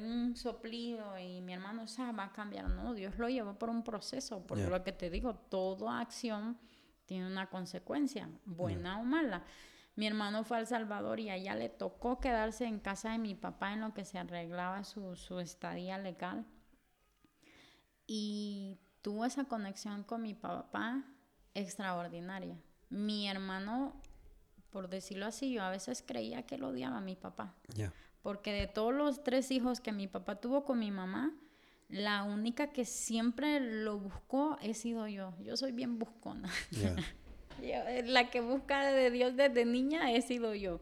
[0.00, 2.70] un soplido y mi hermano o va a cambiar.
[2.70, 6.58] No, Dios lo llevó por un proceso, por lo que te digo, toda acción
[7.04, 9.44] tiene una consecuencia, buena o mala.
[9.94, 13.74] Mi hermano fue al Salvador y allá le tocó quedarse en casa de mi papá
[13.74, 16.46] en lo que se arreglaba su, su estadía legal.
[18.06, 21.04] Y tuvo esa conexión con mi papá
[21.52, 22.58] extraordinaria.
[22.88, 24.00] Mi hermano,
[24.70, 27.54] por decirlo así, yo a veces creía que lo odiaba a mi papá.
[28.22, 31.32] Porque de todos los tres hijos que mi papá tuvo con mi mamá,
[31.88, 35.34] la única que siempre lo buscó he sido yo.
[35.40, 36.50] Yo soy bien buscona.
[37.60, 40.80] Eh, la que busca de Dios desde niña he sido yo.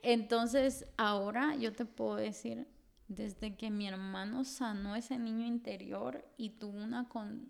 [0.00, 2.66] Entonces, ahora yo te puedo decir,
[3.08, 7.08] desde que mi hermano sanó ese niño interior y tuvo una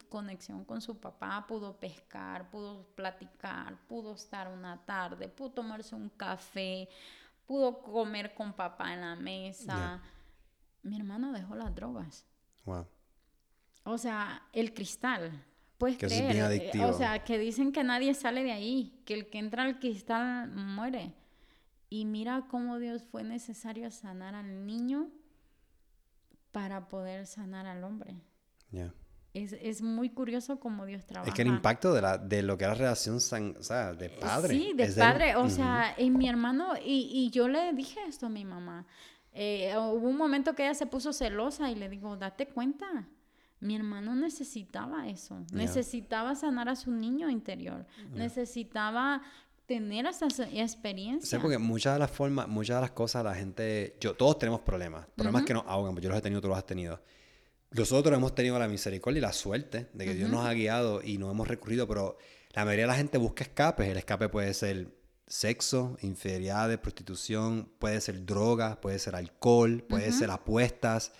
[0.08, 6.10] conexión con su papá, pudo pescar, pudo platicar, pudo estar una tarde, pudo tomarse un
[6.10, 6.88] café,
[7.44, 10.00] pudo comer con papá en la mesa.
[10.84, 12.24] Mi hermano dejó las drogas.
[12.64, 12.86] Wow.
[13.82, 15.44] O sea, el cristal.
[15.76, 16.36] Puedes que creer.
[16.36, 19.38] Es bien eh, O sea, que dicen que nadie sale de ahí, que el que
[19.38, 21.14] entra al cristal muere.
[21.90, 25.08] Y mira cómo Dios fue necesario sanar al niño
[26.52, 28.16] para poder sanar al hombre.
[28.70, 28.92] Ya.
[29.34, 31.28] Es, es, muy curioso cómo Dios trabaja.
[31.28, 34.06] Es que el impacto de, la, de lo que era la relación o sea, de
[34.06, 34.54] eh, padre.
[34.54, 35.36] Sí, de padre.
[35.36, 38.86] O sea, y mi hermano, y, y, yo le dije esto a mi mamá.
[39.32, 43.06] Eh, hubo un momento que ella se puso celosa y le digo, date cuenta
[43.60, 49.22] mi hermano necesitaba eso, necesitaba sanar a su niño interior, necesitaba
[49.68, 51.38] tener esa experiencia.
[51.38, 54.62] Sí, porque muchas de las formas, muchas de las cosas la gente, yo, todos tenemos
[54.62, 57.00] problemas, problemas que nos ahogan, yo los he tenido, tú los has tenido.
[57.70, 61.18] Nosotros hemos tenido la misericordia y la suerte de que Dios nos ha guiado y
[61.18, 62.18] nos hemos recurrido, pero
[62.54, 63.86] la mayoría de la gente busca escapes.
[63.86, 64.88] El escape puede ser
[65.26, 71.12] sexo, infidelidad, prostitución, puede ser droga, puede ser alcohol, puede ser apuestas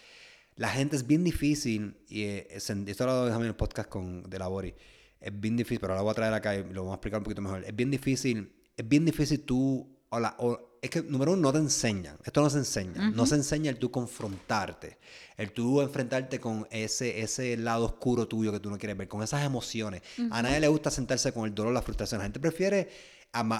[0.59, 4.39] la gente es bien difícil, y eh, esto lo dejamos en el podcast con, de
[4.41, 4.75] Labori,
[5.21, 7.19] es bien difícil, pero ahora lo voy a traer acá y lo vamos a explicar
[7.19, 7.65] un poquito mejor.
[7.65, 12.17] Es bien difícil, es bien difícil tú, o es que número uno, no te enseñan,
[12.25, 14.99] esto no se enseña, no se enseña el tú confrontarte,
[15.37, 19.23] el tú enfrentarte con ese, ese lado oscuro tuyo que tú no quieres ver, con
[19.23, 20.03] esas emociones.
[20.31, 22.89] A nadie le gusta sentarse con el dolor, la frustración, la gente prefiere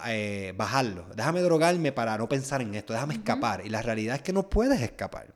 [0.07, 1.07] eh, bajarlo.
[1.15, 3.65] Déjame drogarme para no pensar en esto, déjame escapar.
[3.65, 5.35] Y la realidad es que no puedes escapar.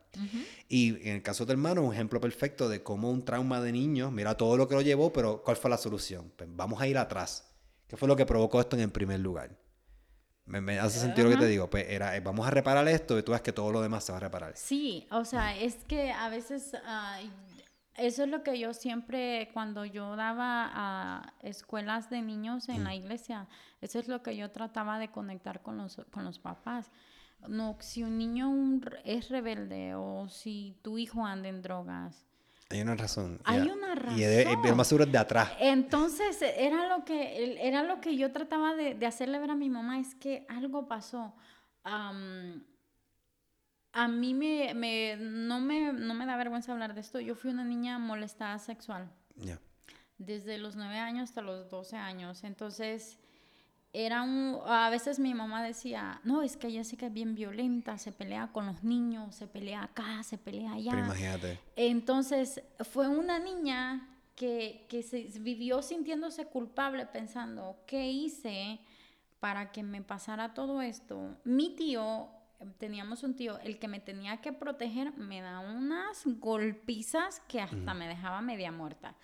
[0.67, 4.11] Y en el caso de hermano, un ejemplo perfecto de cómo un trauma de niño,
[4.11, 6.31] mira todo lo que lo llevó, pero ¿cuál fue la solución?
[6.35, 7.45] Pues vamos a ir atrás.
[7.87, 9.57] ¿Qué fue lo que provocó esto en el primer lugar?
[10.45, 11.69] Me, hace sentido lo que te digo.
[11.69, 14.11] Pues era, eh, vamos a reparar esto y tú ves que todo lo demás se
[14.11, 14.53] va a reparar.
[14.55, 16.73] Sí, o sea, es que a veces
[17.95, 22.95] Eso es lo que yo siempre, cuando yo daba a escuelas de niños en la
[22.95, 23.47] iglesia,
[23.81, 26.91] eso es lo que yo trataba de conectar con los, con los papás.
[27.47, 28.51] No, si un niño
[29.03, 32.25] es rebelde o si tu hijo anda en drogas,
[32.69, 33.39] hay una razón.
[33.43, 34.19] Hay una razón.
[34.19, 35.51] Y el, más seguro es de atrás.
[35.59, 39.69] Entonces, era lo que, era lo que yo trataba de, de hacerle ver a mi
[39.69, 41.35] mamá, es que algo pasó.
[43.93, 47.19] A mí me, me, no me, no me da vergüenza hablar de esto.
[47.19, 49.09] Yo fui una niña molestada sexual.
[49.35, 49.59] Ya.
[50.17, 52.43] Desde los 9 años hasta los 12 años.
[52.43, 53.19] Entonces,
[53.93, 58.11] era un, a veces mi mamá decía, no, es que Jessica es bien violenta, se
[58.11, 60.91] pelea con los niños, se pelea acá, se pelea allá.
[60.91, 61.59] Pero imagínate.
[61.75, 68.79] Entonces, fue una niña que, que se vivió sintiéndose culpable pensando, ¿qué hice
[69.39, 71.37] para que me pasara todo esto?
[71.43, 72.29] Mi tío,
[72.77, 77.93] teníamos un tío, el que me tenía que proteger, me da unas golpizas que hasta
[77.93, 79.15] me dejaba media muerta.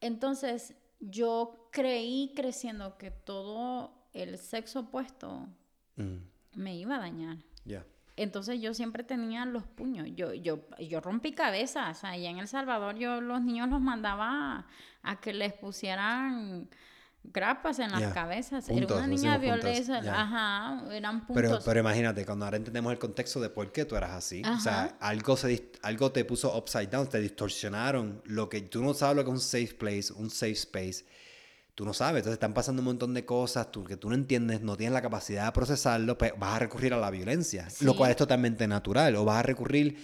[0.00, 5.48] Entonces, yo creí creciendo que todo el sexo opuesto
[5.96, 6.16] mm.
[6.54, 7.38] me iba a dañar.
[8.18, 10.08] Entonces yo siempre tenía los puños.
[10.14, 12.02] Yo, yo, yo rompí cabezas.
[12.02, 14.66] Allá en El Salvador yo los niños los mandaba
[15.02, 16.70] a que les pusieran
[17.32, 18.68] grapas en las cabezas.
[18.68, 19.98] Era una niña violenta.
[19.98, 21.42] Ajá, eran puntos.
[21.42, 24.42] Pero, pero imagínate, cuando ahora entendemos el contexto de por qué tú eras así.
[24.44, 28.22] O sea, algo, se, algo te puso upside down, te distorsionaron.
[28.24, 31.04] Lo que tú no sabes lo que es un safe place, un safe space.
[31.74, 34.62] Tú no sabes, entonces están pasando un montón de cosas tú, que tú no entiendes,
[34.62, 38.12] no tienes la capacidad de procesarlo, pues vas a recurrir a la violencia, lo cual
[38.12, 39.98] es totalmente natural, o vas a recurrir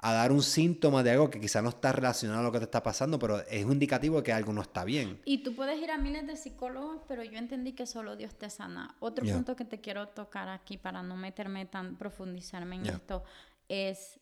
[0.00, 2.64] a dar un síntoma de algo que quizá no está relacionado a lo que te
[2.64, 5.20] está pasando, pero es un indicativo de que algo no está bien.
[5.24, 8.48] Y tú puedes ir a miles de psicólogos, pero yo entendí que solo Dios te
[8.48, 8.94] sana.
[9.00, 13.24] Otro punto que te quiero tocar aquí para no meterme tan, profundizarme en esto,
[13.68, 14.20] es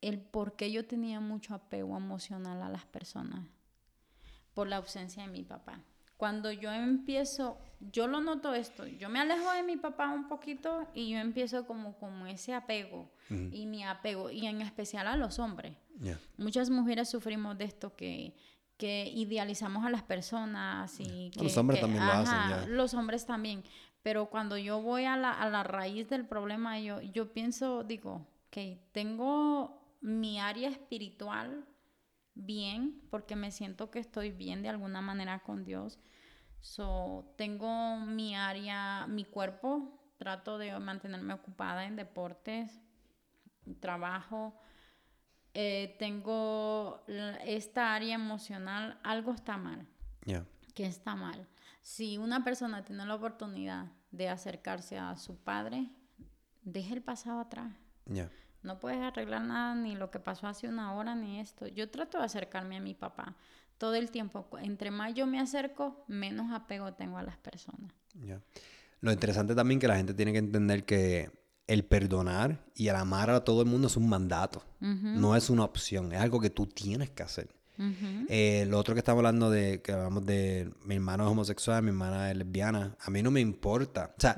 [0.00, 3.40] el por qué yo tenía mucho apego emocional a las personas
[4.54, 5.80] por la ausencia de mi papá.
[6.16, 7.58] Cuando yo empiezo,
[7.92, 11.66] yo lo noto esto, yo me alejo de mi papá un poquito y yo empiezo
[11.66, 15.76] como, como ese apego y mi apego, y en especial a los hombres.
[16.36, 18.34] Muchas mujeres sufrimos de esto que,
[18.76, 22.76] que idealizamos a las personas y que, los hombres también lo hacen.
[22.76, 23.62] Los hombres también.
[24.02, 28.26] Pero cuando yo voy a la, a la raíz del problema, yo, yo pienso, digo,
[28.50, 31.66] que tengo mi área espiritual
[32.36, 35.98] bien, porque me siento que estoy bien de alguna manera con Dios.
[36.60, 42.80] So, tengo mi área, mi cuerpo, trato de mantenerme ocupada en deportes,
[43.80, 44.54] trabajo.
[45.54, 47.02] Eh, tengo
[47.44, 49.86] esta área emocional, algo está mal.
[50.74, 51.48] ¿Qué está mal?
[51.80, 55.88] Si una persona tiene la oportunidad de acercarse a su padre,
[56.62, 57.72] deje el pasado atrás.
[58.66, 61.66] No puedes arreglar nada, ni lo que pasó hace una hora, ni esto.
[61.68, 63.36] Yo trato de acercarme a mi papá
[63.78, 64.46] todo el tiempo.
[64.60, 67.92] Entre más yo me acerco, menos apego tengo a las personas.
[69.00, 71.30] Lo interesante también que la gente tiene que entender que
[71.66, 74.64] el perdonar y el amar a todo el mundo es un mandato.
[74.80, 77.48] No es una opción, es algo que tú tienes que hacer.
[78.28, 81.90] Eh, lo otro que estamos hablando de, que hablamos de mi hermano es homosexual, mi
[81.90, 84.14] hermana es lesbiana, a mí no me importa.
[84.16, 84.36] O sea,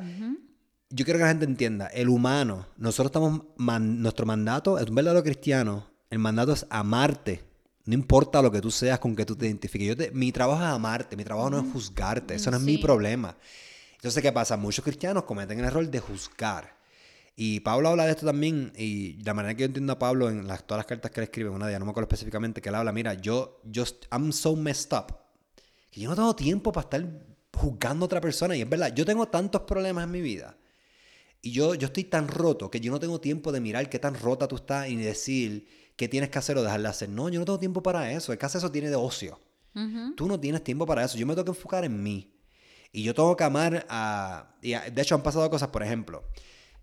[0.91, 5.23] yo quiero que la gente entienda, el humano, nosotros estamos, nuestro mandato, es un verdadero
[5.23, 7.45] cristiano, el mandato es amarte.
[7.85, 9.97] No importa lo que tú seas, con que tú te identifiques.
[9.97, 13.35] Yo mi trabajo es amarte, mi trabajo no es juzgarte, eso no es mi problema.
[13.95, 14.57] Entonces, ¿qué pasa?
[14.57, 16.77] Muchos cristianos cometen el error de juzgar.
[17.35, 20.47] Y Pablo habla de esto también, y la manera que yo entiendo a Pablo en
[20.47, 22.69] las, todas las cartas que él escribe, una de ellas, no me acuerdo específicamente, que
[22.69, 25.17] él habla, mira, yo, yo, I'm so messed up,
[25.91, 27.07] que yo no tengo tiempo para estar
[27.55, 28.57] juzgando a otra persona.
[28.57, 30.57] Y es verdad, yo tengo tantos problemas en mi vida.
[31.41, 34.15] Y yo, yo estoy tan roto que yo no tengo tiempo de mirar qué tan
[34.15, 35.67] rota tú estás y decir
[35.97, 37.09] qué tienes que hacer o dejar de hacer.
[37.09, 38.33] No, yo no tengo tiempo para eso.
[38.33, 39.41] El que hace eso tiene de ocio.
[40.17, 41.17] Tú no tienes tiempo para eso.
[41.17, 42.35] Yo me tengo que enfocar en mí.
[42.91, 44.57] Y yo tengo que amar a...
[44.61, 46.25] Y de hecho han pasado cosas, por ejemplo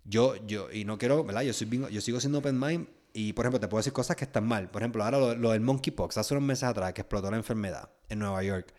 [0.06, 1.42] yo, yo, y no quiero, ¿verdad?
[1.42, 4.26] Yo, soy, yo sigo siendo open mind y, por ejemplo, te puedo decir cosas que
[4.26, 4.70] están mal.
[4.70, 8.20] Por ejemplo, ahora lo, del monkeypox, hace unos meses atrás que explotó la enfermedad en
[8.20, 8.74] Nueva York.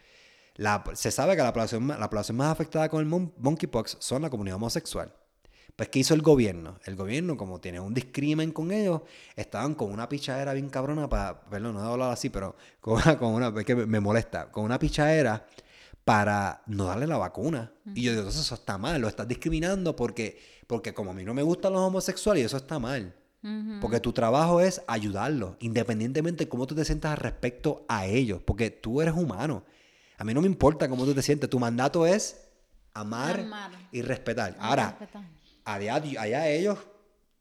[0.54, 4.30] La, se sabe que la población, la población más afectada con el monkeypox son la
[4.30, 5.12] comunidad homosexual.
[5.76, 6.78] Pues, ¿qué hizo el gobierno?
[6.84, 9.02] El gobierno, como tiene un discrimen con ellos,
[9.36, 13.18] estaban con una pichadera bien cabrona para, perdón, no he hablado así, pero con una,
[13.18, 15.46] con una, es que me molesta, con una pichadera
[16.02, 17.72] para no darle la vacuna.
[17.94, 21.24] Y yo digo, entonces eso está mal, lo estás discriminando porque, porque como a mí
[21.24, 23.14] no me gustan los homosexuales, eso está mal.
[23.80, 28.70] Porque tu trabajo es ayudarlos, independientemente de cómo tú te sientas respecto a ellos, porque
[28.70, 29.64] tú eres humano.
[30.18, 32.48] A mí no me importa cómo tú te sientes, tu mandato es
[32.92, 33.46] amar,
[33.92, 34.56] y respetar.
[34.58, 34.98] Ahora,
[35.66, 36.78] allá ellos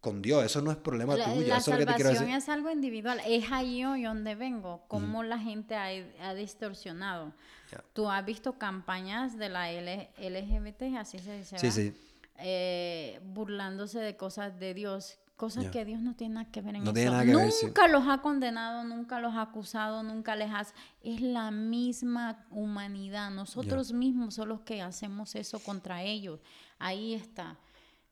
[0.01, 0.43] con Dios.
[0.45, 1.47] Eso no es problema La, tuyo.
[1.47, 2.43] la eso es lo que te quiero salvación decir.
[2.43, 3.21] es algo individual.
[3.25, 4.83] Es ahí hoy donde vengo.
[4.87, 5.87] Cómo la gente ha,
[6.21, 7.33] ha distorsionado.
[7.71, 7.83] Ya.
[7.93, 11.71] Tú has visto campañas de la L- LGBT, así se dice.
[11.71, 11.93] Sí.
[12.37, 15.17] Eh, burlándose de cosas de Dios.
[15.37, 16.93] Cosas que Dios no tiene nada que ver en No eso.
[16.93, 17.65] tiene nada que ver, sí.
[17.65, 20.73] nunca los ha condenado, nunca los ha acusado, nunca les has...
[21.03, 23.31] Es la misma humanidad.
[23.31, 26.39] Nosotros mismos son los que hacemos eso contra ellos.
[26.79, 27.57] Ahí está.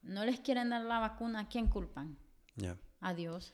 [0.03, 2.17] No les quieren dar la vacuna, ¿a quién culpan?
[2.55, 2.77] Ya.
[2.99, 3.53] A Dios.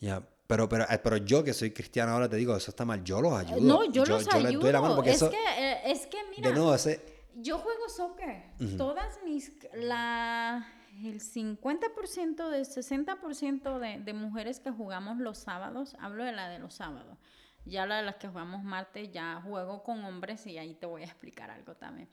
[0.00, 0.26] Ya.
[0.46, 3.02] Pero, pero, eh, pero yo que soy cristiano ahora te digo, eso está mal.
[3.04, 3.60] Yo los ayudo.
[3.60, 4.60] No, yo, los les ayudo.
[4.60, 7.58] doy la mano porque es, eso, que, eh, es que, mira, de nuevo, ese, yo
[7.58, 8.52] juego soccer.
[8.76, 10.66] Todas mis, la,
[11.02, 16.58] el 50% de 60% de, de mujeres que jugamos los sábados, hablo de la de
[16.58, 17.18] los sábados.
[17.64, 21.02] Ya la de las que jugamos martes, ya juego con hombres y ahí te voy
[21.02, 22.08] a explicar algo también.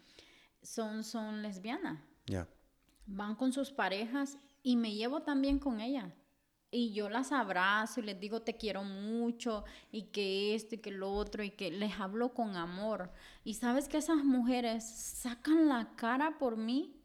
[0.61, 1.99] Son, son lesbianas.
[2.25, 2.47] ya.
[3.11, 6.13] Van con sus parejas y me llevo también con ellas.
[6.71, 10.91] Y yo las abrazo y les digo te quiero mucho y que esto y que
[10.91, 13.11] lo otro y que les hablo con amor.
[13.43, 16.95] Y sabes que esas mujeres sacan la cara por mí.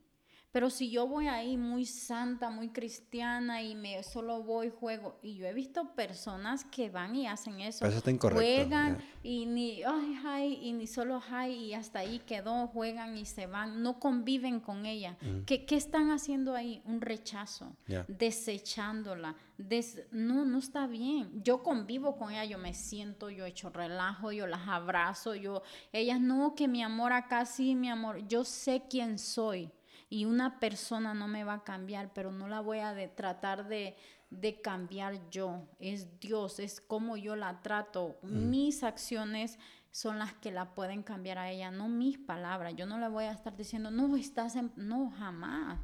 [0.54, 5.18] Pero si yo voy ahí muy santa, muy cristiana y me solo voy, juego.
[5.20, 7.84] Y yo he visto personas que van y hacen eso.
[7.84, 9.04] Eso está incorrecto, Juegan ya.
[9.24, 13.48] y ni, ay, ay, y ni solo hay y hasta ahí quedó, juegan y se
[13.48, 15.16] van, no conviven con ella.
[15.44, 16.80] ¿Qué, qué están haciendo ahí?
[16.84, 17.74] Un rechazo,
[18.06, 19.34] desechándola.
[19.58, 21.42] des- no, no está bien.
[21.42, 25.62] Yo convivo con ella, yo me siento, yo echo relajo, yo las abrazo, yo,
[25.92, 29.68] ellas no, que mi amor acá sí, mi amor, yo sé quién soy.
[30.14, 33.66] Y una persona no me va a cambiar, pero no la voy a de- tratar
[33.68, 33.96] de,
[34.30, 35.66] de cambiar yo.
[35.80, 38.16] Es Dios, es como yo la trato.
[38.22, 39.58] Mis acciones
[39.90, 42.74] son las que la pueden cambiar a ella, no mis palabras.
[42.76, 44.72] Yo no le voy a estar diciendo, no, estás en...
[44.76, 45.80] No, jamás.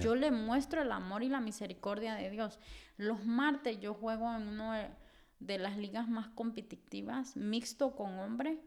[0.00, 2.60] Yo le muestro el amor y la misericordia de Dios.
[2.96, 4.90] Los martes yo juego en de-
[5.40, 8.60] de las ligas más competitivas, mixto con hombre.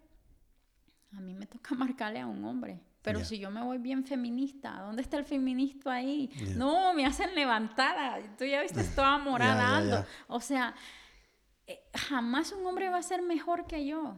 [1.14, 2.82] A mí me toca marcarle a un hombre.
[3.06, 6.28] Pero si yo me voy bien feminista, ¿dónde está el feminista ahí?
[6.56, 8.18] No, me hacen levantada.
[8.36, 10.08] Tú ya viste, toda morada ya.
[10.28, 10.74] O sea,
[11.68, 14.16] eh, jamás un hombre va a ser mejor que yo.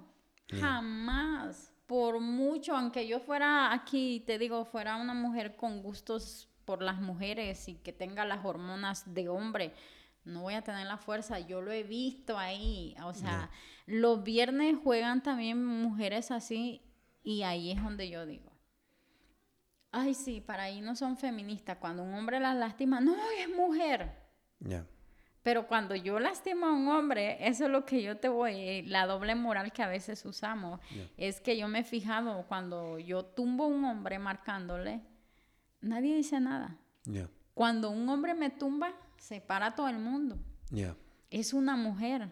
[0.49, 1.73] Jamás.
[1.85, 6.99] Por mucho, aunque yo fuera aquí, te digo, fuera una mujer con gustos por las
[6.99, 9.73] mujeres y que tenga las hormonas de hombre,
[10.25, 11.39] no voy a tener la fuerza.
[11.39, 12.95] Yo lo he visto ahí.
[13.03, 13.49] O sea,
[13.85, 16.81] los viernes juegan también mujeres así
[17.23, 18.46] y ahí es donde yo digo.
[19.99, 21.77] Ay, sí, para ahí no son feministas.
[21.77, 24.11] Cuando un hombre las lastima, no, es mujer.
[24.59, 24.85] Ya.
[25.43, 28.83] Pero cuando yo lastimo a un hombre, eso es lo que yo te voy, eh,
[28.85, 31.07] la doble moral que a veces usamos, Ya.
[31.15, 35.01] es que yo me he fijado cuando yo tumbo a un hombre marcándole,
[35.81, 36.77] nadie dice nada.
[37.05, 37.29] Ya.
[37.53, 40.37] Cuando un hombre me tumba, se para todo el mundo.
[40.69, 40.95] Ya.
[41.29, 42.31] Es una mujer.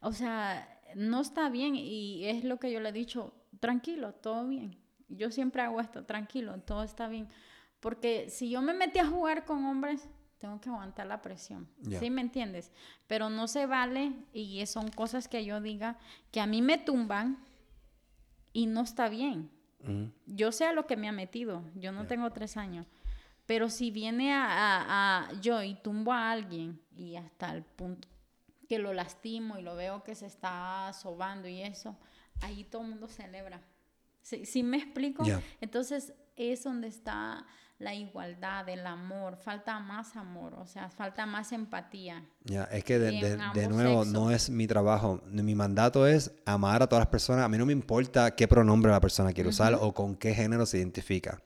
[0.00, 4.46] O sea, no está bien y es lo que yo le he dicho, tranquilo, todo
[4.48, 4.78] bien.
[5.10, 7.28] Yo siempre hago esto, tranquilo, todo está bien.
[7.80, 10.08] Porque si yo me metí a jugar con hombres,
[10.38, 11.68] tengo que aguantar la presión.
[11.82, 11.98] Ya.
[12.00, 12.72] ¿Sí me entiendes?
[13.06, 15.98] Pero no se vale y son cosas que yo diga
[16.30, 17.38] que a mí me tumban
[18.52, 19.50] y no está bien.
[20.26, 22.86] Yo sé a lo que me ha metido, yo no tengo tres años.
[23.46, 28.06] Pero si viene a, a- a yo y tumbo a alguien y hasta el punto
[28.68, 31.96] que lo lastimo y lo veo que se está sobando y eso,
[32.42, 33.60] ahí todo el mundo celebra.
[34.22, 35.24] ¿Sí, sí me explico?
[35.24, 35.40] Ya.
[35.60, 37.46] Entonces es donde está
[37.78, 42.22] la igualdad, el amor, falta más amor, o sea, falta más empatía.
[42.44, 44.12] Ya, es que de, de- de nuevo sexos.
[44.12, 45.22] no es mi trabajo.
[45.26, 47.44] Mi mandato es amar a todas las personas.
[47.44, 50.66] A mí no me importa qué pronombre la persona quiere usar o con qué género
[50.66, 51.42] se identifica.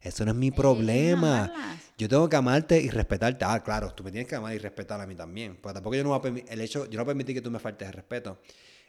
[0.00, 1.50] Eso no es mi problema.
[1.98, 3.44] Yo tengo que amarte y respetarte.
[3.44, 5.56] Ah, claro, tú me tienes que amar y respetar a mí también.
[5.56, 7.40] Porque tampoco yo no voy a permitir, el hecho, yo no voy a permitir que
[7.42, 8.38] tú me faltes el respeto.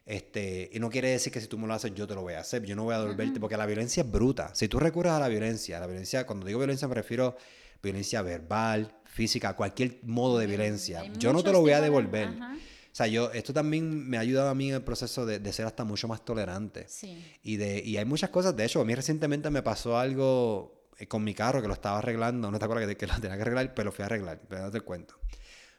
[0.07, 2.33] Este, y no quiere decir que si tú me lo haces, yo te lo voy
[2.33, 2.63] a hacer.
[2.63, 4.55] Yo no voy a devolverte, porque la violencia es bruta.
[4.55, 7.35] Si tú recurres a la violencia, la violencia, cuando digo violencia me refiero a
[7.83, 11.03] violencia verbal, física, cualquier modo de violencia.
[11.17, 12.29] Yo no te lo voy a devolver.
[12.29, 12.55] ajá.
[12.55, 15.53] O sea, yo, esto también me ha ayudado a mí en el proceso de, de
[15.53, 16.85] ser hasta mucho más tolerante.
[16.87, 17.23] Sí.
[17.43, 21.05] Y, de, y hay muchas cosas, de hecho, a mí recientemente me pasó algo eh,
[21.05, 23.43] con mi carro que lo estaba arreglando, no te acuerdas que, que lo tenía que
[23.43, 25.13] arreglar, pero lo fui a arreglar, pero no te cuento.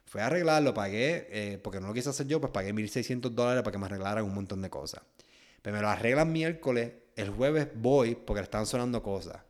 [0.08, 3.30] Fui a arreglar, lo pagué, eh, porque no lo quise hacer yo, pues pagué 1.600
[3.30, 5.02] dólares para que me arreglaran un montón de cosas.
[5.60, 9.42] Pero me lo arreglan miércoles, el jueves voy porque le estaban sonando cosas.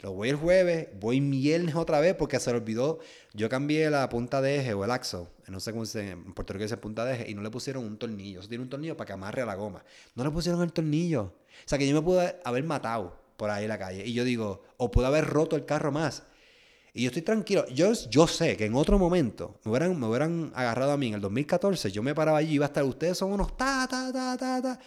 [0.00, 3.00] Lo voy el jueves, voy viernes otra vez porque se le olvidó.
[3.32, 6.52] Yo cambié la punta de eje o el axo, no sé cómo se en Puerto
[6.52, 8.40] Rico dice punta de eje, y no le pusieron un tornillo.
[8.40, 9.82] Eso tiene un tornillo para que amarre a la goma.
[10.14, 11.22] No le pusieron el tornillo.
[11.22, 11.32] O
[11.64, 14.06] sea que yo me pude haber matado por ahí en la calle.
[14.06, 16.22] Y yo digo, o pude haber roto el carro más.
[16.96, 17.66] Y yo estoy tranquilo.
[17.68, 21.14] Yo, yo sé que en otro momento me hubieran, me hubieran agarrado a mí en
[21.14, 21.90] el 2014.
[21.90, 24.62] Yo me paraba allí y iba a estar, ustedes son unos ta, ta, ta, ta,
[24.62, 24.78] ta.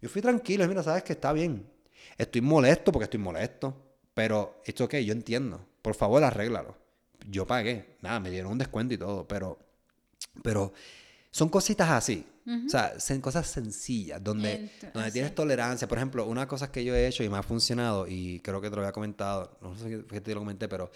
[0.00, 0.66] Yo fui tranquilo.
[0.68, 1.68] Mira, sabes que está bien.
[2.16, 3.74] Estoy molesto porque estoy molesto.
[4.14, 5.60] Pero esto ok, yo entiendo.
[5.82, 6.76] Por favor, arréglalo.
[7.28, 7.96] Yo pagué.
[8.02, 9.26] Nada, me dieron un descuento y todo.
[9.26, 9.58] Pero,
[10.44, 10.72] pero
[11.32, 12.24] son cositas así.
[12.66, 15.86] O sea, son cosas sencillas, donde, donde tienes tolerancia.
[15.86, 18.70] Por ejemplo, una cosa que yo he hecho y me ha funcionado, y creo que
[18.70, 20.90] te lo había comentado, no sé si te lo comenté, pero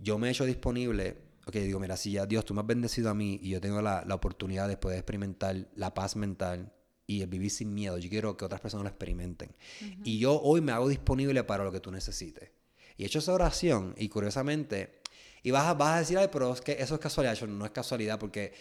[0.00, 1.16] yo me he hecho disponible,
[1.46, 3.82] ok, digo, mira, si ya Dios, tú me has bendecido a mí y yo tengo
[3.82, 6.72] la, la oportunidad de poder experimentar la paz mental
[7.06, 9.56] y el vivir sin miedo, yo quiero que otras personas lo experimenten.
[10.04, 12.50] Y yo hoy me hago disponible para lo que tú necesites.
[12.98, 15.00] Y he hecho esa oración y curiosamente,
[15.42, 17.64] y vas a, vas a decir, ay, pero es que eso es casualidad, eso no
[17.64, 18.52] es casualidad porque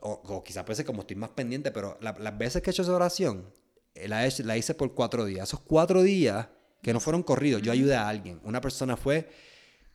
[0.00, 2.92] o, quizás puede ser como estoy más pendiente, pero las veces que he hecho esa
[2.92, 3.46] oración,
[3.94, 5.48] eh, la, la, hice por cuatro días.
[5.48, 6.48] Esos cuatro días
[6.82, 8.40] que no fueron corridos, yo ayudé a alguien.
[8.42, 9.30] Una persona fue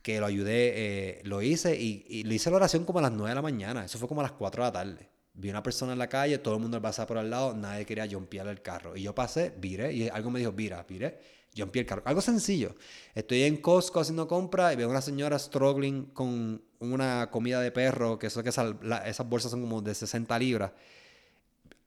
[0.08, 3.12] que lo ayudé, eh, lo hice y, y, le hice la oración como a las
[3.12, 3.84] nueve de la mañana.
[3.84, 5.06] Eso fue como a las cuatro de la tarde.
[5.34, 8.08] Vi una persona en la calle, todo el mundo pasaba por al lado, nadie quería
[8.10, 8.96] jumpear el carro.
[8.96, 11.20] Y yo pasé, viré, y algo me dijo, vira, viré,
[11.54, 12.00] jumpeé el carro.
[12.06, 12.74] Algo sencillo.
[13.14, 18.18] Estoy en Costco haciendo compra y veo una señora struggling con una comida de perro,
[18.18, 20.72] que eso que esas bolsas son como de 60 libras,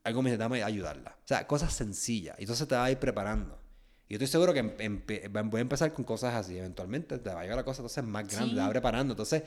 [0.03, 1.17] algo me dice, dame ayudarla.
[1.23, 2.37] O sea, cosas sencillas.
[2.37, 3.60] Y entonces te va a ir preparando.
[4.11, 6.57] Y yo estoy seguro que voy a empezar con cosas así.
[6.57, 9.13] Eventualmente te va a llegar la cosa entonces más grande, te va preparando.
[9.13, 9.43] Entonces,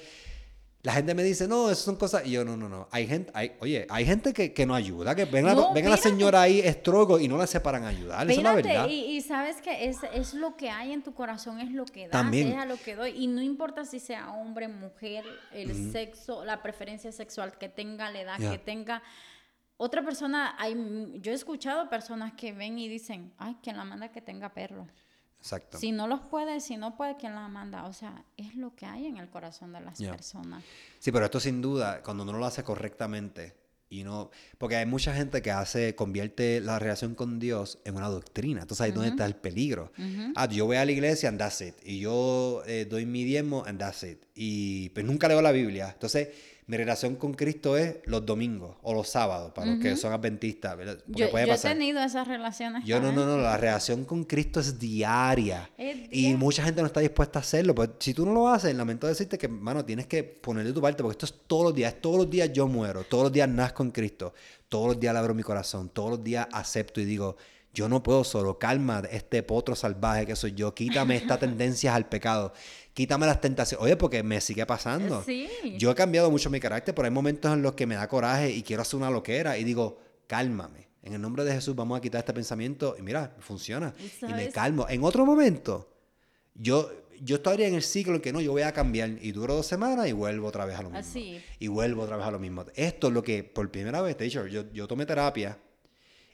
[0.82, 2.24] la gente me dice, no, esas son cosas.
[2.24, 2.89] Y yo, no, no, no.
[2.91, 5.91] Hay gente, hay, oye, hay gente que, que no ayuda, que ven, la, ven a
[5.91, 8.31] la señora ahí estrogo y no la separan ayudar.
[8.31, 8.89] Es la verdad.
[8.89, 12.05] Y, y, sabes que es, es, lo que hay en tu corazón, es lo que
[12.05, 12.49] das, También.
[12.49, 13.11] es a lo que doy.
[13.23, 18.20] Y no importa si sea hombre, mujer, el sexo, la preferencia sexual que tenga, la
[18.23, 19.03] edad que tenga.
[19.77, 20.75] Otra persona, hay,
[21.21, 24.87] yo he escuchado personas que ven y dicen, ay, quien la manda que tenga perro.
[25.39, 25.79] Exacto.
[25.79, 27.85] Si no los puede, si no puede, ¿quién la manda?
[27.85, 30.65] O sea, es lo que hay en el corazón de las personas.
[30.99, 33.55] Sí, pero esto sin duda, cuando uno lo hace correctamente,
[33.91, 38.09] y no, porque hay mucha gente que hace, convierte la relación con Dios en una
[38.09, 38.63] doctrina.
[38.63, 39.93] Entonces ahí es donde está el peligro.
[40.35, 41.75] Ah, yo voy a la iglesia and that's it.
[41.85, 44.25] Y yo eh, doy mi diezmo and that's it.
[44.35, 45.91] Y pues nunca leo la Biblia.
[45.93, 46.29] Entonces
[46.66, 50.78] mi relación con Cristo es los domingos o los sábados, para los que son adventistas.
[51.09, 52.85] Yo, yo he tenido esas relaciones.
[52.85, 55.70] Yo no, no, no, la relación con Cristo es diaria.
[55.78, 57.74] y mucha gente no está dispuesta a hacerlo.
[57.74, 61.03] Pues si tú no lo haces, lamento decirte que, mano, tienes que ponerle tu parte,
[61.03, 63.82] porque esto es todos los días, todos los días yo muero, todos los días nazco
[63.82, 64.32] en Cristo,
[64.70, 67.36] todos los días le abro mi corazón, todos los días acepto y digo,
[67.74, 72.09] yo no puedo solo, calma este potro salvaje que soy yo, quítame estas tendencias al
[72.09, 72.53] pecado
[72.95, 73.85] quítame las tentaciones.
[73.85, 75.23] Oye, porque me sigue pasando.
[75.23, 75.49] Sí.
[75.77, 78.51] Yo he cambiado mucho mi carácter, pero hay momentos en los que me da coraje
[78.51, 80.89] y quiero hacer una loquera y digo, cálmame.
[81.03, 83.93] En el nombre de Jesús vamos a quitar este pensamiento y mira, funciona.
[84.23, 84.87] Y me calmo.
[84.89, 85.93] En otro momento,
[86.55, 86.91] yo,
[87.21, 89.66] yo estaría en el ciclo en que no, yo voy a cambiar y duro dos
[89.66, 90.99] semanas y vuelvo otra vez a lo mismo.
[90.99, 91.43] Así.
[91.59, 92.65] Y vuelvo otra vez a lo mismo.
[92.75, 95.59] Esto es lo que por primera vez te he dicho, yo, yo tomé terapia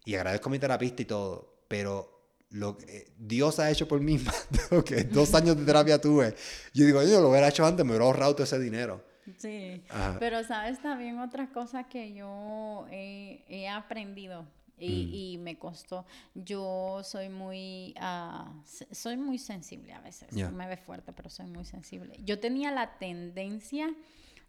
[0.05, 2.20] y agradezco a mi terapista y todo, pero
[2.51, 4.19] lo que Dios ha hecho por mí,
[4.87, 6.35] que dos años de terapia tuve.
[6.75, 9.05] Yo digo, yo lo hubiera hecho antes, me hubiera ahorrado todo ese dinero.
[9.39, 9.83] Sí,
[10.19, 14.47] pero sabes también otra cosa que yo he, aprendido
[14.77, 15.43] y, mm.
[15.43, 16.05] me costó.
[16.35, 18.51] Yo soy muy, uh,
[18.91, 20.33] soy muy sensible a veces.
[20.33, 22.19] Me ve fuerte, pero soy muy sensible.
[22.25, 23.95] Yo tenía la tendencia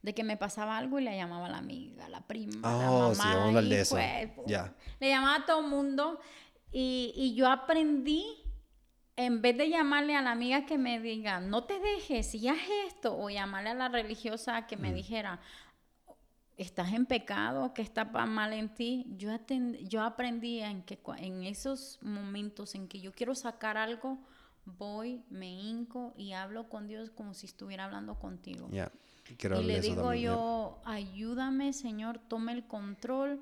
[0.01, 2.77] de que me pasaba algo y le llamaba a la amiga, a la prima, a
[2.77, 3.61] la oh, mamá.
[3.61, 3.97] Sí, de eso.
[4.99, 6.19] Le llamaba a todo el mundo
[6.71, 8.25] y, yo aprendí,
[9.15, 12.59] en vez de llamarle a la amiga que me diga, no te dejes, y haz
[12.87, 14.95] esto, o llamarle a la religiosa que me mm.
[14.95, 15.39] dijera,
[16.57, 19.31] estás en pecado, que está mal en ti, yo,
[19.81, 24.19] yo aprendí en que en esos momentos en que yo quiero sacar algo,
[24.65, 28.69] voy, me hinco y hablo con Dios como si estuviera hablando contigo.
[28.71, 33.41] y le digo yo, ayúdame Señor, tome el control,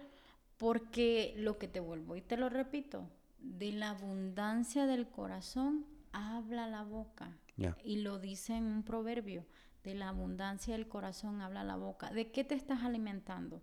[0.57, 3.09] porque lo que te vuelvo y te lo repito,
[3.41, 7.37] de la abundancia del corazón habla la boca.
[7.83, 9.45] Y lo dice en un proverbio,
[9.83, 12.09] de la abundancia del corazón habla la boca.
[12.11, 13.61] ¿De qué te estás alimentando?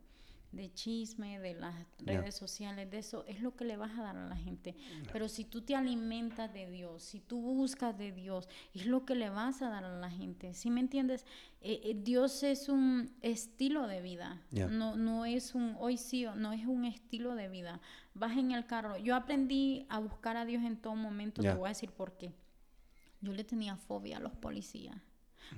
[0.52, 4.16] De chisme, de las redes sociales, de eso, es lo que le vas a dar
[4.16, 4.74] a la gente.
[5.12, 9.14] Pero si tú te alimentas de Dios, si tú buscas de Dios, es lo que
[9.14, 10.54] le vas a dar a la gente.
[10.54, 11.26] ¿Sí me entiendes?
[11.60, 16.34] Eh, eh, Dios es un estilo de vida, no, no es un hoy sí o
[16.34, 17.80] no es un estilo de vida.
[18.14, 18.96] Vas en el carro.
[18.96, 22.32] Yo aprendí a buscar a Dios en todo momento, te voy a decir por qué.
[23.20, 24.96] Yo le tenía fobia a los policías.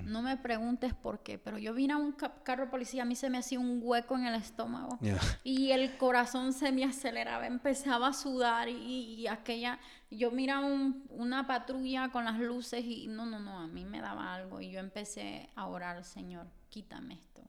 [0.04, 3.14] No me preguntes por qué, pero yo vine a un carro de policía, a mí
[3.14, 4.98] se me hacía un hueco en el estómago
[5.44, 9.78] y el corazón se me aceleraba, empezaba a sudar y, aquella,
[10.10, 10.66] yo miraba
[11.10, 14.70] una patrulla con las luces y no, no, no, a mí me daba algo y
[14.70, 17.42] yo empecé a orar, Señor, quítame esto,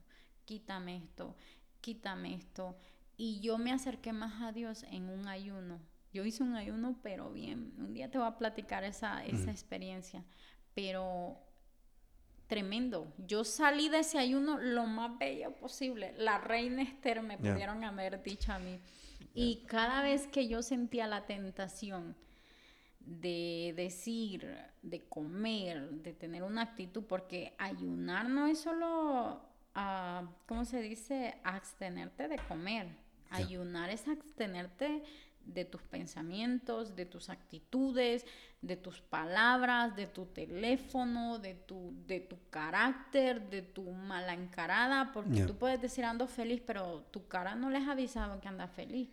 [0.45, 1.35] quítame esto,
[1.81, 2.75] quítame esto.
[3.17, 5.79] Y yo me acerqué más a Dios en un ayuno.
[6.13, 7.73] Yo hice un ayuno, pero bien.
[7.77, 10.23] Un día te voy a platicar esa, esa experiencia.
[10.73, 11.37] Pero
[12.49, 13.13] tremendo.
[13.19, 16.13] Yo salí de ese ayuno lo más bello posible.
[16.17, 18.79] La reina Esther me pudieron haber dicho a mí.
[19.35, 22.15] Y cada vez que yo sentía la tentación
[22.99, 29.41] de decir, de comer, de tener una actitud, porque ayunar no es solo,
[29.75, 31.35] uh, ¿cómo se dice?
[31.43, 32.87] Abstenerte de comer.
[33.29, 35.03] Ayunar es abstenerte
[35.53, 38.25] de tus pensamientos, de tus actitudes,
[38.61, 45.11] de tus palabras, de tu teléfono, de tu, de tu carácter, de tu mala encarada,
[45.13, 48.67] porque tú puedes decir ando feliz, pero tu cara no les ha avisado que anda
[48.67, 49.09] feliz.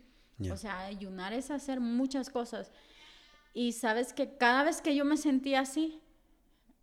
[0.50, 2.70] O sea, ayunar es hacer muchas cosas.
[3.54, 6.00] Y sabes que cada vez que yo me sentía así,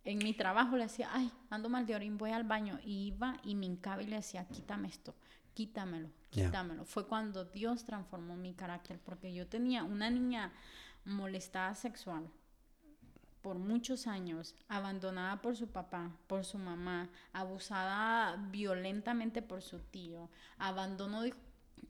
[0.04, 2.78] en mi trabajo le decía, ay, ando mal de orín, voy al baño.
[2.84, 5.14] Y iba y me hincaba y le decía, quítame esto,
[5.54, 6.84] quítamelo, quítamelo.
[6.84, 10.52] Fue cuando Dios transformó mi carácter, porque yo tenía una niña
[11.04, 12.28] molestada sexual
[13.44, 20.30] por muchos años, abandonada por su papá, por su mamá, abusada violentamente por su tío,
[20.56, 21.34] abandono de,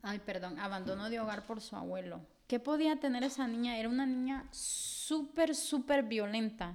[0.03, 2.21] ay, perdón, abandono de hogar por su abuelo.
[2.49, 3.79] ¿Qué podía tener esa niña?
[3.79, 6.75] Era una niña súper, súper violenta.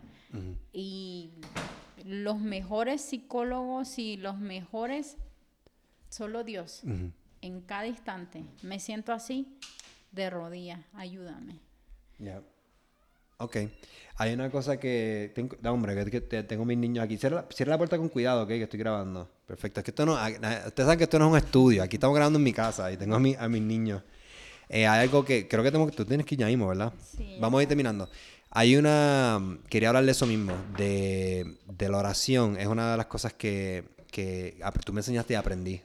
[0.71, 1.31] Y
[2.05, 5.17] los mejores psicólogos y los mejores,
[6.07, 6.83] solo Dios,
[7.41, 8.43] en cada instante.
[8.61, 9.57] Me siento así,
[10.11, 11.59] de rodillas, ayúdame.
[12.17, 12.41] Ya.
[13.37, 13.57] Ok.
[14.17, 15.31] Hay una cosa que.
[15.33, 17.17] Tengo, hombre, que, tengo mis niños aquí.
[17.17, 19.29] Cierra, la puerta con cuidado, ok, que estoy grabando.
[19.45, 19.79] Perfecto.
[19.79, 20.13] Es que esto no.
[20.13, 21.81] Ustedes saben que esto no es un estudio.
[21.81, 24.03] Aquí estamos grabando en mi casa y tengo a, mi, a mis niños.
[24.67, 26.93] Eh, hay algo que creo que tengo, tú tienes que ir ya mismo, ¿verdad?
[26.99, 27.37] Sí.
[27.39, 28.09] Vamos a ir terminando.
[28.51, 29.39] Hay una.
[29.69, 32.57] Quería hablar de eso mismo, de, de la oración.
[32.57, 35.81] Es una de las cosas que, que tú me enseñaste y aprendí.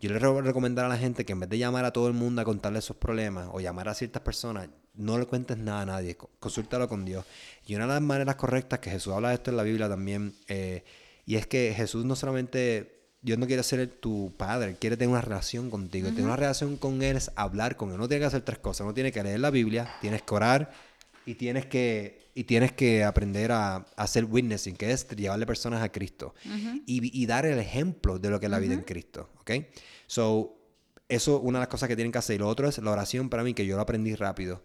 [0.00, 2.06] Yo le voy a recomendar a la gente que en vez de llamar a todo
[2.06, 5.82] el mundo a contarle sus problemas o llamar a ciertas personas, no le cuentes nada
[5.82, 7.24] a nadie, consúltalo con Dios.
[7.66, 10.34] Y una de las maneras correctas que Jesús habla de esto en la Biblia también,
[10.46, 10.84] eh,
[11.26, 15.20] y es que Jesús no solamente, Dios no quiere ser tu padre, quiere tener una
[15.20, 16.08] relación contigo.
[16.10, 17.98] Tener una relación con Él es hablar con Él.
[17.98, 20.70] No tiene que hacer tres cosas, no tiene que leer la Biblia, tienes que orar
[21.28, 25.92] y tienes que, y tienes que aprender a, hacer witnessing, que es llevarle personas a
[25.92, 26.34] Cristo
[26.86, 29.28] y, dar el ejemplo de lo que es la vida en Cristo.
[29.40, 29.50] ¿Ok?
[30.06, 30.56] So,
[31.06, 32.36] eso es una de las cosas que tienen que hacer.
[32.36, 34.62] Y lo otro es la oración para mí, que yo lo aprendí rápido.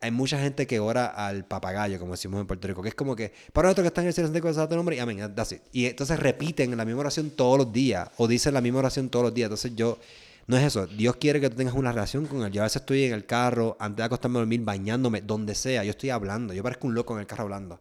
[0.00, 3.16] Hay mucha gente que ora al papagayo, como decimos en Puerto Rico, que es como
[3.16, 5.62] que, para nosotros que están en el cielo, de tu nombre, y amén, that's it.
[5.72, 9.24] Y entonces repiten la misma oración todos los días, o dicen la misma oración todos
[9.24, 9.46] los días.
[9.46, 9.98] Entonces yo,
[10.46, 10.86] no es eso.
[10.86, 12.52] Dios quiere que tú tengas una relación con Él.
[12.52, 15.84] Yo a veces estoy en el carro, antes de acostarme a dormir, bañándome, donde sea.
[15.84, 16.52] Yo estoy hablando.
[16.52, 17.80] Yo parezco un loco en el carro hablando.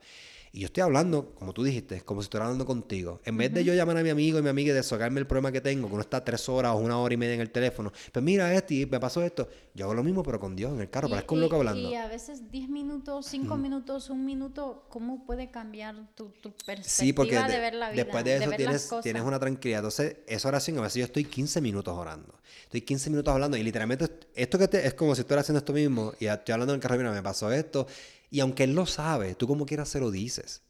[0.55, 3.19] Y yo estoy hablando, como tú dijiste, como si estuviera hablando contigo.
[3.25, 5.51] En vez de yo llamar a mi amigo y mi amiga y desahogarme el problema
[5.51, 7.91] que tengo, que uno está tres horas o una hora y media en el teléfono,
[8.11, 9.49] pues mira esto y me pasó esto.
[9.73, 11.89] Yo hago lo mismo, pero con Dios en el carro, parezco un loco hablando.
[11.89, 17.13] Y a veces diez minutos, cinco minutos, un minuto, ¿cómo puede cambiar tu, perspectiva sí,
[17.13, 18.03] porque de, ver la vida?
[18.03, 19.79] Después de eso tienes, tienes una tranquilidad.
[19.79, 22.31] Entonces, esa oración, a veces yo estoy 15 minutos orando.
[22.65, 25.73] Estoy 15 minutos hablando y literalmente esto que te, es como si estuviera haciendo esto
[25.73, 27.87] mismo y estoy hablando en el carro, mira, me pasó esto.
[28.33, 30.63] Y aunque él lo sabe, tú como quieras se lo dices.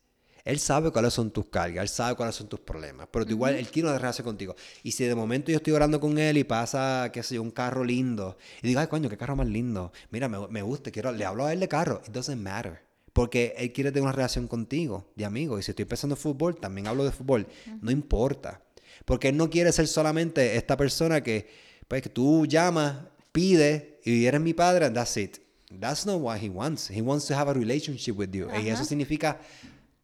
[0.43, 3.69] Él sabe cuáles son tus cargas, Él sabe cuáles son tus problemas, pero igual Él
[3.69, 4.53] quiere una relación contigo.
[4.83, 7.51] Y si de momento yo estoy orando con Él y pasa, qué sé yo, un
[7.51, 11.13] carro lindo, y digo, ay, coño, qué carro más lindo, mira, me, me gusta, quiero,
[11.13, 12.81] le hablo a Él de carro, it doesn't matter.
[13.13, 15.57] Porque Él quiere tener una relación contigo, de amigo.
[15.57, 17.47] Y si estoy pensando en fútbol, también hablo de fútbol.
[17.79, 18.61] No importa.
[19.05, 21.47] Porque Él no quiere ser solamente esta persona que,
[21.87, 22.97] pues, que tú llamas,
[23.31, 25.42] pides, y eres mi padre, and that's it.
[25.79, 26.89] That's not what He wants.
[26.89, 28.49] He wants to have a relationship with you.
[28.51, 29.39] Y eso significa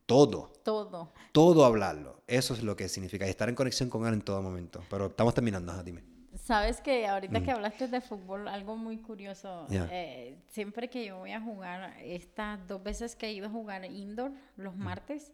[0.06, 0.52] todo.
[0.64, 1.12] Todo.
[1.32, 2.22] Todo hablarlo.
[2.28, 3.26] Eso es lo que significa.
[3.28, 4.84] Y estar en conexión con él en todo momento.
[4.90, 6.04] Pero estamos terminando, dime.
[6.36, 9.68] Sabes que ahorita que hablaste de fútbol, algo muy curioso.
[9.70, 13.86] Eh, siempre que yo voy a jugar, estas dos veces que he ido a jugar
[13.86, 15.32] indoor, los martes,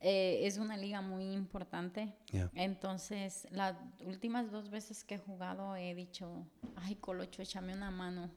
[0.00, 2.12] eh, es una liga muy importante.
[2.54, 6.46] Entonces, las últimas dos veces que he jugado he dicho,
[6.76, 8.30] ay, Colocho, échame una mano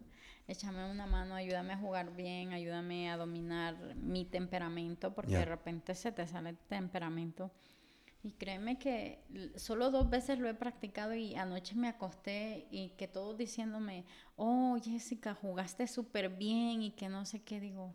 [0.47, 5.95] échame una mano, ayúdame a jugar bien, ayúdame a dominar mi temperamento, porque de repente
[5.95, 7.51] se te sale el temperamento.
[8.25, 9.19] Y créeme que
[9.57, 14.05] solo dos veces lo he practicado y anoche me acosté y que todos diciéndome,
[14.37, 17.93] oh Jessica, jugaste súper bien y que no sé qué, digo,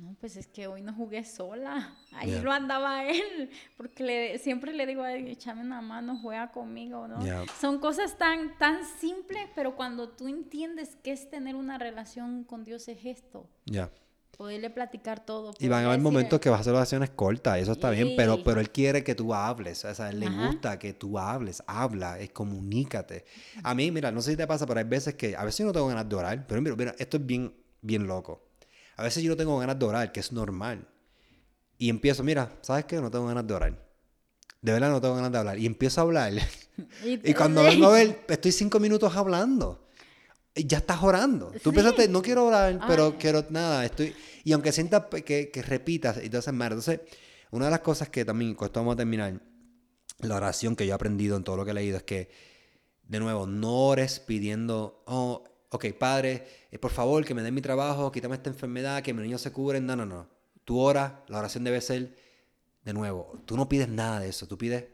[0.00, 1.94] no, pues es que hoy no jugué sola.
[2.12, 3.50] Ahí lo andaba él.
[3.76, 7.18] Porque le, siempre le digo, échame una mano, juega conmigo, ¿no?
[7.60, 12.64] Son cosas tan, tan simples, pero cuando tú entiendes qué es tener una relación con
[12.64, 13.46] Dios es esto.
[13.66, 13.90] Ya.
[14.36, 15.52] Poderle platicar todo.
[15.58, 18.42] Y van a haber momentos que vas a hacer oraciones cortas, eso está bien, pero,
[18.42, 22.18] pero él quiere que tú hables, o sea, él le gusta que tú hables, habla,
[22.18, 23.26] es, comunícate.
[23.62, 25.66] A mí, mira, no sé si te pasa, pero hay veces que, a veces yo
[25.66, 27.52] no tengo ganas de orar, pero mira, mira esto es bien,
[27.82, 28.49] bien loco.
[29.00, 30.86] A veces yo no tengo ganas de orar, que es normal.
[31.78, 33.00] Y empiezo, mira, ¿sabes qué?
[33.00, 33.90] No tengo ganas de orar.
[34.60, 35.58] De verdad no tengo ganas de hablar.
[35.58, 36.34] Y empiezo a hablar.
[37.04, 39.88] y, cuando vengo a ver, estoy cinco minutos hablando.
[40.54, 41.50] Y ya estás orando.
[41.62, 43.86] Tú pensaste, no quiero orar, pero quiero nada.
[43.86, 44.14] Estoy...
[44.44, 46.72] Y aunque sientas que, que repitas haces mal.
[46.72, 47.00] Entonces,
[47.52, 49.40] una de las cosas que también, cuando vamos a terminar,
[50.18, 52.30] la oración que yo he aprendido en todo lo que he leído es que,
[53.04, 57.62] de nuevo, no ores pidiendo, oh, ok, padre, eh, por favor, que me den mi
[57.62, 59.86] trabajo, quítame esta enfermedad, que mis niños se cubren.
[59.86, 60.28] No, no, no.
[60.64, 62.16] Tú oras, la oración debe ser,
[62.84, 64.84] de nuevo, tú no pides nada de eso, tú pides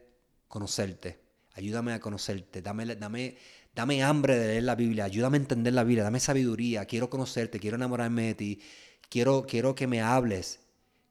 [0.48, 1.18] conocerte.
[1.54, 3.36] Ayúdame a conocerte, dame, dame,
[3.74, 7.58] dame hambre de leer la Biblia, ayúdame a entender la Biblia, dame sabiduría, quiero conocerte,
[7.58, 8.60] quiero enamorarme de ti,
[9.08, 10.60] quiero, quiero que me hables,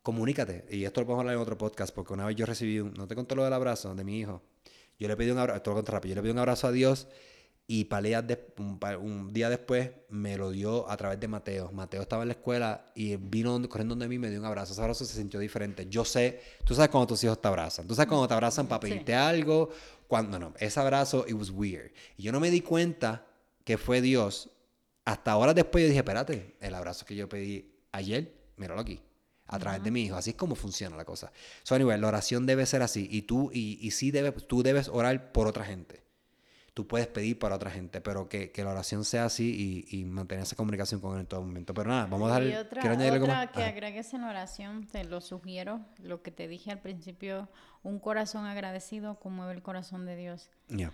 [0.03, 0.65] comunícate.
[0.69, 3.07] Y esto lo podemos hablar en otro podcast, porque una vez yo recibí, un, no
[3.07, 4.43] te conté lo del abrazo de mi hijo,
[4.99, 7.07] yo le pedí un abrazo, esto lo rápido, yo le pedí un abrazo a Dios
[7.67, 8.53] y de,
[8.99, 11.71] un, día después me lo dio a través de Mateo.
[11.71, 14.73] Mateo estaba en la escuela y vino corriendo donde mí y me dio un abrazo.
[14.73, 15.87] Ese abrazo se sintió diferente.
[15.89, 17.87] Yo sé, tú sabes cuando tus hijos te abrazan.
[17.87, 19.69] Tú sabes cuando te abrazan para pedirte algo.
[20.07, 21.91] Cuando no, ese abrazo, it was weird.
[22.17, 23.25] Y yo no me di cuenta
[23.63, 24.51] que fue Dios.
[25.03, 29.01] Hasta ahora después yo dije, espérate, el abrazo que yo pedí ayer, míralo aquí
[29.47, 30.15] a través de mi hijo.
[30.15, 31.31] Así es como funciona la cosa.
[31.63, 33.07] So, anyway, la oración debe ser así.
[33.09, 36.04] Y tú, y, y sí debes, tú debes orar por otra gente
[36.75, 40.03] tú puedes pedir para otra gente, pero que, que la oración sea así y, y,
[40.03, 41.73] mantener esa comunicación con él en todo momento.
[41.73, 42.51] Pero nada, vamos a darle...
[42.51, 46.71] Y otra, otra que agregues en la oración, te lo sugiero, lo que te dije
[46.71, 47.47] al principio,
[47.81, 50.49] un corazón agradecido conmueve el corazón de Dios.
[50.67, 50.91] Ya.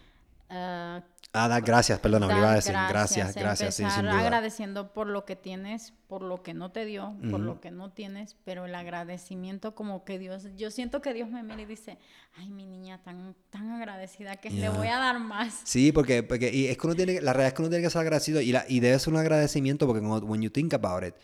[0.53, 1.01] Ah,
[1.31, 3.75] ah, dar gracias, perdona, me iba a decir gracias, gracias.
[3.75, 7.71] sí, agradeciendo por lo que tienes, por lo que no te dio, por lo que
[7.71, 11.65] no tienes, pero el agradecimiento como que Dios, yo siento que Dios me mira y
[11.65, 11.97] dice,
[12.35, 15.61] ay, mi niña tan, tan agradecida que le voy a dar más.
[15.63, 17.89] Sí, porque, porque y es que uno tiene, la realidad es que uno tiene que
[17.89, 21.05] ser agradecido y, la, y debe ser un agradecimiento porque cuando when you think about
[21.05, 21.15] it,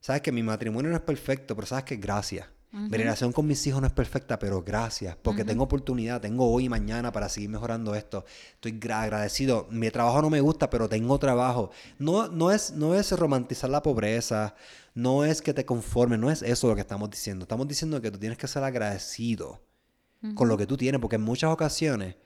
[0.00, 2.48] sabes que mi matrimonio no es perfecto, pero sabes que gracias.
[2.72, 6.64] Mi relación con mis hijos no es perfecta, pero gracias, porque tengo oportunidad, tengo hoy
[6.64, 8.24] y mañana para seguir mejorando esto.
[8.54, 9.68] Estoy agradecido.
[9.70, 11.70] Mi trabajo no me gusta, pero tengo trabajo.
[11.98, 14.54] No, no, es, no es romantizar la pobreza,
[14.94, 17.42] no es que te conformes, no es eso lo que estamos diciendo.
[17.42, 19.60] Estamos diciendo que tú tienes que ser agradecido
[20.34, 22.16] con lo que tú tienes, porque en muchas ocasiones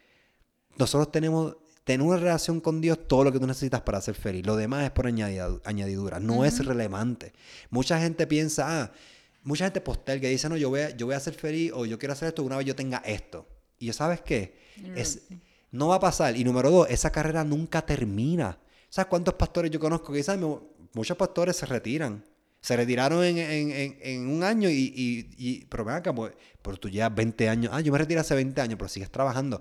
[0.77, 1.57] nosotros tenemos
[1.87, 4.45] tener una relación con Dios todo lo que tú necesitas para ser feliz.
[4.45, 7.33] Lo demás es por añadidura, no es relevante.
[7.71, 8.93] Mucha gente piensa, ah,
[9.47, 11.87] mucha gente postel que dice, no, yo voy, a, yo voy a ser feliz o
[11.87, 13.47] yo quiero hacer esto una vez yo tenga esto.
[13.79, 14.59] Y yo, ¿sabes qué?
[14.97, 15.23] Es,
[15.71, 16.37] no va a pasar.
[16.37, 18.59] Y número dos, esa carrera nunca termina.
[18.89, 20.45] ¿Sabes cuántos pastores yo conozco que dicen,
[20.93, 22.25] muchos pastores se retiran?
[22.61, 26.89] Se retiraron en, en, en, un año y, y, y pero acá, pues, pero tú
[26.89, 27.73] llevas 20 años.
[27.73, 29.61] Ah, yo me retiré hace 20 años, pero sigues trabajando.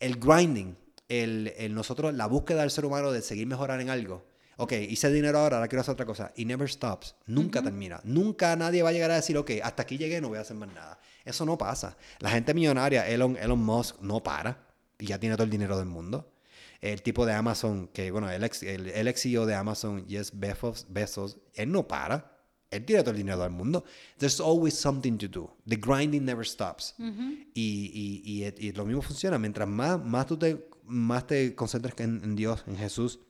[0.00, 0.74] El grinding,
[1.08, 4.24] el, el nosotros, la búsqueda del ser humano de seguir mejorando en algo,
[4.56, 6.32] ok, hice dinero ahora, ahora quiero hacer otra cosa.
[6.36, 7.14] Y never stops.
[7.26, 8.00] Nunca termina.
[8.04, 10.56] Nunca nadie va a llegar a decir, ok, hasta aquí llegué, no voy a hacer
[10.56, 10.98] más nada.
[11.24, 11.96] Eso no pasa.
[12.20, 14.66] La gente millonaria, Elon, Elon Musk, no para.
[14.98, 16.32] Y ya tiene todo el dinero del mundo.
[16.80, 20.38] El tipo de Amazon, que bueno, el ex, el, el ex CEO de Amazon, Yes
[20.38, 22.32] Bezos, Bezos, él no para.
[22.70, 23.84] Él tiene todo el dinero del mundo.
[24.18, 25.56] There's always something to do.
[25.66, 26.94] The grinding never stops.
[26.98, 29.38] y, y, y, y, lo mismo funciona.
[29.38, 33.20] Mientras más, más tú te, más te concentres en, en Dios, en Jesús,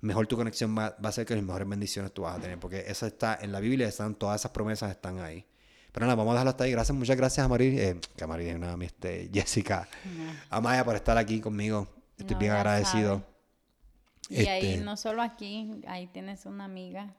[0.00, 2.58] mejor tu conexión va, a ser que las mejores bendiciones tú vas a tener.
[2.58, 5.44] Porque eso está en la Biblia, están, todas esas promesas están ahí.
[5.92, 6.72] Pero nada, vamos a dejarlo hasta ahí.
[6.72, 9.88] Gracias, muchas gracias a María, eh, que a María, nada, este, Jessica,
[10.48, 11.88] a Maya por estar aquí conmigo.
[12.16, 13.24] Estoy bien agradecido.
[14.28, 17.16] Y ahí, este no solo aquí, ahí tienes una amiga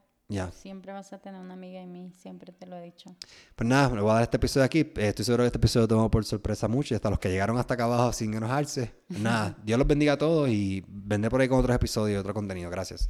[0.53, 3.15] Siempre vas a tener una amiga en mí, siempre te lo he dicho.
[3.55, 4.79] Pues nada, me voy a dar este episodio aquí.
[4.79, 7.57] Eh, estoy seguro que este episodio tomó por sorpresa mucho y hasta los que llegaron
[7.57, 8.93] hasta acá abajo sin enojarse.
[9.09, 12.33] Nada, Dios los bendiga a todos y vendré por ahí con otros episodios y otro
[12.33, 12.69] contenido.
[12.69, 13.07] Gracias.